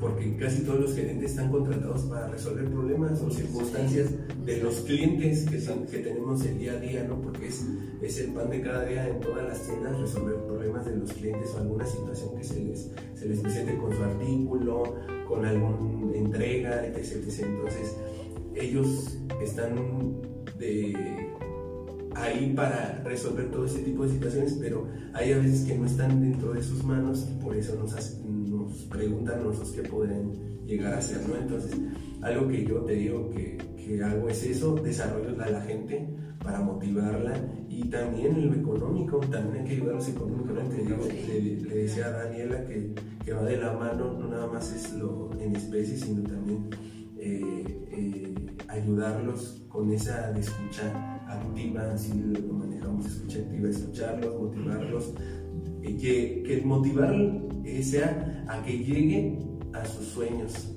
porque 0.01 0.37
casi 0.37 0.63
todos 0.63 0.81
los 0.81 0.95
gerentes 0.95 1.31
están 1.31 1.51
contratados 1.51 2.03
para 2.03 2.29
resolver 2.29 2.71
problemas 2.71 3.21
o 3.23 3.31
circunstancias 3.31 4.11
de 4.45 4.59
los 4.59 4.75
clientes 4.81 5.49
que, 5.49 5.61
son, 5.61 5.87
que 5.87 5.99
tenemos 5.99 6.45
el 6.45 6.59
día 6.59 6.73
a 6.73 6.81
día, 6.81 7.05
¿no? 7.05 7.21
Porque 7.21 7.49
es, 7.49 7.65
es 8.03 8.21
el 8.21 8.33
pan 8.33 8.51
de 8.51 8.61
cada 8.61 8.85
día 8.85 9.09
en 9.09 9.21
todas 9.21 9.47
las 9.47 9.63
tiendas 9.63 9.99
resolver 9.99 10.37
problemas 10.47 10.85
de 10.85 10.97
los 10.97 11.13
clientes 11.13 11.51
o 11.55 11.59
alguna 11.59 11.87
situación 11.87 12.37
que 12.37 12.45
se 12.45 12.61
les, 12.61 12.91
se 13.15 13.29
les 13.29 13.41
presente 13.41 13.77
con 13.79 13.95
su 13.95 14.03
artículo, 14.03 14.97
con 15.27 15.45
alguna 15.45 16.15
entrega, 16.15 16.87
etc, 16.87 17.13
etc. 17.27 17.45
Entonces, 17.45 17.97
ellos 18.55 19.19
están 19.43 19.75
de 20.59 20.95
ahí 22.15 22.53
para 22.55 23.03
resolver 23.05 23.51
todo 23.51 23.67
ese 23.67 23.81
tipo 23.81 24.05
de 24.05 24.13
situaciones, 24.13 24.57
pero 24.61 24.87
hay 25.13 25.33
a 25.33 25.39
veces 25.39 25.67
que 25.67 25.77
no 25.77 25.87
están 25.87 26.21
dentro 26.21 26.53
de 26.53 26.63
sus 26.63 26.83
manos 26.85 27.27
y 27.31 27.43
por 27.43 27.57
eso 27.57 27.75
nos, 27.77 28.21
nos 28.25 28.73
preguntan 28.85 29.43
nosotros 29.43 29.73
qué 29.73 29.83
podrían 29.83 30.33
llegar 30.67 30.95
a 30.95 30.99
hacer, 30.99 31.27
¿no? 31.29 31.37
Entonces, 31.37 31.73
algo 32.23 32.49
que 32.49 32.65
yo 32.65 32.81
te 32.81 32.95
digo 32.95 33.31
que, 33.31 33.59
que 33.77 34.03
hago 34.03 34.29
es 34.29 34.43
eso, 34.45 34.75
desarrollo 34.77 35.41
a 35.43 35.51
la 35.51 35.61
gente 35.63 36.09
para 36.47 36.61
motivarla 36.61 37.35
y 37.69 37.89
también 37.89 38.37
en 38.37 38.51
lo 38.51 38.55
económico, 38.55 39.19
también 39.19 39.65
hay 39.65 39.69
que 39.69 39.75
ayudarlos 39.75 40.09
económicamente. 40.09 40.85
Le, 40.85 41.57
le, 41.61 41.75
decía 41.75 42.07
a 42.07 42.11
Daniela 42.11 42.65
que, 42.65 42.95
que, 43.25 43.33
va 43.33 43.43
de 43.43 43.57
la 43.57 43.73
mano, 43.73 44.13
no 44.13 44.29
nada 44.29 44.47
más 44.47 44.73
es 44.73 44.93
lo 44.95 45.29
en 45.41 45.57
especie, 45.57 45.97
sino 45.97 46.23
también 46.23 46.71
eh, 47.19 47.89
eh, 47.91 48.35
ayudarlos 48.69 49.65
con 49.69 49.91
esa 49.93 50.31
de 50.31 50.41
escuchar 50.41 50.95
activa, 51.27 51.93
así 51.93 52.13
lo 52.15 52.55
manejamos, 52.55 53.07
escucha 53.07 53.41
activa, 53.41 53.69
escucharlos, 53.69 54.41
motivarlos, 54.41 55.15
y 55.83 55.97
que, 55.97 56.45
que 56.47 56.63
motivar 56.65 57.13
sea 57.83 58.45
a 58.49 58.63
que 58.63 58.79
lleguen 58.79 59.59
a 59.73 59.85
sus 59.85 60.07
sueños, 60.07 60.76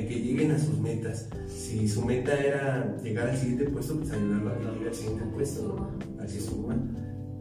que 0.00 0.20
lleguen 0.20 0.52
a 0.52 0.58
sus 0.58 0.78
metas. 0.78 1.28
Si 1.46 1.88
su 1.88 2.04
meta 2.04 2.34
era 2.34 2.96
llegar 3.02 3.28
al 3.28 3.36
siguiente 3.36 3.66
puesto, 3.66 3.96
pues 3.96 4.10
ayudarlo 4.10 4.50
a 4.50 4.58
que 4.58 4.64
llegue 4.64 4.88
al 4.88 4.94
siguiente 4.94 5.24
puesto, 5.34 5.88
a 6.18 6.22
que 6.22 6.40
suba. 6.40 6.74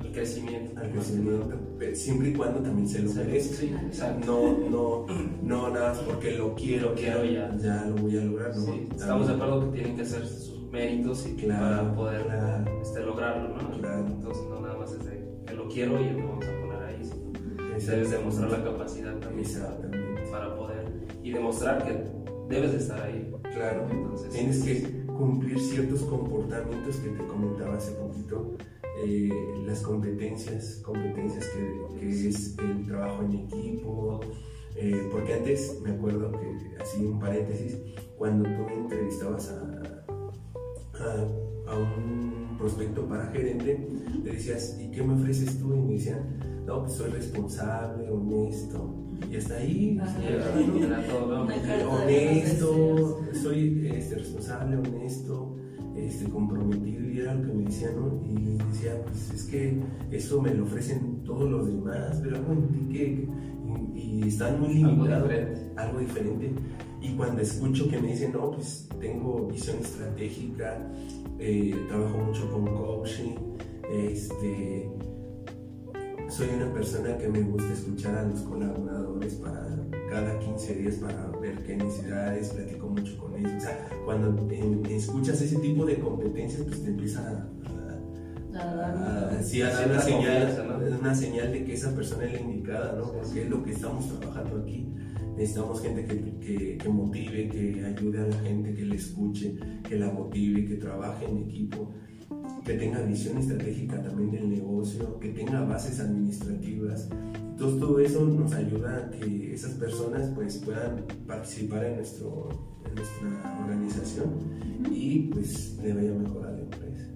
El 0.04 0.12
crecimiento. 0.12 0.82
Al 0.82 0.91
crecimiento, 0.91 1.60
siempre 1.93 2.30
y 2.30 2.34
cuando 2.34 2.60
también 2.60 2.88
se 2.88 2.99
lo 2.99 3.14
merezca. 3.14 4.18
no, 4.26 4.58
no, 4.70 5.06
no 5.41 5.70
nada 5.70 5.93
más 5.93 5.99
porque 5.99 6.34
lo 6.34 6.54
quiero, 6.56 6.89
lo 6.89 6.95
quiero 6.95 7.24
ya. 7.24 7.56
ya 7.58 7.86
lo 7.86 7.95
voy 7.95 8.18
a 8.18 8.22
lograr. 8.22 8.56
¿no? 8.58 8.74
estamos 8.91 9.28
de 9.28 9.34
acuerdo 9.34 9.72
que 9.72 9.78
tienen 9.78 9.95
que 9.95 10.02
hacer 10.02 10.24
méritos 10.72 11.28
y 11.28 11.45
para 11.47 11.93
poder 11.93 12.26
este, 12.82 13.02
lograrlo, 13.02 13.49
¿no? 13.49 13.74
Entonces 14.08 14.43
no 14.49 14.62
nada 14.62 14.78
más 14.78 14.91
es 14.91 15.06
de 15.06 15.22
que 15.45 15.54
lo 15.54 15.68
quiero 15.68 15.99
y 15.99 16.12
lo 16.12 16.28
vamos 16.30 16.45
a 16.45 16.62
poner 16.62 16.84
ahí, 16.84 17.04
sino 17.04 17.91
debes 17.91 18.12
demostrar 18.12 18.52
la 18.52 18.64
capacidad 18.64 19.18
también 19.20 19.47
para 20.32 20.56
poder 20.56 20.86
y 21.24 21.32
demostrar 21.32 21.84
que 21.84 22.21
debes 22.52 22.74
estar 22.74 23.02
ahí. 23.02 23.32
Claro, 23.41 23.88
Entonces, 23.89 24.30
tienes 24.30 24.64
que 24.64 25.06
cumplir 25.06 25.60
ciertos 25.60 26.02
comportamientos 26.02 26.97
que 26.97 27.10
te 27.10 27.26
comentaba 27.26 27.76
hace 27.76 27.93
poquito, 27.93 28.56
eh, 29.04 29.30
las 29.66 29.82
competencias, 29.82 30.82
competencias 30.84 31.45
que, 31.47 31.99
que, 31.99 32.30
es 32.30 32.58
el 32.60 32.86
trabajo 32.86 33.24
en 33.24 33.34
equipo, 33.34 34.20
eh, 34.76 35.10
porque 35.12 35.34
antes 35.34 35.80
me 35.82 35.91
acuerdo 35.91 36.32
que, 36.32 36.82
así 36.82 37.06
un 37.06 37.20
paréntesis, 37.20 37.78
cuando 38.18 38.49
tú 38.49 38.68
entrevistabas 38.74 39.49
a, 39.49 40.06
a, 41.68 41.78
un 41.78 42.58
prospecto 42.58 43.08
para 43.08 43.26
gerente, 43.28 43.88
le 44.24 44.32
decías, 44.32 44.78
¿y 44.80 44.91
qué 44.91 45.02
me 45.02 45.14
ofreces 45.14 45.58
tú? 45.58 45.74
Y 45.74 45.80
me 45.80 45.93
decían, 45.93 46.64
no, 46.66 46.82
pues 46.82 46.93
soy 46.93 47.12
responsable, 47.12 48.10
honesto. 48.10 49.01
Y 49.30 49.36
hasta 49.36 49.56
ahí, 49.56 50.00
honesto, 51.90 53.22
soy 53.34 53.90
este, 53.94 54.16
responsable, 54.16 54.78
honesto, 54.78 55.56
este, 55.96 56.30
comprometido, 56.30 57.10
y 57.10 57.20
era 57.20 57.36
lo 57.36 57.48
que 57.48 57.54
me 57.54 57.64
decían, 57.66 57.96
¿no? 57.96 58.22
Y 58.26 58.38
les 58.38 58.58
decía, 58.72 59.02
pues 59.04 59.32
es 59.32 59.44
que 59.44 59.80
eso 60.12 60.42
me 60.42 60.54
lo 60.54 60.64
ofrecen 60.64 61.24
todos 61.24 61.50
los 61.50 61.68
demás, 61.68 62.20
pero 62.24 62.38
algo 62.38 62.54
en 62.54 62.68
ti 62.70 62.94
que, 62.94 63.28
y, 63.96 64.28
están 64.28 64.60
muy 64.60 64.74
limitados, 64.74 65.32
algo 65.76 66.00
diferente. 66.00 66.52
Y 67.02 67.14
cuando 67.16 67.42
escucho 67.42 67.90
que 67.90 68.00
me 68.00 68.10
dicen, 68.10 68.34
no, 68.34 68.52
pues 68.52 68.88
tengo 69.00 69.48
visión 69.48 69.78
estratégica, 69.80 70.88
eh, 71.40 71.76
trabajo 71.90 72.18
mucho 72.20 72.52
con 72.52 72.66
coaching, 72.66 73.36
este, 73.92 74.90
soy 76.32 76.48
una 76.56 76.74
persona 76.74 77.18
que 77.18 77.28
me 77.28 77.42
gusta 77.42 77.74
escuchar 77.74 78.16
a 78.16 78.24
los 78.24 78.40
colaboradores 78.42 79.36
para 79.36 79.68
cada 80.10 80.40
15 80.40 80.76
días 80.76 80.96
para 80.96 81.28
ver 81.42 81.62
qué 81.64 81.76
necesidades, 81.76 82.50
platico 82.50 82.88
mucho 82.88 83.18
con 83.18 83.36
ellos. 83.36 83.52
O 83.58 83.60
sea, 83.60 83.90
cuando 84.06 84.50
escuchas 84.90 85.42
ese 85.42 85.58
tipo 85.60 85.86
de 85.86 86.00
competencias, 86.00 86.64
pues 86.64 86.84
te 86.84 86.90
empieza 86.90 87.22
a, 87.22 88.58
a, 88.58 89.30
a, 89.30 89.44
sí, 89.44 89.62
a 89.62 89.70
dar 89.70 89.90
una 89.90 90.00
señal, 90.00 90.98
una 91.00 91.16
señal 91.16 91.52
de 91.52 91.66
que 91.66 91.74
esa 91.74 91.94
persona 91.94 92.26
es 92.26 92.34
la 92.34 92.40
indicada, 92.40 92.94
¿no? 92.94 93.12
Porque 93.12 93.44
es 93.44 93.50
lo 93.50 93.62
que 93.64 93.72
estamos 93.72 94.08
trabajando 94.08 94.62
aquí. 94.62 94.88
Necesitamos 95.36 95.82
gente 95.82 96.06
que, 96.06 96.78
que, 96.78 96.90
motive, 96.90 97.50
que 97.50 97.84
ayude 97.86 98.20
a 98.20 98.28
la 98.28 98.38
gente, 98.38 98.74
que 98.74 98.86
le 98.86 98.96
escuche, 98.96 99.56
que 99.88 99.98
la 99.98 100.12
motive, 100.12 100.66
que 100.66 100.76
trabaje 100.76 101.26
en 101.26 101.38
equipo, 101.40 101.92
que 102.64 102.74
tenga 102.74 103.01
visión 103.01 103.38
estratégica 103.38 104.01
también 104.01 104.32
del 104.32 104.49
negocio, 104.49 105.20
que 105.20 105.30
tenga 105.30 105.62
bases 105.62 105.99
administrativas. 105.99 107.09
Entonces 107.51 107.80
todo 107.80 107.99
eso 107.99 108.26
nos 108.26 108.53
ayuda 108.53 108.97
a 108.97 109.09
que 109.12 109.53
esas 109.53 109.72
personas 109.74 110.30
pues 110.36 110.57
puedan 110.57 111.05
participar 111.28 111.86
en, 111.86 111.95
nuestro, 111.97 112.49
en 112.86 112.95
nuestra 112.95 113.59
organización 113.64 114.30
y 114.91 115.20
pues 115.32 115.78
le 115.84 115.93
vaya 115.93 116.12
mejor 116.12 116.47
a 116.47 116.51
la 116.51 116.59
empresa. 116.59 117.07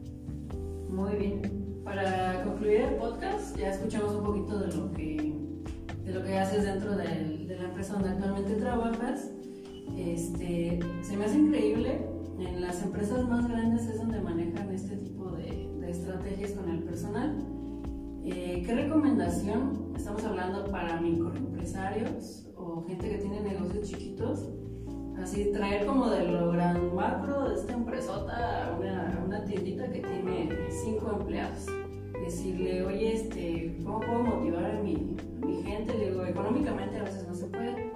Muy 0.89 1.15
bien. 1.15 1.41
Para 1.83 2.43
concluir 2.43 2.81
el 2.81 2.95
podcast 2.95 3.57
ya 3.57 3.69
escuchamos 3.69 4.15
un 4.15 4.23
poquito 4.23 4.59
de 4.59 4.75
lo 4.75 4.91
que 4.91 5.45
de 6.05 6.13
lo 6.13 6.23
que 6.23 6.37
haces 6.37 6.63
dentro 6.63 6.95
de, 6.95 7.45
de 7.47 7.57
la 7.57 7.65
empresa 7.65 7.93
donde 7.93 8.09
actualmente 8.09 8.53
trabajas. 8.55 9.31
Este, 9.97 10.79
se 11.01 11.17
me 11.17 11.25
hace 11.25 11.37
increíble, 11.37 11.99
en 12.39 12.61
las 12.61 12.83
empresas 12.83 13.27
más 13.27 13.47
grandes 13.47 13.87
es 13.87 13.97
donde 13.97 14.21
manejan 14.21 14.71
este 14.71 14.97
tipo 14.97 15.31
de, 15.31 15.71
de 15.79 15.89
estrategias 15.89 16.51
con 16.51 16.69
el 16.69 16.83
personal. 16.83 17.37
Eh, 18.23 18.63
¿Qué 18.65 18.73
recomendación 18.73 19.93
estamos 19.95 20.23
hablando 20.23 20.65
para 20.65 20.99
microempresarios 20.99 22.47
o 22.55 22.83
gente 22.87 23.09
que 23.09 23.17
tiene 23.19 23.41
negocios 23.41 23.89
chiquitos? 23.89 24.49
Así, 25.21 25.51
traer 25.53 25.85
como 25.85 26.09
de 26.09 26.27
lo 26.27 26.51
gran 26.51 26.93
macro 26.93 27.49
de 27.49 27.55
esta 27.55 27.73
empresota 27.73 28.67
a 28.67 28.77
una, 28.77 29.23
una 29.25 29.43
tiendita 29.45 29.89
que 29.89 30.01
tiene 30.01 30.49
cinco 30.69 31.17
empleados 31.19 31.67
decirle, 32.23 32.83
oye, 32.83 33.13
este, 33.13 33.77
¿cómo 33.83 33.99
puedo 33.99 34.23
motivar 34.23 34.65
a 34.65 34.81
mi, 34.81 35.15
mi 35.45 35.63
gente? 35.63 35.97
Le 35.97 36.11
digo, 36.11 36.25
económicamente 36.25 36.97
a 36.97 37.03
veces 37.03 37.27
no 37.27 37.33
se 37.33 37.45
puede. 37.47 37.93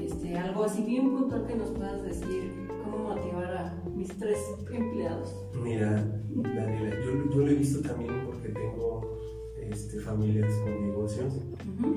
Este, 0.00 0.38
algo 0.38 0.64
así 0.64 0.82
bien 0.82 1.10
puntual 1.10 1.46
que 1.46 1.56
nos 1.56 1.70
puedas 1.70 2.02
decir, 2.02 2.65
cómo 2.96 3.14
motivar 3.14 3.56
a 3.56 3.82
mis 3.94 4.08
tres 4.18 4.38
empleados. 4.72 5.34
Mira, 5.62 5.90
Daniela, 6.30 6.96
yo, 7.04 7.30
yo 7.30 7.38
lo 7.38 7.48
he 7.48 7.54
visto 7.54 7.80
también 7.86 8.12
porque 8.24 8.48
tengo 8.48 9.18
este, 9.60 10.00
familias 10.00 10.52
con 10.64 10.88
negocios 10.88 11.34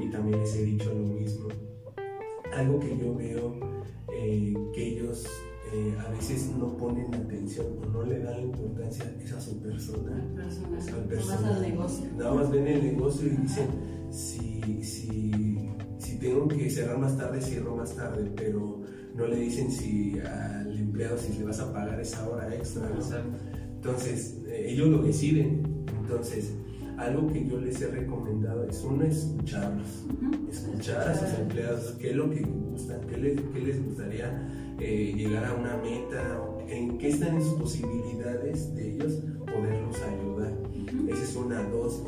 y 0.02 0.10
también 0.10 0.40
les 0.40 0.56
he 0.56 0.64
dicho 0.66 0.94
lo 0.94 1.08
mismo. 1.08 1.48
Algo 2.54 2.80
que 2.80 2.98
yo 2.98 3.16
veo 3.16 3.56
eh, 4.14 4.54
que 4.74 4.88
ellos 4.88 5.26
eh, 5.72 5.96
a 6.06 6.10
veces 6.10 6.52
no 6.58 6.76
ponen 6.78 7.14
atención 7.14 7.68
o 7.82 7.86
no 7.86 8.04
le 8.04 8.20
dan 8.20 8.42
importancia 8.42 9.06
es 9.24 9.32
a 9.32 9.40
su 9.40 9.62
persona. 9.62 10.16
Al 10.94 11.06
persona. 11.06 11.56
Al 11.56 11.62
negocio. 11.62 12.06
Nada 12.18 12.34
más 12.34 12.52
ven 12.52 12.68
el 12.68 12.84
negocio 12.84 13.28
y 13.28 13.36
dicen, 13.36 13.68
si, 14.10 14.84
si, 14.84 15.32
si 16.00 16.20
tengo 16.20 16.48
que 16.48 16.70
cerrar 16.70 16.98
más 16.98 17.16
tarde, 17.16 17.40
cierro 17.40 17.76
más 17.76 17.96
tarde, 17.96 18.32
pero 18.36 18.82
no 19.20 19.28
le 19.28 19.36
dicen 19.36 19.70
si 19.70 20.18
al 20.20 20.76
empleado 20.78 21.18
si 21.18 21.38
le 21.38 21.44
vas 21.44 21.60
a 21.60 21.74
pagar 21.74 22.00
esa 22.00 22.28
hora 22.28 22.56
extra, 22.56 22.90
¿no? 22.90 23.00
Entonces, 23.76 24.38
eh, 24.48 24.68
ellos 24.70 24.88
lo 24.88 25.02
deciden. 25.04 25.86
Entonces, 26.02 26.54
algo 26.98 27.32
que 27.32 27.46
yo 27.46 27.60
les 27.60 27.82
he 27.82 27.88
recomendado 27.88 28.64
es 28.64 28.82
uno, 28.84 29.04
escucharlos. 29.04 30.06
Escuchar 30.50 31.10
a 31.10 31.16
sus 31.18 31.38
empleados, 31.38 31.96
qué 32.00 32.12
es 32.12 32.16
lo 32.16 32.30
que 32.30 32.42
gustan, 32.42 33.02
qué 33.08 33.18
les, 33.18 33.42
qué 33.54 33.60
les 33.60 33.86
gustaría 33.86 34.76
eh, 34.80 35.14
llegar 35.16 35.46
a 35.46 35.54
una 35.54 35.78
meta, 35.78 36.42
en 36.68 36.98
qué 36.98 37.10
están 37.10 37.42
sus 37.42 37.60
posibilidades 37.60 38.74
de 38.76 38.96
ellos 38.96 39.20
poderlos 39.46 39.98
ayudar. 40.02 40.54
Esa 41.10 41.24
es 41.24 41.36
una, 41.36 41.64
dos. 41.64 42.04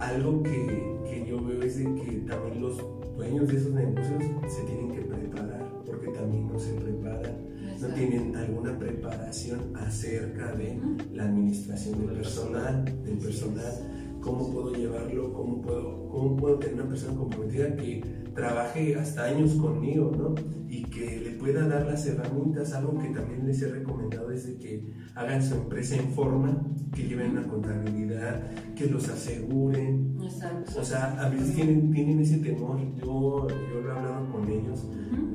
Algo 0.00 0.42
que, 0.42 0.96
que 1.10 1.26
yo 1.28 1.44
veo 1.44 1.62
es 1.62 1.78
de 1.78 1.84
que 1.84 2.24
también 2.28 2.60
los 2.60 2.78
dueños 3.16 3.48
de 3.48 3.56
esos 3.56 3.72
negocios 3.72 4.22
se 4.48 4.62
tienen 4.62 4.92
que 4.92 5.00
preparar, 5.00 5.82
porque 5.84 6.08
también 6.08 6.46
no 6.46 6.58
se 6.58 6.72
preparan, 6.74 7.36
no 7.80 7.88
tienen 7.88 8.36
alguna 8.36 8.78
preparación 8.78 9.76
acerca 9.76 10.52
de 10.52 10.80
la 11.12 11.24
administración 11.24 12.06
del 12.06 12.16
personal, 12.16 12.84
del 13.04 13.18
personal, 13.18 13.72
cómo 14.20 14.52
puedo 14.52 14.72
llevarlo, 14.72 15.32
cómo 15.32 15.60
puedo, 15.62 16.08
cómo 16.08 16.36
puedo 16.36 16.58
tener 16.58 16.74
una 16.76 16.88
persona 16.88 17.16
comprometida 17.18 17.74
que 17.74 18.04
trabaje 18.34 18.94
hasta 18.94 19.24
años 19.24 19.54
conmigo, 19.54 20.12
¿no? 20.16 20.34
Y 20.68 20.84
que 20.84 21.20
le 21.20 21.27
pueda 21.38 21.66
dar 21.66 21.86
las 21.86 22.06
herramientas, 22.06 22.72
algo 22.72 22.98
que 22.98 23.08
también 23.08 23.46
les 23.46 23.62
he 23.62 23.68
recomendado 23.68 24.30
es 24.30 24.46
de 24.46 24.58
que 24.58 24.92
hagan 25.14 25.42
su 25.42 25.54
empresa 25.54 25.96
en 25.96 26.10
forma, 26.12 26.60
que 26.94 27.04
lleven 27.04 27.32
una 27.32 27.46
contabilidad, 27.46 28.42
que 28.74 28.86
los 28.86 29.08
aseguren. 29.08 30.16
Exacto. 30.22 30.80
O 30.80 30.84
sea, 30.84 31.20
a 31.20 31.28
veces 31.28 31.54
tienen, 31.54 31.90
tienen 31.90 32.20
ese 32.20 32.38
temor. 32.38 32.78
Yo, 32.96 33.46
yo 33.48 33.80
lo 33.80 33.88
he 33.88 33.92
hablado 33.92 34.32
con 34.32 34.48
ellos, 34.48 34.86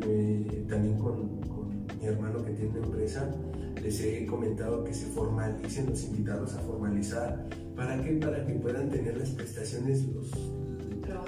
eh, 0.08 0.66
también 0.70 0.98
con, 0.98 1.40
con 1.42 1.86
mi 2.00 2.06
hermano 2.06 2.44
que 2.44 2.52
tiene 2.52 2.72
una 2.72 2.86
empresa, 2.86 3.34
les 3.82 4.02
he 4.02 4.26
comentado 4.26 4.84
que 4.84 4.94
se 4.94 5.08
formalicen, 5.08 5.90
los 5.90 6.04
invitados 6.04 6.54
a 6.54 6.60
formalizar. 6.60 7.48
¿Para 7.76 8.02
qué? 8.04 8.14
Para 8.14 8.46
que 8.46 8.54
puedan 8.54 8.90
tener 8.90 9.18
las 9.18 9.30
prestaciones 9.30 10.06
los, 10.14 10.30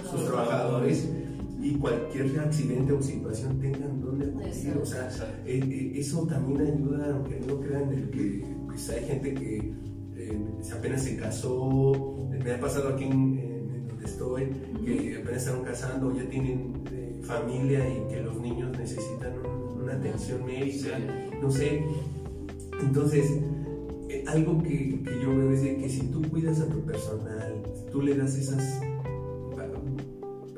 sus 0.09 0.25
trabajadores 0.25 1.09
y 1.61 1.73
cualquier 1.75 2.39
accidente 2.39 2.93
o 2.93 3.01
situación 3.01 3.59
tengan 3.59 3.99
O 4.81 4.85
sea, 4.85 5.09
eh, 5.45 5.59
eh, 5.63 5.91
eso 5.95 6.25
también 6.27 6.61
ayuda, 6.61 7.13
aunque 7.15 7.39
no 7.47 7.59
crean, 7.61 7.91
el 7.93 8.09
que 8.09 8.45
pues, 8.67 8.89
hay 8.89 9.05
gente 9.05 9.33
que 9.33 9.73
eh, 10.17 10.39
apenas 10.75 11.03
se 11.03 11.15
casó, 11.17 12.27
me 12.29 12.51
ha 12.51 12.59
pasado 12.59 12.89
aquí 12.89 13.05
en, 13.05 13.87
donde 13.87 14.05
estoy, 14.05 14.49
que 14.85 15.17
apenas 15.21 15.45
están 15.47 15.63
casando, 15.63 16.13
ya 16.15 16.27
tienen 16.29 16.73
eh, 16.91 17.19
familia 17.23 17.79
y 17.87 18.07
que 18.13 18.21
los 18.21 18.39
niños 18.39 18.77
necesitan 18.77 19.33
un- 19.39 19.81
una 19.83 19.93
atención 19.93 20.45
médica, 20.45 20.97
no 21.41 21.49
sé. 21.51 21.83
Entonces, 22.81 23.31
eh, 24.09 24.23
algo 24.27 24.61
que, 24.61 25.01
que 25.03 25.21
yo 25.23 25.29
veo 25.35 25.51
es 25.51 25.61
de 25.63 25.77
que 25.77 25.89
si 25.89 26.01
tú 26.07 26.21
cuidas 26.29 26.59
a 26.59 26.67
tu 26.67 26.81
personal, 26.81 27.61
tú 27.91 28.01
le 28.01 28.15
das 28.15 28.35
esas 28.35 28.81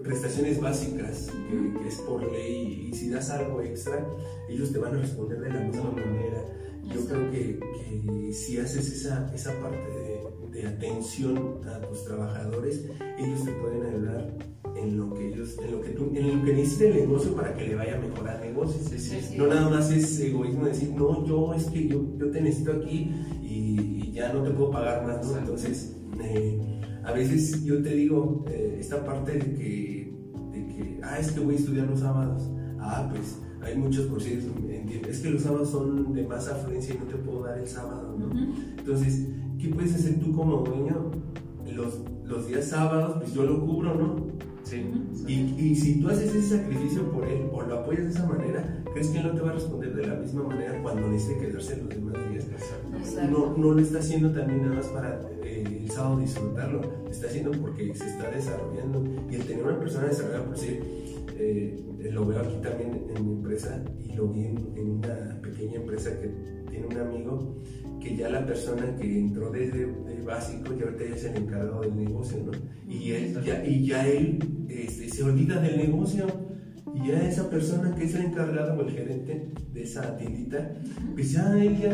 prestaciones 0.08 0.60
básicas 0.60 1.28
que, 1.50 1.80
que 1.80 1.88
es 1.88 1.96
por 1.98 2.32
ley 2.32 2.90
y 2.90 2.96
si 2.96 3.10
das 3.10 3.30
algo 3.30 3.62
extra, 3.62 4.08
ellos 4.50 4.72
te 4.72 4.80
van 4.80 4.96
a 4.96 5.00
responder 5.00 5.40
de 5.40 5.50
la 5.50 5.60
misma 5.60 5.92
manera. 5.92 6.44
Yo 6.84 7.06
creo 7.06 7.30
que, 7.30 7.60
que 7.60 8.34
si 8.34 8.58
haces 8.58 8.90
esa, 8.90 9.30
esa 9.36 9.52
parte 9.60 9.78
de, 9.78 10.62
de 10.62 10.68
atención 10.68 11.60
a 11.68 11.82
tus 11.82 12.06
trabajadores, 12.06 12.86
ellos 13.20 13.44
te 13.44 13.52
pueden 13.52 13.86
ayudar 13.86 14.38
en 14.78 14.98
lo 14.98 15.14
que 15.14 15.28
ellos, 15.28 15.58
en 15.62 15.72
lo 15.72 15.82
que 15.82 15.90
tú, 15.90 16.12
en 16.16 16.38
lo 16.40 16.46
que 16.46 16.54
necesite 16.54 16.90
el 16.90 16.96
negocio 17.08 17.36
para 17.36 17.54
que 17.54 17.68
le 17.68 17.76
vaya 17.76 18.00
mejor 18.00 18.30
al 18.30 18.42
negocio. 18.42 18.80
Sí, 18.88 18.98
sí. 19.00 19.36
No 19.38 19.48
nada 19.48 19.70
más 19.70 19.92
es 19.92 20.20
egoísmo 20.20 20.66
decir, 20.66 20.94
no, 20.96 21.26
yo 21.26 21.54
es 21.54 21.66
que 21.66 21.88
yo, 21.88 22.02
yo 22.18 22.32
te 22.32 22.40
necesito 22.40 22.72
aquí 22.72 23.12
y, 23.44 24.04
y 24.06 24.12
ya 24.14 24.32
no 24.32 24.44
te 24.44 24.52
puedo 24.52 24.72
pagar 24.72 25.06
más, 25.06 25.26
¿no? 25.26 25.38
Entonces, 25.38 25.98
eh, 26.24 26.60
a 27.04 27.12
veces 27.12 27.64
yo 27.64 27.82
te 27.82 27.94
digo, 27.94 28.46
eh, 28.50 28.78
esta 28.80 29.06
parte 29.06 29.34
de 29.34 29.56
que, 29.56 29.97
ah, 31.08 31.20
es 31.20 31.32
que 31.32 31.40
voy 31.40 31.56
a 31.56 31.58
estudiar 31.58 31.88
los 31.88 32.00
sábados. 32.00 32.50
Ah, 32.80 33.08
pues 33.10 33.40
hay 33.62 33.78
muchos 33.78 34.06
cursillos, 34.06 34.46
entiendo, 34.70 35.10
es 35.10 35.20
que 35.20 35.30
los 35.30 35.42
sábados 35.42 35.70
son 35.70 36.14
de 36.14 36.26
más 36.28 36.48
afluencia 36.48 36.96
y 36.96 37.00
no 37.00 37.06
te 37.06 37.16
puedo 37.16 37.44
dar 37.44 37.58
el 37.58 37.68
sábado, 37.68 38.16
¿no? 38.18 38.30
Entonces, 38.78 39.28
¿qué 39.60 39.70
puedes 39.70 39.96
hacer 39.96 40.20
tú 40.20 40.32
como 40.34 40.62
dueño? 40.62 41.12
Los, 41.74 42.00
los 42.26 42.48
días 42.48 42.66
sábados, 42.66 43.18
pues 43.20 43.34
yo 43.34 43.44
lo 43.44 43.66
cubro, 43.66 43.96
¿no? 43.96 44.28
Sí. 44.64 44.86
Y, 45.28 45.34
y 45.34 45.76
si 45.76 46.00
tú 46.02 46.10
haces 46.10 46.34
ese 46.34 46.58
sacrificio 46.58 47.10
por 47.12 47.26
él 47.26 47.50
o 47.52 47.62
lo 47.62 47.80
apoyas 47.80 48.06
de 48.06 48.10
esa 48.12 48.26
manera, 48.26 48.84
¿crees 48.94 49.08
que 49.08 49.20
él 49.20 49.28
no 49.28 49.34
te 49.34 49.42
va 49.42 49.50
a 49.52 49.54
responder 49.54 49.96
de 49.96 50.08
la 50.08 50.16
misma 50.16 50.44
manera 50.44 50.82
cuando 50.82 51.08
necesite 51.08 51.48
quedarse 51.48 51.78
los 51.78 51.90
demás 51.90 52.14
días? 52.30 52.46
Exacto. 52.46 53.32
No, 53.32 53.58
no 53.58 53.74
lo 53.74 53.80
está 53.80 54.00
haciendo 54.00 54.32
también 54.32 54.64
nada 54.64 54.76
más 54.76 54.88
para 54.88 55.22
eh, 55.98 56.22
disfrutarlo, 56.22 56.82
lo 56.82 57.10
está 57.10 57.28
haciendo 57.28 57.52
porque 57.52 57.94
se 57.96 58.08
está 58.08 58.30
desarrollando. 58.32 59.04
Y 59.30 59.36
el 59.36 59.44
tener 59.46 59.64
una 59.64 59.80
persona 59.80 60.08
desarrollada, 60.08 60.46
por 60.46 60.56
decir, 60.56 60.84
eh, 61.38 61.84
lo 62.12 62.26
veo 62.26 62.40
aquí 62.40 62.58
también 62.62 63.08
en 63.16 63.26
mi 63.26 63.34
empresa 63.34 63.84
y 64.00 64.14
lo 64.14 64.28
vi 64.28 64.46
en, 64.46 64.74
en 64.76 64.90
una 64.90 65.40
pequeña 65.42 65.76
empresa 65.76 66.12
que 66.20 66.30
tiene 66.70 66.88
un 66.88 66.98
amigo 66.98 67.58
que 68.00 68.16
ya 68.16 68.30
la 68.30 68.46
persona 68.46 68.96
que 68.96 69.20
entró 69.20 69.50
desde 69.52 69.86
de 69.86 70.22
básico 70.24 70.74
ya 70.78 70.86
ahorita 70.86 71.04
ya 71.10 71.16
es 71.16 71.24
el 71.26 71.38
encargado 71.38 71.82
del 71.82 71.96
negocio, 71.96 72.38
¿no? 72.46 72.52
Y, 72.88 73.12
él, 73.12 73.42
ya, 73.44 73.66
y 73.66 73.86
ya 73.86 74.08
él 74.08 74.40
este, 74.70 75.10
se 75.10 75.24
olvida 75.24 75.60
del 75.60 75.78
negocio 75.78 76.28
y 76.96 77.08
ya 77.08 77.28
esa 77.28 77.50
persona 77.50 77.94
que 77.96 78.06
es 78.06 78.16
el 78.16 78.26
encargado 78.26 78.78
o 78.78 78.82
el 78.82 78.92
gerente 78.92 79.50
de 79.74 79.84
esa 79.84 80.18
tiendita, 80.18 80.72
pues 81.14 81.32
ya 81.32 81.62
él 81.62 81.78
ya 81.80 81.94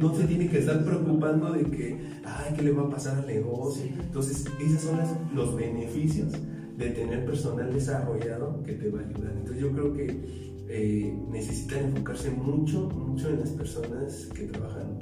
no 0.00 0.14
se 0.14 0.24
tiene 0.24 0.48
que 0.48 0.58
estar 0.58 0.82
preocupando 0.84 1.52
de 1.52 1.64
que, 1.64 1.98
ay, 2.24 2.54
¿qué 2.56 2.62
le 2.62 2.72
va 2.72 2.82
a 2.84 2.90
pasar 2.90 3.18
al 3.18 3.26
negocio? 3.26 3.84
Entonces, 4.00 4.46
esos 4.60 4.80
son 4.82 4.98
las- 4.98 5.14
los 5.34 5.54
beneficios 5.54 6.32
de 6.76 6.90
tener 6.90 7.26
personal 7.26 7.72
desarrollado 7.72 8.62
que 8.62 8.72
te 8.72 8.88
va 8.90 9.00
a 9.00 9.04
ayudar. 9.04 9.32
Entonces, 9.32 9.60
yo 9.60 9.70
creo 9.72 9.92
que 9.92 10.50
eh, 10.72 11.12
necesitan 11.28 11.86
enfocarse 11.86 12.30
mucho, 12.30 12.88
mucho 12.90 13.28
en 13.28 13.40
las 13.40 13.50
personas 13.50 14.26
que 14.32 14.44
trabajan 14.44 15.00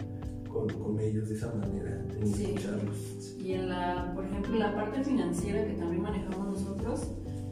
con, 0.51 0.67
con 0.71 0.99
ellos 0.99 1.29
de 1.29 1.35
esa 1.35 1.53
manera, 1.55 2.07
en 2.19 2.27
Sí. 2.27 2.45
escucharlos. 2.45 3.37
Y 3.39 3.53
en 3.53 3.69
la, 3.69 4.13
por 4.15 4.25
ejemplo, 4.25 4.57
la 4.57 4.75
parte 4.75 5.05
financiera 5.05 5.67
que 5.67 5.75
también 5.75 6.01
manejamos 6.03 6.49
nosotros, 6.49 7.11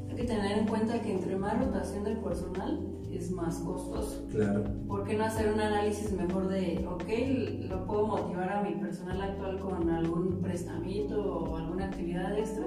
hay 0.09 0.17
que 0.17 0.25
tener 0.25 0.59
en 0.61 0.67
cuenta 0.67 0.99
que 1.03 1.13
entre 1.13 1.37
más 1.37 1.59
rotación 1.63 2.05
del 2.05 2.17
personal 2.23 2.81
es 3.17 3.31
más 3.31 3.59
costoso. 3.59 4.27
Claro, 4.31 4.65
¿Por 4.87 5.05
qué 5.05 5.17
no 5.17 5.25
hacer 5.25 5.53
un 5.53 5.61
análisis 5.61 6.13
mejor 6.13 6.49
de, 6.49 6.87
ok, 6.89 7.69
lo 7.69 7.87
puedo 7.87 8.07
motivar 8.07 8.51
a 8.51 8.63
mi 8.63 8.75
personal 8.75 9.21
actual 9.21 9.59
con 9.59 9.91
algún 9.91 10.41
prestamito 10.43 11.21
o 11.21 11.57
alguna 11.57 11.87
actividad 11.87 12.39
extra? 12.39 12.67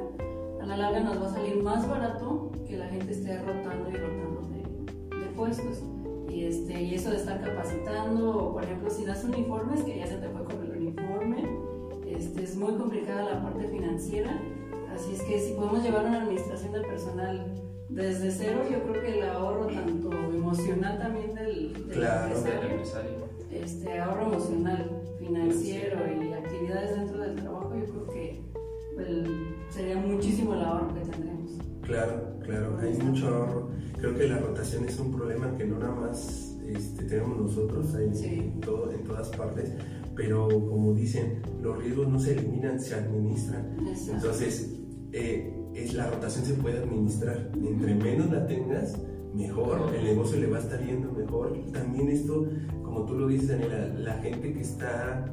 A 0.62 0.66
la 0.66 0.78
larga 0.78 1.00
nos 1.02 1.22
va 1.22 1.28
a 1.28 1.34
salir 1.34 1.64
más 1.64 1.88
barato 1.88 2.52
que 2.68 2.78
la 2.78 2.88
gente 2.88 3.12
esté 3.12 3.38
rotando 3.40 3.90
y 3.90 3.94
rotando 3.94 4.42
de, 4.50 5.18
de 5.18 5.26
puestos. 5.36 5.84
Y, 6.30 6.46
este, 6.46 6.82
y 6.82 6.94
eso 6.96 7.10
de 7.10 7.18
estar 7.18 7.42
capacitando, 7.42 8.38
o 8.38 8.54
por 8.54 8.64
ejemplo, 8.64 8.90
si 8.90 9.06
das 9.06 9.24
uniformes, 9.24 9.84
que 9.84 9.98
ya 9.98 10.08
se 10.08 10.18
te 10.18 10.30
fue 10.30 10.44
con 10.44 10.64
el 10.64 10.72
uniforme, 10.72 11.50
este, 12.08 12.44
es 12.44 12.56
muy 12.56 12.74
complicada 12.74 13.34
la 13.34 13.44
parte 13.44 13.68
financiera. 13.68 14.40
Así 14.94 15.14
es 15.14 15.22
que 15.24 15.40
si 15.40 15.54
podemos 15.54 15.84
llevar 15.84 16.06
una 16.06 16.22
administración 16.24 16.74
de 16.74 16.82
personal 16.82 17.69
desde 17.90 18.32
cero, 18.32 18.62
yo 18.72 18.84
creo 18.84 19.02
que 19.02 19.20
el 19.20 19.30
ahorro 19.30 19.68
tanto 19.68 20.12
emocional 20.14 21.00
también 21.00 21.34
del, 21.34 21.74
del 21.74 21.84
Claro, 21.90 22.36
empresario, 22.36 22.70
empresario. 22.70 23.12
este, 23.52 24.00
ahorro 24.00 24.26
emocional, 24.34 25.02
financiero 25.20 25.98
y 26.22 26.34
actividades 26.34 26.96
dentro 26.98 27.22
del 27.22 27.36
trabajo, 27.36 27.74
yo 27.76 27.86
creo 27.86 28.08
que 28.08 28.42
el- 29.00 29.56
sería 29.70 29.98
muchísimo 29.98 30.54
el 30.54 30.62
ahorro 30.62 30.94
que 30.94 31.00
tendremos. 31.02 31.52
claro, 31.82 32.38
claro, 32.44 32.78
hay 32.82 32.94
mucho 32.98 33.28
ahorro. 33.28 33.70
Creo 33.98 34.16
que 34.16 34.28
la 34.28 34.38
rotación 34.38 34.86
es 34.86 35.00
un 35.00 35.12
problema 35.12 35.56
que 35.58 35.66
no 35.66 35.78
nada 35.80 35.94
más 35.96 36.46
este, 36.68 37.04
tenemos 37.06 37.38
nosotros, 37.38 37.96
hay 37.96 38.14
Sí. 38.14 38.26
en, 38.36 38.62
todo, 38.62 38.92
en 38.92 39.04
todas 39.04 39.30
partes, 39.30 39.74
pero 40.16 40.48
como 40.48 40.94
dicen, 40.94 41.42
los 41.64 41.78
riesgos 41.84 42.08
no 42.08 42.20
se 42.20 42.34
eliminan, 42.34 42.80
se 42.80 42.94
administran. 42.94 43.76
Exacto. 43.88 44.14
Entonces, 44.14 44.80
eh, 45.12 45.59
es, 45.84 45.94
la 45.94 46.10
rotación 46.10 46.46
se 46.46 46.54
puede 46.54 46.80
administrar. 46.80 47.50
Entre 47.56 47.96
menos 47.96 48.30
la 48.32 48.46
tengas, 48.48 48.96
mejor. 49.34 49.94
El 49.96 50.04
negocio 50.04 50.40
le 50.40 50.48
va 50.48 50.58
a 50.58 50.62
estar 50.62 50.84
yendo 50.86 51.12
mejor. 51.12 51.58
También 51.74 52.10
esto, 52.10 52.46
como 52.84 53.06
tú 53.06 53.16
lo 53.16 53.28
dices, 53.28 53.50
Daniela, 53.50 53.88
la 53.98 54.14
gente 54.16 54.54
que 54.54 54.62
está 54.62 55.26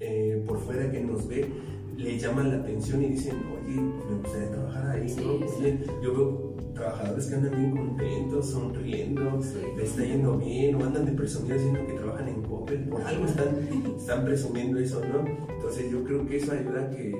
eh, 0.00 0.44
por 0.46 0.58
fuera, 0.58 0.90
que 0.90 1.00
nos 1.00 1.26
ve, 1.28 1.48
le 1.96 2.18
llaman 2.18 2.50
la 2.50 2.56
atención 2.58 3.02
y 3.02 3.08
dicen, 3.10 3.36
oye, 3.64 3.80
me 3.80 4.16
gustaría 4.18 4.50
trabajar 4.50 4.90
ahí, 4.90 5.08
Sí, 5.08 5.20
¿no? 5.40 5.46
sí. 5.48 5.78
Yo 6.02 6.12
veo 6.12 6.54
trabajadores 6.74 7.26
que 7.26 7.34
andan 7.36 7.56
bien 7.56 7.70
contentos, 7.76 8.50
sonriendo, 8.50 9.40
Sí. 9.40 9.58
le 9.76 9.84
está 9.84 10.04
yendo 10.04 10.36
bien, 10.38 10.74
o 10.74 10.84
andan 10.84 11.06
de 11.06 11.12
presumidos 11.12 11.58
diciendo 11.62 11.86
que 11.86 11.92
trabajan 11.94 12.28
en 12.28 12.42
Coppel, 12.42 12.80
por 12.88 13.00
algo 13.02 13.24
están, 13.26 13.48
están 13.96 14.24
presumiendo 14.24 14.78
eso, 14.80 15.00
¿no? 15.06 15.24
Entonces 15.54 15.88
yo 15.92 16.02
creo 16.02 16.26
que 16.26 16.36
eso 16.38 16.50
ayuda 16.52 16.82
a 16.86 16.90
que, 16.90 17.14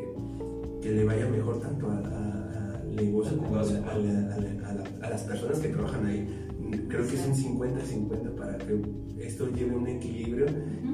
que 0.83 0.91
le 0.91 1.05
vaya 1.05 1.27
mejor 1.29 1.61
tanto 1.61 1.87
a- 1.89 1.99
a- 2.01 2.34
al 2.99 3.05
negocio 3.05 3.39
como 3.39 3.57
a, 3.57 3.63
la- 3.63 3.79
a 3.79 3.99
la- 3.99 4.35
a 4.35 4.39
la- 4.39 4.69
a 4.69 4.73
la- 4.75 5.07
a 5.07 5.11
las 5.11 5.23
personas 5.23 5.59
que 5.59 5.69
trabajan 5.69 6.07
ahí. 6.07 6.29
creo 6.89 7.07
que 7.07 7.15
es 7.15 7.27
un 7.27 7.35
50-50 7.35 8.31
para 8.37 8.59
que 8.59 8.81
esto 9.21 9.49
lleve 9.51 9.77
un 9.77 9.87
equilibrio 9.87 10.47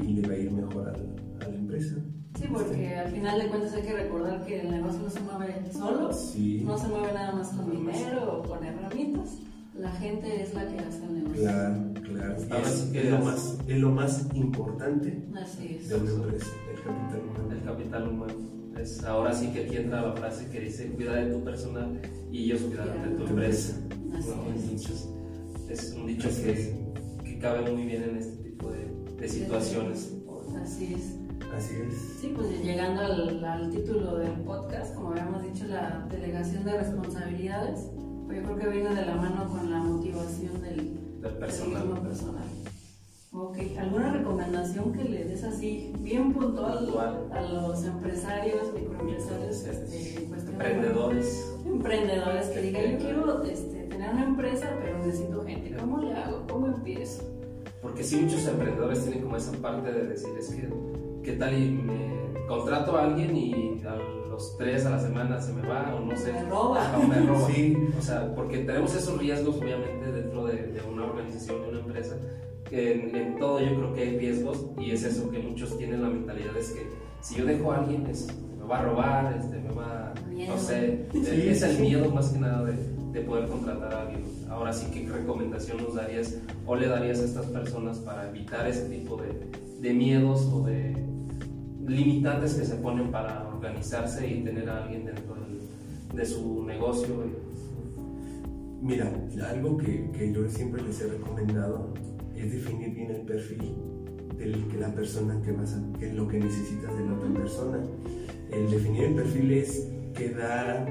y 0.07 0.13
le 0.15 0.29
va 0.29 0.35
a 0.35 0.37
ir 0.37 0.51
mejor 0.51 0.89
a 0.89 0.93
la, 0.93 1.47
a 1.47 1.49
la 1.49 1.55
empresa. 1.57 1.95
Sí, 2.39 2.45
porque 2.53 2.97
al 2.97 3.11
final 3.13 3.41
de 3.41 3.49
cuentas 3.49 3.73
hay 3.75 3.83
que 3.83 3.93
recordar 3.95 4.45
que 4.45 4.61
el 4.61 4.71
negocio 4.71 5.01
no 5.03 5.11
se 5.11 5.21
mueve 5.21 5.55
solo, 5.73 6.13
Sí. 6.13 6.63
no 6.65 6.77
se 6.79 6.89
mueve 6.89 7.13
nada 7.13 7.33
más 7.33 7.49
con 7.51 7.71
dinero 7.71 8.39
o 8.41 8.49
con 8.49 8.65
herramientas. 8.65 9.39
La 9.79 9.91
gente 9.93 10.43
es 10.43 10.53
la 10.55 10.67
que 10.69 10.79
hace 10.79 11.05
el 11.05 11.15
negocio. 11.15 11.43
Claro, 11.43 11.77
claro. 12.05 12.37
Es, 12.37 12.69
sí 12.69 12.99
es 12.99 13.11
lo 13.11 13.19
más, 13.21 13.59
es 13.67 13.79
lo 13.81 13.91
más 13.91 14.27
importante 14.35 15.23
Así 15.43 15.77
es. 15.81 15.89
de 15.89 15.95
una 15.97 16.11
empresa, 16.13 16.47
el 16.71 16.83
capital 16.83 17.21
humano. 17.31 17.53
El 17.55 17.63
capital 17.65 18.09
humano. 18.09 18.33
Es, 18.79 19.05
ahora 19.05 19.33
sí 19.35 19.49
que 19.53 19.65
aquí 19.65 19.77
entra 19.77 20.01
la 20.03 20.13
frase 20.13 20.49
que 20.51 20.61
dice 20.61 20.91
cuida 20.93 21.15
de 21.17 21.33
tu 21.33 21.43
personal 21.45 22.01
y 22.31 22.45
ellos 22.45 22.63
cuidarán 22.63 23.11
de 23.11 23.17
tu 23.17 23.27
empresa. 23.27 23.77
Entonces, 23.91 25.09
es 25.69 25.93
un 25.95 26.07
dicho 26.07 26.29
que, 26.29 26.53
es. 26.53 26.75
que 27.25 27.39
cabe 27.39 27.71
muy 27.71 27.85
bien 27.85 28.03
en 28.05 28.17
este 28.17 28.43
tipo 28.43 28.71
de, 28.71 28.91
de 29.19 29.29
situaciones. 29.29 30.13
Así 30.63 30.95
es. 30.95 31.17
Así 31.55 31.75
es. 31.87 31.95
Sí, 32.21 32.33
pues 32.35 32.63
llegando 32.65 33.01
al, 33.03 33.45
al 33.45 33.71
título 33.71 34.17
del 34.19 34.33
podcast, 34.43 34.95
como 34.95 35.11
habíamos 35.11 35.43
dicho, 35.43 35.67
la 35.67 36.07
delegación 36.11 36.65
de 36.65 36.79
responsabilidades, 36.79 37.91
pues 38.27 38.39
yo 38.41 38.45
creo 38.45 38.57
que 38.57 38.69
viene 38.69 38.95
de 38.95 39.07
la 39.07 39.17
mano 39.17 39.49
con 39.49 39.71
la 39.71 39.79
motivación 39.81 40.61
del, 40.63 40.77
Del 40.77 41.23
del 41.23 41.33
personal. 41.35 41.87
mismo 41.87 42.03
personal. 42.03 42.45
Ok, 43.33 43.59
¿alguna 43.79 44.13
recomendación 44.13 44.93
que 44.93 45.05
le 45.05 45.25
des 45.25 45.45
así, 45.45 45.93
bien 46.01 46.33
puntual, 46.33 46.79
Puntual. 46.81 47.29
a 47.33 47.41
los 47.43 47.85
empresarios, 47.85 48.73
microempresarios, 48.75 49.65
este, 49.67 50.21
pues, 50.29 50.45
Emprendedores. 50.49 51.55
emprendedores 51.65 52.47
que 52.49 52.61
digan, 52.61 52.91
yo 52.93 52.99
quiero 52.99 53.45
este, 53.45 53.85
tener 53.85 54.11
una 54.11 54.25
empresa, 54.25 54.69
pero 54.83 54.99
necesito 54.99 55.45
gente, 55.45 55.77
¿cómo 55.79 55.99
le 55.99 56.13
hago? 56.13 56.45
¿Cómo 56.51 56.67
empiezo? 56.67 57.23
Porque 57.81 58.03
sí, 58.03 58.17
muchos 58.17 58.45
emprendedores 58.49 59.05
tienen 59.05 59.23
como 59.23 59.37
esa 59.37 59.53
parte 59.59 59.93
de 59.93 60.09
decir, 60.09 60.31
es 60.37 60.49
que, 60.53 60.69
¿qué 61.23 61.33
tal 61.35 61.55
y 61.57 61.71
me 61.71 62.47
contrato 62.49 62.97
a 62.99 63.05
alguien 63.05 63.37
y 63.37 63.81
a 63.87 63.95
los 64.29 64.57
tres 64.59 64.85
a 64.87 64.91
la 64.91 64.99
semana 64.99 65.41
se 65.41 65.53
me 65.53 65.67
va 65.69 65.95
o 65.95 66.01
no 66.01 66.17
sé? 66.17 66.33
Me 66.33 66.43
roba. 66.51 66.99
O 66.99 67.07
me 67.07 67.21
roba. 67.21 67.47
Sí. 67.55 67.77
O 67.97 68.03
sea, 68.03 68.35
porque 68.35 68.59
tenemos 68.59 68.93
esos 68.97 69.17
riesgos 69.21 69.57
obviamente 69.57 70.11
dentro 70.11 70.47
de, 70.47 70.67
de 70.67 70.83
una 70.83 71.05
organización, 71.07 71.63
de 71.63 71.69
una 71.69 71.79
empresa, 71.81 72.17
en, 72.71 73.15
en 73.17 73.39
todo 73.39 73.61
yo 73.61 73.75
creo 73.77 73.95
que 73.95 74.01
hay 74.03 74.19
riesgos 74.19 74.67
y 74.79 74.91
es 74.93 75.03
eso 75.05 75.31
que 75.31 75.39
muchos 75.41 75.77
tienen 75.79 76.03
la 76.03 76.09
mentalidad, 76.09 76.57
es 76.57 76.71
que 76.71 76.87
si 77.21 77.37
yo 77.37 77.45
dejo 77.45 77.73
a 77.73 77.79
alguien, 77.79 78.07
es, 78.07 78.29
me 78.59 78.65
va 78.67 78.79
a 78.81 78.85
robar, 78.85 79.37
este, 79.39 79.59
me 79.61 79.71
va, 79.75 80.15
Miedo. 80.29 80.55
no 80.55 80.61
sé, 80.61 81.07
Sí, 81.13 81.49
es 81.49 81.63
el 81.63 81.79
miedo 81.81 82.11
más 82.11 82.31
que 82.31 82.39
nada 82.39 82.65
de, 82.65 82.75
de 83.13 83.21
poder 83.23 83.49
contratar 83.49 83.93
a 83.95 84.03
alguien. 84.03 84.23
Ahora 84.49 84.73
sí, 84.73 84.87
¿qué 84.93 85.09
recomendación 85.09 85.79
nos 85.79 85.95
darías 85.95 86.39
o 86.67 86.75
le 86.77 86.89
darías 86.89 87.21
a 87.21 87.25
estas 87.25 87.47
personas 87.47 87.99
para 87.99 88.29
evitar 88.29 88.67
ese 88.67 88.89
tipo 88.89 89.17
de, 89.17 89.51
de 89.81 89.95
miedos 89.95 90.49
o 90.53 90.63
de 90.65 90.95
limitantes 91.87 92.55
que 92.55 92.65
se 92.65 92.77
ponen 92.77 93.11
para 93.11 93.49
organizarse 93.49 94.27
y 94.29 94.43
tener 94.45 94.69
a 94.71 94.85
alguien 94.85 95.05
dentro 95.07 95.35
del- 95.35 95.61
de 96.17 96.25
su 96.27 96.65
negocio? 96.65 97.15
Mira, 98.83 99.13
algo 99.51 99.77
que, 99.77 100.11
que 100.13 100.33
yo 100.33 100.49
siempre 100.49 100.83
les 100.83 101.01
he 101.01 101.07
recomendado 101.09 101.93
es 102.41 102.53
definir 102.53 102.95
bien 102.95 103.11
el 103.11 103.23
perfil 103.23 103.75
que 104.71 104.79
la 104.79 104.95
persona 104.95 105.41
que 105.43 105.53
vas 105.53 105.75
a, 105.75 105.99
que 105.99 106.09
es 106.09 106.15
lo 106.15 106.27
que 106.27 106.39
necesitas 106.39 106.97
de 106.97 107.05
la 107.05 107.13
otra 107.15 107.29
persona. 107.35 107.79
El 108.51 108.71
definir 108.71 109.05
el 109.05 109.15
perfil 109.15 109.53
es 109.53 109.89
qué 110.15 110.27
edad, 110.27 110.87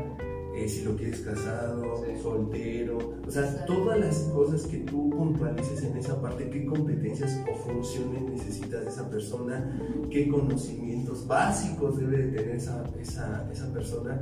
eh, 0.55 0.69
si 0.69 0.83
lo 0.83 0.95
quieres 0.95 1.21
casado, 1.21 2.05
Sí. 2.05 2.21
soltero, 2.21 2.97
o 3.27 3.31
sea, 3.31 3.65
todas 3.65 3.99
las 3.99 4.17
cosas 4.33 4.67
que 4.67 4.77
tú 4.79 5.09
puntualices 5.09 5.83
en 5.83 5.97
esa 5.97 6.21
parte, 6.21 6.49
qué 6.49 6.65
competencias 6.65 7.39
o 7.51 7.55
funciones 7.55 8.21
necesitas 8.21 8.83
de 8.83 8.89
esa 8.89 9.09
persona, 9.09 9.79
qué 10.11 10.27
conocimientos 10.29 11.25
básicos 11.25 11.97
debe 11.97 12.17
de 12.17 12.31
tener 12.37 12.55
esa, 12.55 12.83
esa, 13.01 13.49
esa 13.51 13.73
persona 13.73 14.21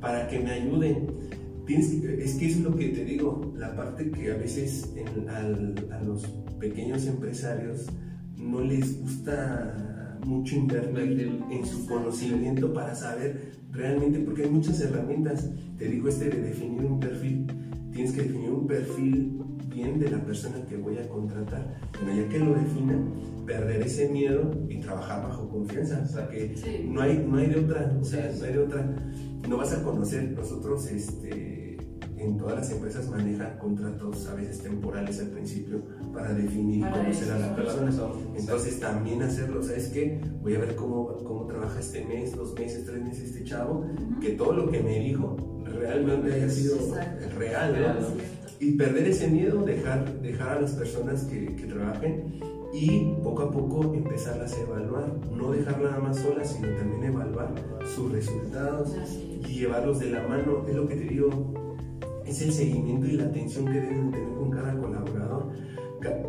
para 0.00 0.28
que 0.28 0.40
me 0.40 0.50
ayuden. 0.50 1.06
Tienes 1.68 1.92
es 1.92 2.34
que 2.36 2.46
es 2.46 2.60
lo 2.60 2.74
que 2.74 2.88
te 2.88 3.04
digo, 3.04 3.52
la 3.54 3.76
parte 3.76 4.10
que 4.10 4.32
a 4.32 4.36
veces 4.36 4.90
en- 4.96 5.28
al- 5.28 5.74
a 5.92 6.02
los 6.02 6.22
pequeños 6.58 7.06
empresarios 7.06 7.86
no 8.38 8.62
les 8.62 8.98
gusta 9.02 10.18
mucho 10.24 10.56
invertir 10.56 11.30
en 11.50 11.66
su 11.66 11.86
conocimiento 11.86 12.72
para 12.72 12.94
saber 12.94 13.52
realmente, 13.70 14.18
porque 14.20 14.44
hay 14.44 14.50
muchas 14.50 14.80
herramientas. 14.80 15.50
Te 15.78 15.88
digo 15.88 16.08
este 16.08 16.30
de 16.30 16.40
definir 16.40 16.86
un 16.86 17.00
perfil. 17.00 17.46
Tienes 17.92 18.12
que 18.12 18.22
definir 18.22 18.50
un 18.50 18.66
perfil 18.66 19.38
bien 19.78 19.98
de 20.00 20.10
la 20.10 20.18
persona 20.22 20.56
que 20.68 20.76
voy 20.76 20.98
a 20.98 21.08
contratar. 21.08 21.78
Bueno, 22.02 22.22
ya 22.22 22.28
que 22.28 22.38
lo 22.38 22.54
defina, 22.54 22.98
perder 23.46 23.82
ese 23.82 24.08
miedo 24.08 24.50
y 24.68 24.78
trabajar 24.80 25.22
bajo 25.22 25.48
confianza. 25.48 26.02
O 26.04 26.08
sea, 26.08 26.28
que 26.28 26.56
Sí. 26.56 26.86
no 26.88 27.00
hay, 27.00 27.24
no 27.28 27.38
hay 27.38 27.46
de 27.46 27.60
otra, 27.60 27.96
o 28.00 28.04
sea, 28.04 28.30
no 28.38 28.44
hay 28.44 28.52
de 28.52 28.58
otra. 28.58 28.96
No 29.48 29.56
vas 29.56 29.72
a 29.72 29.82
conocer, 29.82 30.32
nosotros 30.32 30.86
este, 30.90 31.67
en 32.20 32.36
todas 32.36 32.56
las 32.56 32.70
empresas 32.70 33.08
manejan 33.08 33.58
contratos 33.58 34.26
a 34.28 34.34
veces 34.34 34.58
temporales 34.60 35.20
al 35.20 35.28
principio 35.28 35.80
para 36.12 36.32
definir 36.34 36.82
Para 36.82 37.02
a 37.02 37.08
eso. 37.08 37.26
la 37.38 37.54
persona. 37.56 37.90
Entonces 38.36 38.80
también 38.80 39.22
hacerlo, 39.22 39.62
¿sabes 39.62 39.88
qué? 39.88 40.20
Voy 40.42 40.54
a 40.54 40.58
ver 40.60 40.74
cómo, 40.76 41.08
cómo 41.24 41.46
trabaja 41.46 41.78
este 41.80 42.04
mes, 42.04 42.34
dos 42.36 42.54
meses, 42.54 42.84
tres 42.86 43.02
meses 43.02 43.30
este 43.30 43.44
chavo, 43.44 43.84
que 44.20 44.30
todo 44.30 44.52
lo 44.52 44.70
que 44.70 44.80
me 44.80 44.98
dijo 45.00 45.36
realmente 45.64 46.32
haya 46.32 46.48
sido 46.48 46.76
Exacto. 46.76 47.38
real, 47.38 47.76
¿no? 48.00 48.38
Y 48.60 48.72
perder 48.72 49.06
ese 49.08 49.28
miedo, 49.28 49.62
dejar, 49.64 50.20
dejar 50.20 50.58
a 50.58 50.60
las 50.60 50.72
personas 50.72 51.22
que, 51.24 51.54
que 51.54 51.64
trabajen 51.66 52.40
y 52.72 53.14
poco 53.22 53.42
a 53.42 53.50
poco 53.50 53.94
empezarlas 53.94 54.52
a 54.54 54.60
evaluar, 54.60 55.12
no 55.32 55.52
dejar 55.52 55.80
nada 55.80 56.00
más 56.00 56.18
solas, 56.18 56.52
sino 56.52 56.68
también 56.76 57.04
evaluar 57.04 57.54
sus 57.94 58.10
resultados 58.12 58.92
y 59.48 59.60
llevarlos 59.60 60.00
de 60.00 60.10
la 60.10 60.26
mano, 60.26 60.64
es 60.68 60.74
lo 60.74 60.86
que 60.88 60.96
te 60.96 61.04
digo, 61.04 61.54
es 62.28 62.42
el 62.42 62.52
seguimiento 62.52 63.06
y 63.06 63.12
la 63.12 63.24
atención 63.24 63.64
que 63.66 63.80
deben 63.80 64.10
tener 64.10 64.34
con 64.34 64.50
cada 64.50 64.76
colaborador, 64.78 65.48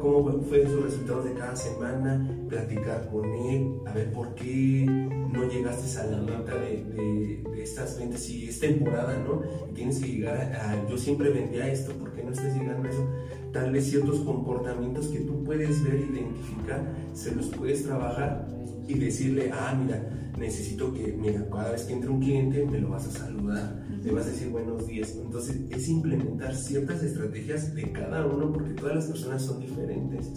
cómo 0.01 0.41
fueron 0.41 0.71
sus 0.71 0.83
resultados 0.83 1.25
de 1.25 1.33
cada 1.33 1.55
semana, 1.55 2.27
platicar 2.49 3.07
con 3.11 3.25
él, 3.25 3.71
a 3.85 3.93
ver 3.93 4.11
por 4.11 4.33
qué 4.35 4.85
no 4.87 5.47
llegaste 5.49 5.99
a 5.99 6.05
la 6.05 6.17
meta 6.21 6.55
de, 6.55 6.83
de- 6.85 7.43
de 7.51 7.63
estas 7.63 7.97
ventas, 7.99 8.21
si 8.21 8.47
es 8.47 8.59
temporada, 8.59 9.15
¿no? 9.27 9.41
Tienes 9.73 9.99
que 9.99 10.07
llegar 10.07 10.37
a, 10.37 10.71
a- 10.71 10.89
yo 10.89 10.97
siempre 10.97 11.29
vendía 11.29 11.71
esto, 11.71 11.91
¿por 11.93 12.13
qué 12.13 12.23
no 12.23 12.31
estás 12.31 12.53
llegando 12.55 12.87
a 12.87 12.91
eso? 12.91 13.05
Tal 13.51 13.71
vez 13.71 13.85
ciertos 13.89 14.19
comportamientos 14.21 15.07
que 15.07 15.19
tú 15.19 15.43
puedes 15.43 15.83
ver, 15.83 15.95
identificar, 15.95 16.81
se 17.13 17.35
los 17.35 17.47
puedes 17.47 17.83
trabajar 17.83 18.47
y 18.87 18.93
decirle, 18.97 19.51
ah, 19.53 19.77
mira, 19.79 20.01
necesito 20.37 20.93
que, 20.93 21.13
mira, 21.19 21.45
cada 21.51 21.71
vez 21.71 21.83
que 21.83 21.93
entre 21.93 22.09
un 22.09 22.19
cliente 22.21 22.65
me 22.65 22.79
lo 22.79 22.89
vas 22.89 23.07
a 23.07 23.11
saludar, 23.11 23.83
le 24.03 24.11
vas 24.11 24.25
a 24.27 24.29
decir 24.29 24.49
buenos 24.49 24.87
días. 24.87 25.15
Entonces, 25.21 25.57
es 25.69 25.87
implementar 25.89 26.55
ciertas 26.55 27.03
estrategias 27.03 27.73
de 27.75 27.91
cada 27.91 28.25
uno 28.25 28.51
porque 28.53 28.71
todas 28.73 28.95
las 28.95 29.05
personas 29.05 29.41
son 29.43 29.59
diferentes. 29.61 30.27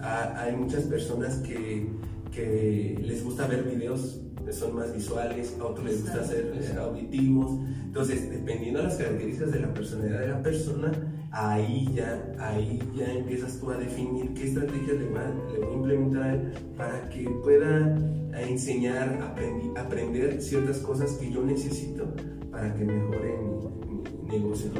Ah, 0.00 0.34
hay 0.38 0.56
muchas 0.56 0.84
personas 0.84 1.36
que, 1.38 1.88
que 2.30 2.98
les 3.02 3.24
gusta 3.24 3.46
ver 3.46 3.62
videos 3.64 4.20
son 4.50 4.74
más 4.74 4.92
visuales, 4.92 5.56
a 5.60 5.64
otros 5.64 5.86
les 5.86 6.02
gusta 6.02 6.20
hacer 6.20 6.52
eh, 6.54 6.76
auditivos. 6.78 7.58
Entonces, 7.84 8.28
dependiendo 8.30 8.80
de 8.80 8.84
las 8.86 8.96
características 8.96 9.52
de 9.52 9.60
la 9.60 9.72
personalidad 9.72 10.20
de 10.20 10.28
la 10.28 10.42
persona, 10.42 10.92
ahí 11.30 11.88
ya, 11.94 12.34
ahí 12.38 12.78
ya 12.94 13.10
empiezas 13.14 13.58
tú 13.58 13.70
a 13.70 13.78
definir 13.78 14.34
qué 14.34 14.48
estrategias 14.48 14.98
le, 14.98 15.08
va- 15.08 15.34
le 15.52 15.58
voy 15.64 15.72
a 15.72 15.76
implementar 15.76 16.52
para 16.76 17.08
que 17.08 17.30
pueda 17.42 17.96
enseñar, 18.38 19.18
aprendi- 19.20 19.72
aprender 19.78 20.42
ciertas 20.42 20.78
cosas 20.78 21.12
que 21.12 21.30
yo 21.30 21.42
necesito 21.44 22.12
para 22.52 22.72
que 22.74 22.84
mejore 22.84 23.38
mi, 23.38 24.30
mi 24.30 24.38
negocio. 24.38 24.70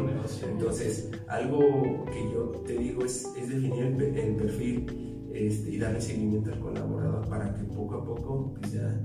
Entonces, 0.49 1.11
algo 1.27 2.05
que 2.05 2.23
yo 2.33 2.51
te 2.67 2.77
digo 2.77 3.05
es, 3.05 3.27
es 3.37 3.49
definir 3.49 3.85
el 4.17 4.37
perfil 4.37 5.31
este, 5.35 5.71
y 5.71 5.79
darle 5.79 6.01
seguimiento 6.01 6.53
al 6.53 6.61
colaborador 6.61 7.27
para 7.29 7.55
que 7.55 7.65
poco 7.65 7.95
a 7.97 8.05
poco 8.05 8.55
pues, 8.61 8.73
ya 8.75 9.01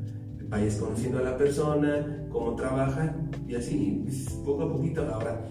vayas 0.50 0.76
conociendo 0.76 1.20
a 1.20 1.22
la 1.22 1.38
persona, 1.38 2.28
cómo 2.30 2.56
trabaja 2.56 3.16
y 3.48 3.56
así, 3.56 4.02
pues, 4.04 4.30
poco 4.46 4.64
a 4.64 4.72
poquito. 4.72 5.02
Ahora, 5.08 5.46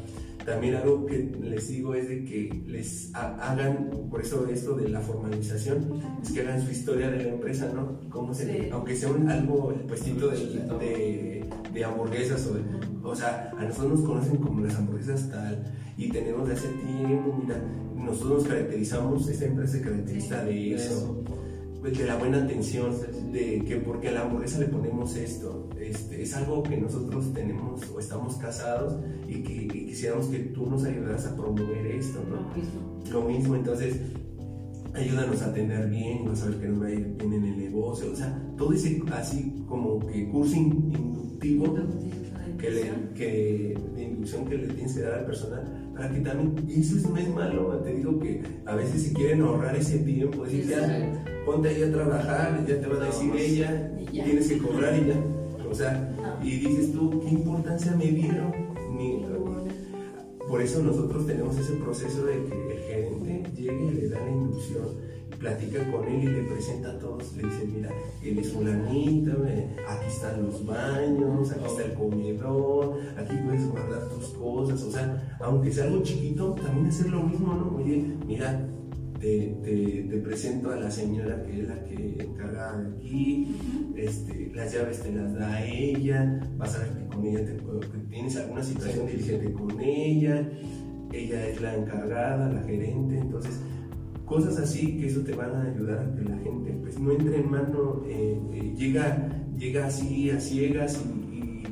también 0.46 0.76
algo 0.76 1.04
que 1.06 1.18
les 1.42 1.68
digo 1.68 1.94
es 1.94 2.08
de 2.08 2.24
que 2.24 2.62
les 2.66 3.10
ha- 3.14 3.34
hagan, 3.50 3.90
por 4.10 4.20
eso 4.22 4.46
esto 4.48 4.74
de 4.76 4.88
la 4.88 5.00
formalización, 5.00 6.00
es 6.22 6.30
que 6.32 6.40
hagan 6.40 6.62
su 6.64 6.70
historia 6.70 7.10
de 7.10 7.18
la 7.24 7.28
empresa, 7.30 7.70
¿no? 7.74 7.98
Cómo 8.10 8.32
se, 8.32 8.46
Sí. 8.46 8.68
Aunque 8.72 8.94
sea 8.96 9.10
un, 9.10 9.28
algo, 9.28 9.72
el 9.72 9.80
puestito 9.80 10.28
de, 10.28 10.36
de, 10.38 11.44
de 11.74 11.84
hamburguesas 11.84 12.46
o 12.46 12.54
de, 12.54 12.62
o 13.02 13.14
sea, 13.16 13.50
a 13.58 13.64
nosotros 13.64 14.00
nos 14.00 14.08
conocen 14.08 14.36
como 14.36 14.60
las 14.64 14.76
hamburguesas 14.76 15.28
tal 15.30 15.64
y 15.98 16.08
tenemos 16.10 16.46
de 16.48 16.54
hace 16.54 16.68
tiempo, 16.68 17.38
mira, 17.42 17.60
nosotros 17.96 18.42
nos 18.42 18.48
caracterizamos, 18.48 19.28
esta 19.28 19.46
empresa 19.46 19.72
se 19.72 19.80
caracteriza 19.82 20.44
de 20.44 20.74
eso. 20.74 21.22
De 21.92 22.04
la 22.06 22.16
buena 22.16 22.38
atención, 22.38 22.92
de 23.32 23.62
que 23.66 23.76
porque 23.76 24.08
a 24.08 24.12
la 24.12 24.22
hamburguesa 24.22 24.58
le 24.58 24.66
ponemos 24.66 25.14
esto, 25.16 25.68
este, 25.80 26.22
es 26.22 26.34
algo 26.34 26.62
que 26.62 26.76
nosotros 26.76 27.32
tenemos 27.32 27.82
o 27.90 28.00
estamos 28.00 28.36
casados 28.36 28.96
y 29.28 29.42
que 29.42 29.52
y 29.54 29.86
quisiéramos 29.86 30.26
que 30.26 30.38
tú 30.38 30.66
nos 30.68 30.84
ayudaras 30.84 31.26
a 31.26 31.36
promover 31.36 31.86
esto, 31.86 32.20
¿no? 32.28 33.12
Lo 33.12 33.22
mismo. 33.28 33.54
Entonces 33.56 34.00
ayúdanos 34.94 35.42
a 35.42 35.46
atender 35.46 35.88
bien, 35.90 36.26
a 36.26 36.46
ver 36.46 36.58
que 36.58 36.68
nos 36.68 36.82
va 36.82 36.86
a 36.86 36.90
ir 36.90 37.06
bien 37.18 37.32
en 37.34 37.44
el 37.44 37.58
negocio, 37.58 38.10
o 38.12 38.16
sea, 38.16 38.42
todo 38.56 38.72
ese 38.72 39.02
así 39.12 39.62
como 39.68 39.98
que 40.00 40.28
curso 40.28 40.56
in- 40.56 40.90
inductivo 40.92 41.76
que 42.58 42.70
le, 42.70 42.82
que, 43.14 43.78
de 43.94 44.02
inducción 44.02 44.46
que 44.46 44.56
le 44.56 44.68
tienes 44.68 44.94
que 44.94 45.00
dar 45.02 45.18
al 45.20 45.26
personal 45.26 45.75
para 45.96 46.12
que 46.12 46.20
también, 46.20 46.54
y 46.68 46.80
eso 46.80 46.96
es- 46.96 47.08
no 47.08 47.16
es 47.16 47.28
malo, 47.34 47.68
te 47.82 47.94
digo 47.94 48.18
que 48.18 48.42
a 48.66 48.74
veces 48.76 49.02
si 49.02 49.14
quieren 49.14 49.40
ahorrar 49.42 49.74
ese 49.76 49.98
tiempo, 50.00 50.44
decir 50.44 50.66
ya, 50.68 51.24
ponte 51.46 51.68
ahí 51.70 51.82
a 51.82 51.92
trabajar, 51.92 52.64
ya 52.66 52.80
te 52.80 52.86
va 52.86 53.02
a 53.02 53.06
decir 53.06 53.32
ella, 53.36 53.92
Y 54.12 54.22
tienes 54.22 54.48
que 54.48 54.58
cobrar 54.58 54.96
y 54.96 55.06
ya, 55.08 55.14
o 55.70 55.74
sea, 55.74 56.14
Ah. 56.22 56.40
y 56.42 56.50
dices 56.58 56.92
tú, 56.92 57.20
¿qué 57.22 57.28
importancia 57.30 57.92
me 57.96 58.06
dieron? 58.06 58.52
Ni- 58.96 59.24
por 60.48 60.62
eso 60.62 60.80
nosotros 60.82 61.26
tenemos 61.26 61.58
ese 61.58 61.72
proceso 61.74 62.24
de 62.24 62.34
que 62.44 62.72
el 62.72 62.78
gerente 62.78 63.50
llegue 63.56 63.84
y 63.86 63.90
le 63.94 64.08
da 64.08 64.20
la 64.20 64.30
inducción, 64.30 64.88
platica 65.38 65.90
con 65.90 66.06
él 66.08 66.24
y 66.24 66.26
le 66.26 66.42
presenta 66.42 66.90
a 66.90 66.98
todos, 66.98 67.36
le 67.36 67.44
dice, 67.44 67.66
mira, 67.66 67.90
él 68.22 68.38
es 68.38 68.52
fulanito, 68.52 69.46
eh, 69.46 69.68
aquí 69.88 70.06
están 70.08 70.42
los 70.42 70.64
baños, 70.64 71.50
aquí 71.52 71.64
está 71.64 71.84
el 71.84 71.94
comedor, 71.94 72.98
aquí 73.16 73.36
puedes 73.44 73.68
guardar 73.68 74.08
tus 74.08 74.28
cosas, 74.30 74.82
o 74.82 74.90
sea, 74.90 75.36
aunque 75.40 75.72
sea 75.72 75.84
algo 75.84 76.02
chiquito, 76.02 76.54
también 76.54 76.86
hacer 76.86 77.08
lo 77.08 77.22
mismo, 77.22 77.54
¿no? 77.54 77.76
Oye, 77.76 78.14
mira, 78.26 78.66
te, 79.20 79.56
te, 79.62 80.06
te 80.10 80.16
presento 80.18 80.70
a 80.70 80.76
la 80.76 80.90
señora 80.90 81.42
que 81.42 81.62
es 81.62 81.68
la 81.68 81.84
que 81.84 82.16
encarga 82.20 82.76
de 82.76 82.96
aquí, 82.96 83.56
este, 83.96 84.52
las 84.54 84.72
llaves 84.72 85.00
te 85.00 85.12
las 85.12 85.34
da 85.34 85.64
ella, 85.64 86.40
vas 86.56 86.76
a 86.76 86.80
ver 86.80 86.90
que 86.90 87.06
con 87.06 87.26
ella 87.26 87.44
te, 87.44 87.56
que 87.56 87.98
tienes 88.10 88.36
alguna 88.36 88.62
situación, 88.62 89.06
dirígete 89.06 89.52
con 89.52 89.80
ella, 89.80 90.48
ella 91.12 91.48
es 91.48 91.60
la 91.60 91.76
encargada, 91.76 92.52
la 92.52 92.62
gerente, 92.62 93.18
entonces 93.18 93.60
cosas 94.26 94.58
así 94.58 94.98
que 94.98 95.06
eso 95.06 95.20
te 95.20 95.32
van 95.34 95.54
a 95.54 95.62
ayudar 95.62 96.00
a 96.00 96.14
que 96.14 96.22
la 96.28 96.36
gente 96.38 96.72
pues 96.82 96.98
no 96.98 97.12
entre 97.12 97.36
en 97.36 97.50
mano, 97.50 98.02
eh, 98.06 98.38
eh, 98.52 98.74
llega, 98.76 99.28
llega 99.56 99.86
así 99.86 100.30
a 100.30 100.38
ciegas 100.40 101.00
y, 101.32 101.62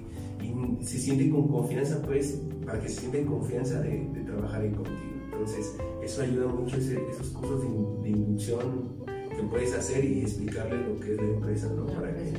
se 0.82 0.98
siente 0.98 1.30
con 1.30 1.48
confianza 1.48 2.02
pues 2.02 2.40
para 2.66 2.78
que 2.80 2.88
se 2.90 3.00
sienta 3.00 3.18
en 3.18 3.26
confianza 3.26 3.80
de, 3.80 4.06
trabajar 4.26 4.60
ahí 4.62 4.70
contigo. 4.70 4.96
Entonces 5.32 5.74
eso 6.02 6.22
ayuda 6.22 6.46
mucho 6.48 6.76
ese- 6.76 7.00
esos 7.10 7.28
cursos 7.28 7.62
de, 7.62 7.68
in- 7.68 8.02
de 8.02 8.08
inducción 8.10 8.88
que 9.30 9.42
puedes 9.50 9.72
hacer 9.74 10.04
y 10.04 10.20
explicarles 10.20 10.86
lo 10.86 11.00
que 11.00 11.12
es 11.12 11.16
la 11.16 11.24
empresa, 11.28 11.72
¿no? 11.74 11.86
Para 11.86 12.14
que 12.14 12.32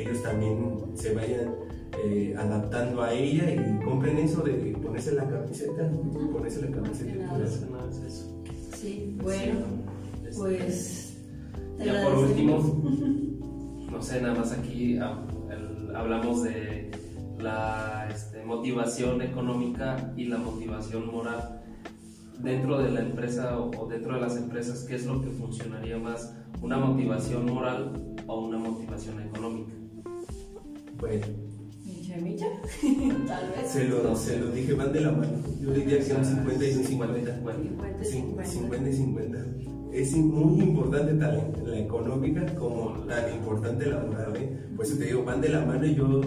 ellos 0.00 0.22
también 0.22 0.56
se 0.94 1.14
vayan 1.14 1.54
eh, 2.04 2.34
adaptando 2.38 3.02
a 3.02 3.12
ella 3.12 3.50
y 3.52 3.84
compren 3.84 4.18
eso 4.18 4.42
de 4.42 4.52
ponerse 4.82 5.12
la 5.14 5.28
camiseta, 5.28 5.90
ponerse 6.32 6.60
la 6.62 6.70
camiseta. 6.70 7.12
Sí, 8.84 9.16
bueno, 9.22 9.60
Este, 10.28 10.36
pues. 10.36 11.16
te 11.78 11.86
Ya 11.86 12.04
por 12.04 12.18
último, 12.18 12.58
no 13.90 14.02
sé, 14.02 14.20
nada 14.20 14.34
más 14.34 14.52
aquí 14.52 14.98
ah, 14.98 15.24
hablamos 15.94 16.42
de 16.42 16.90
la 17.38 18.06
este, 18.12 18.44
motivación 18.44 19.22
económica 19.22 20.12
y 20.18 20.26
la 20.26 20.36
motivación 20.36 21.10
moral. 21.10 21.62
Dentro 22.42 22.76
de 22.76 22.90
la 22.90 23.00
empresa 23.00 23.58
o, 23.58 23.70
o 23.70 23.88
dentro 23.88 24.16
de 24.16 24.20
las 24.20 24.36
empresas, 24.36 24.84
¿qué 24.84 24.96
es 24.96 25.06
lo 25.06 25.22
que 25.22 25.30
funcionaría 25.30 25.96
más? 25.96 26.36
¿Una 26.60 26.76
motivación 26.76 27.46
moral 27.46 28.14
o 28.26 28.40
una 28.44 28.58
motivación 28.58 29.18
económica? 29.22 29.72
Bueno, 31.00 31.24
Micha, 32.22 32.46
micha, 32.82 33.26
tal 33.26 33.50
vez. 33.50 33.70
se 33.70 33.88
lo, 33.88 34.14
se 34.16 34.38
lo 34.38 34.50
dije, 34.50 34.74
van 34.74 34.92
de 34.92 35.00
la 35.00 35.12
mano. 35.12 35.32
Yo 35.60 35.72
diría 35.72 35.98
que 35.98 36.14
un 36.14 36.24
50 36.24 36.64
y 36.64 36.76
un 36.76 36.84
50. 36.84 37.36
50 37.36 38.02
y 38.02 38.04
50. 38.04 38.44
50 38.44 38.88
y 38.88 38.92
50. 38.92 39.38
Es 39.92 40.12
muy 40.16 40.60
importante 40.60 41.14
tan 41.14 41.52
la 41.64 41.78
económica 41.78 42.44
como 42.56 42.90
tan 43.06 43.32
importante 43.34 43.86
la 43.86 44.00
moral. 44.00 44.36
¿eh? 44.36 44.58
Por 44.76 44.84
eso 44.84 44.96
te 44.98 45.04
digo, 45.06 45.24
van 45.24 45.40
de 45.40 45.48
la 45.50 45.64
mano 45.64 45.86
y 45.86 45.94
yo 45.94 46.20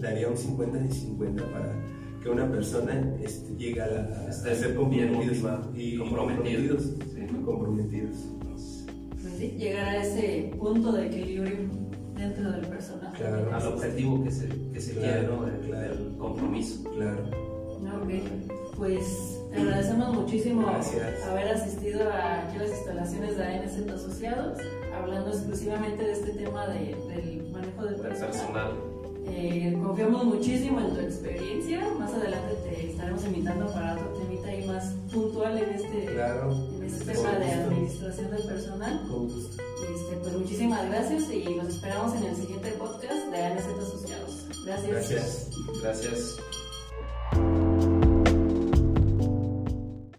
daría 0.00 0.28
un 0.28 0.36
50 0.36 0.86
y 0.86 0.92
50 0.92 1.44
para 1.52 1.84
que 2.22 2.28
una 2.28 2.50
persona 2.50 3.16
este, 3.22 3.56
llegue 3.56 3.80
a, 3.80 3.86
la, 3.86 4.26
a 4.28 4.32
ser 4.32 4.74
comprometidos 4.74 5.36
y 5.74 5.96
comprometido. 5.96 6.76
comprometidos. 6.76 6.82
Sí. 6.82 7.26
comprometidos. 7.44 8.16
Pues 9.20 9.34
sí, 9.38 9.54
llegar 9.58 9.88
a 9.88 10.02
ese 10.04 10.52
punto 10.58 10.92
de 10.92 11.06
equilibrio 11.06 11.81
dentro 12.22 12.52
del 12.52 12.66
personaje. 12.66 13.16
Claro. 13.18 13.54
Al 13.54 13.66
objetivo 13.66 14.24
que 14.24 14.30
se, 14.30 14.48
que 14.72 14.80
se 14.80 14.92
Claro, 14.94 15.12
quiere, 15.12 15.26
¿no? 15.28 15.44
Del- 15.46 15.60
claro. 15.68 15.94
del 15.94 16.16
compromiso. 16.18 16.90
Claro. 16.94 17.18
Ok, 18.02 18.10
pues 18.76 19.38
te 19.52 19.60
agradecemos 19.60 20.14
muchísimo 20.14 20.62
Gracias. 20.66 21.22
haber 21.28 21.48
asistido 21.48 22.08
a 22.10 22.38
aquí 22.48 22.58
las 22.58 22.70
instalaciones 22.70 23.36
de 23.36 23.44
ANZ 23.44 23.90
Asociados, 23.90 24.58
hablando 24.96 25.30
exclusivamente 25.30 26.04
de 26.04 26.12
este 26.12 26.30
tema 26.32 26.66
de- 26.68 26.96
del 27.08 27.50
manejo 27.52 27.84
del 27.84 27.96
personal. 27.96 28.30
personal. 28.30 28.72
Eh, 29.26 29.78
confiamos 29.82 30.24
muchísimo 30.24 30.80
en 30.80 30.94
tu 30.94 31.00
experiencia. 31.00 31.80
Más 31.98 32.12
adelante 32.12 32.54
te 32.64 32.90
estaremos 32.90 33.24
invitando 33.24 33.66
para 33.72 33.94
otro 33.94 34.08
temita 34.18 34.48
ahí 34.48 34.66
más 34.66 34.94
puntual 35.12 35.58
en 35.58 35.70
este, 35.70 36.06
Claro. 36.12 36.52
en 36.76 36.82
este 36.84 37.12
tema 37.12 37.30
de 37.38 37.52
administración 37.52 38.30
del 38.30 38.42
personal. 38.46 39.00
Con 39.08 39.28
gusto. 39.28 39.62
Pues 40.20 40.34
muchísimas 40.34 40.88
gracias 40.88 41.30
y 41.30 41.44
los 41.54 41.68
esperamos 41.68 42.14
en 42.16 42.24
el 42.24 42.36
siguiente 42.36 42.72
podcast 42.72 43.26
de 43.30 43.42
ANZ 43.42 43.64
Asociados. 43.64 44.46
Gracias. 44.64 44.90
Gracias. 44.90 45.48
Gracias. 45.82 47.61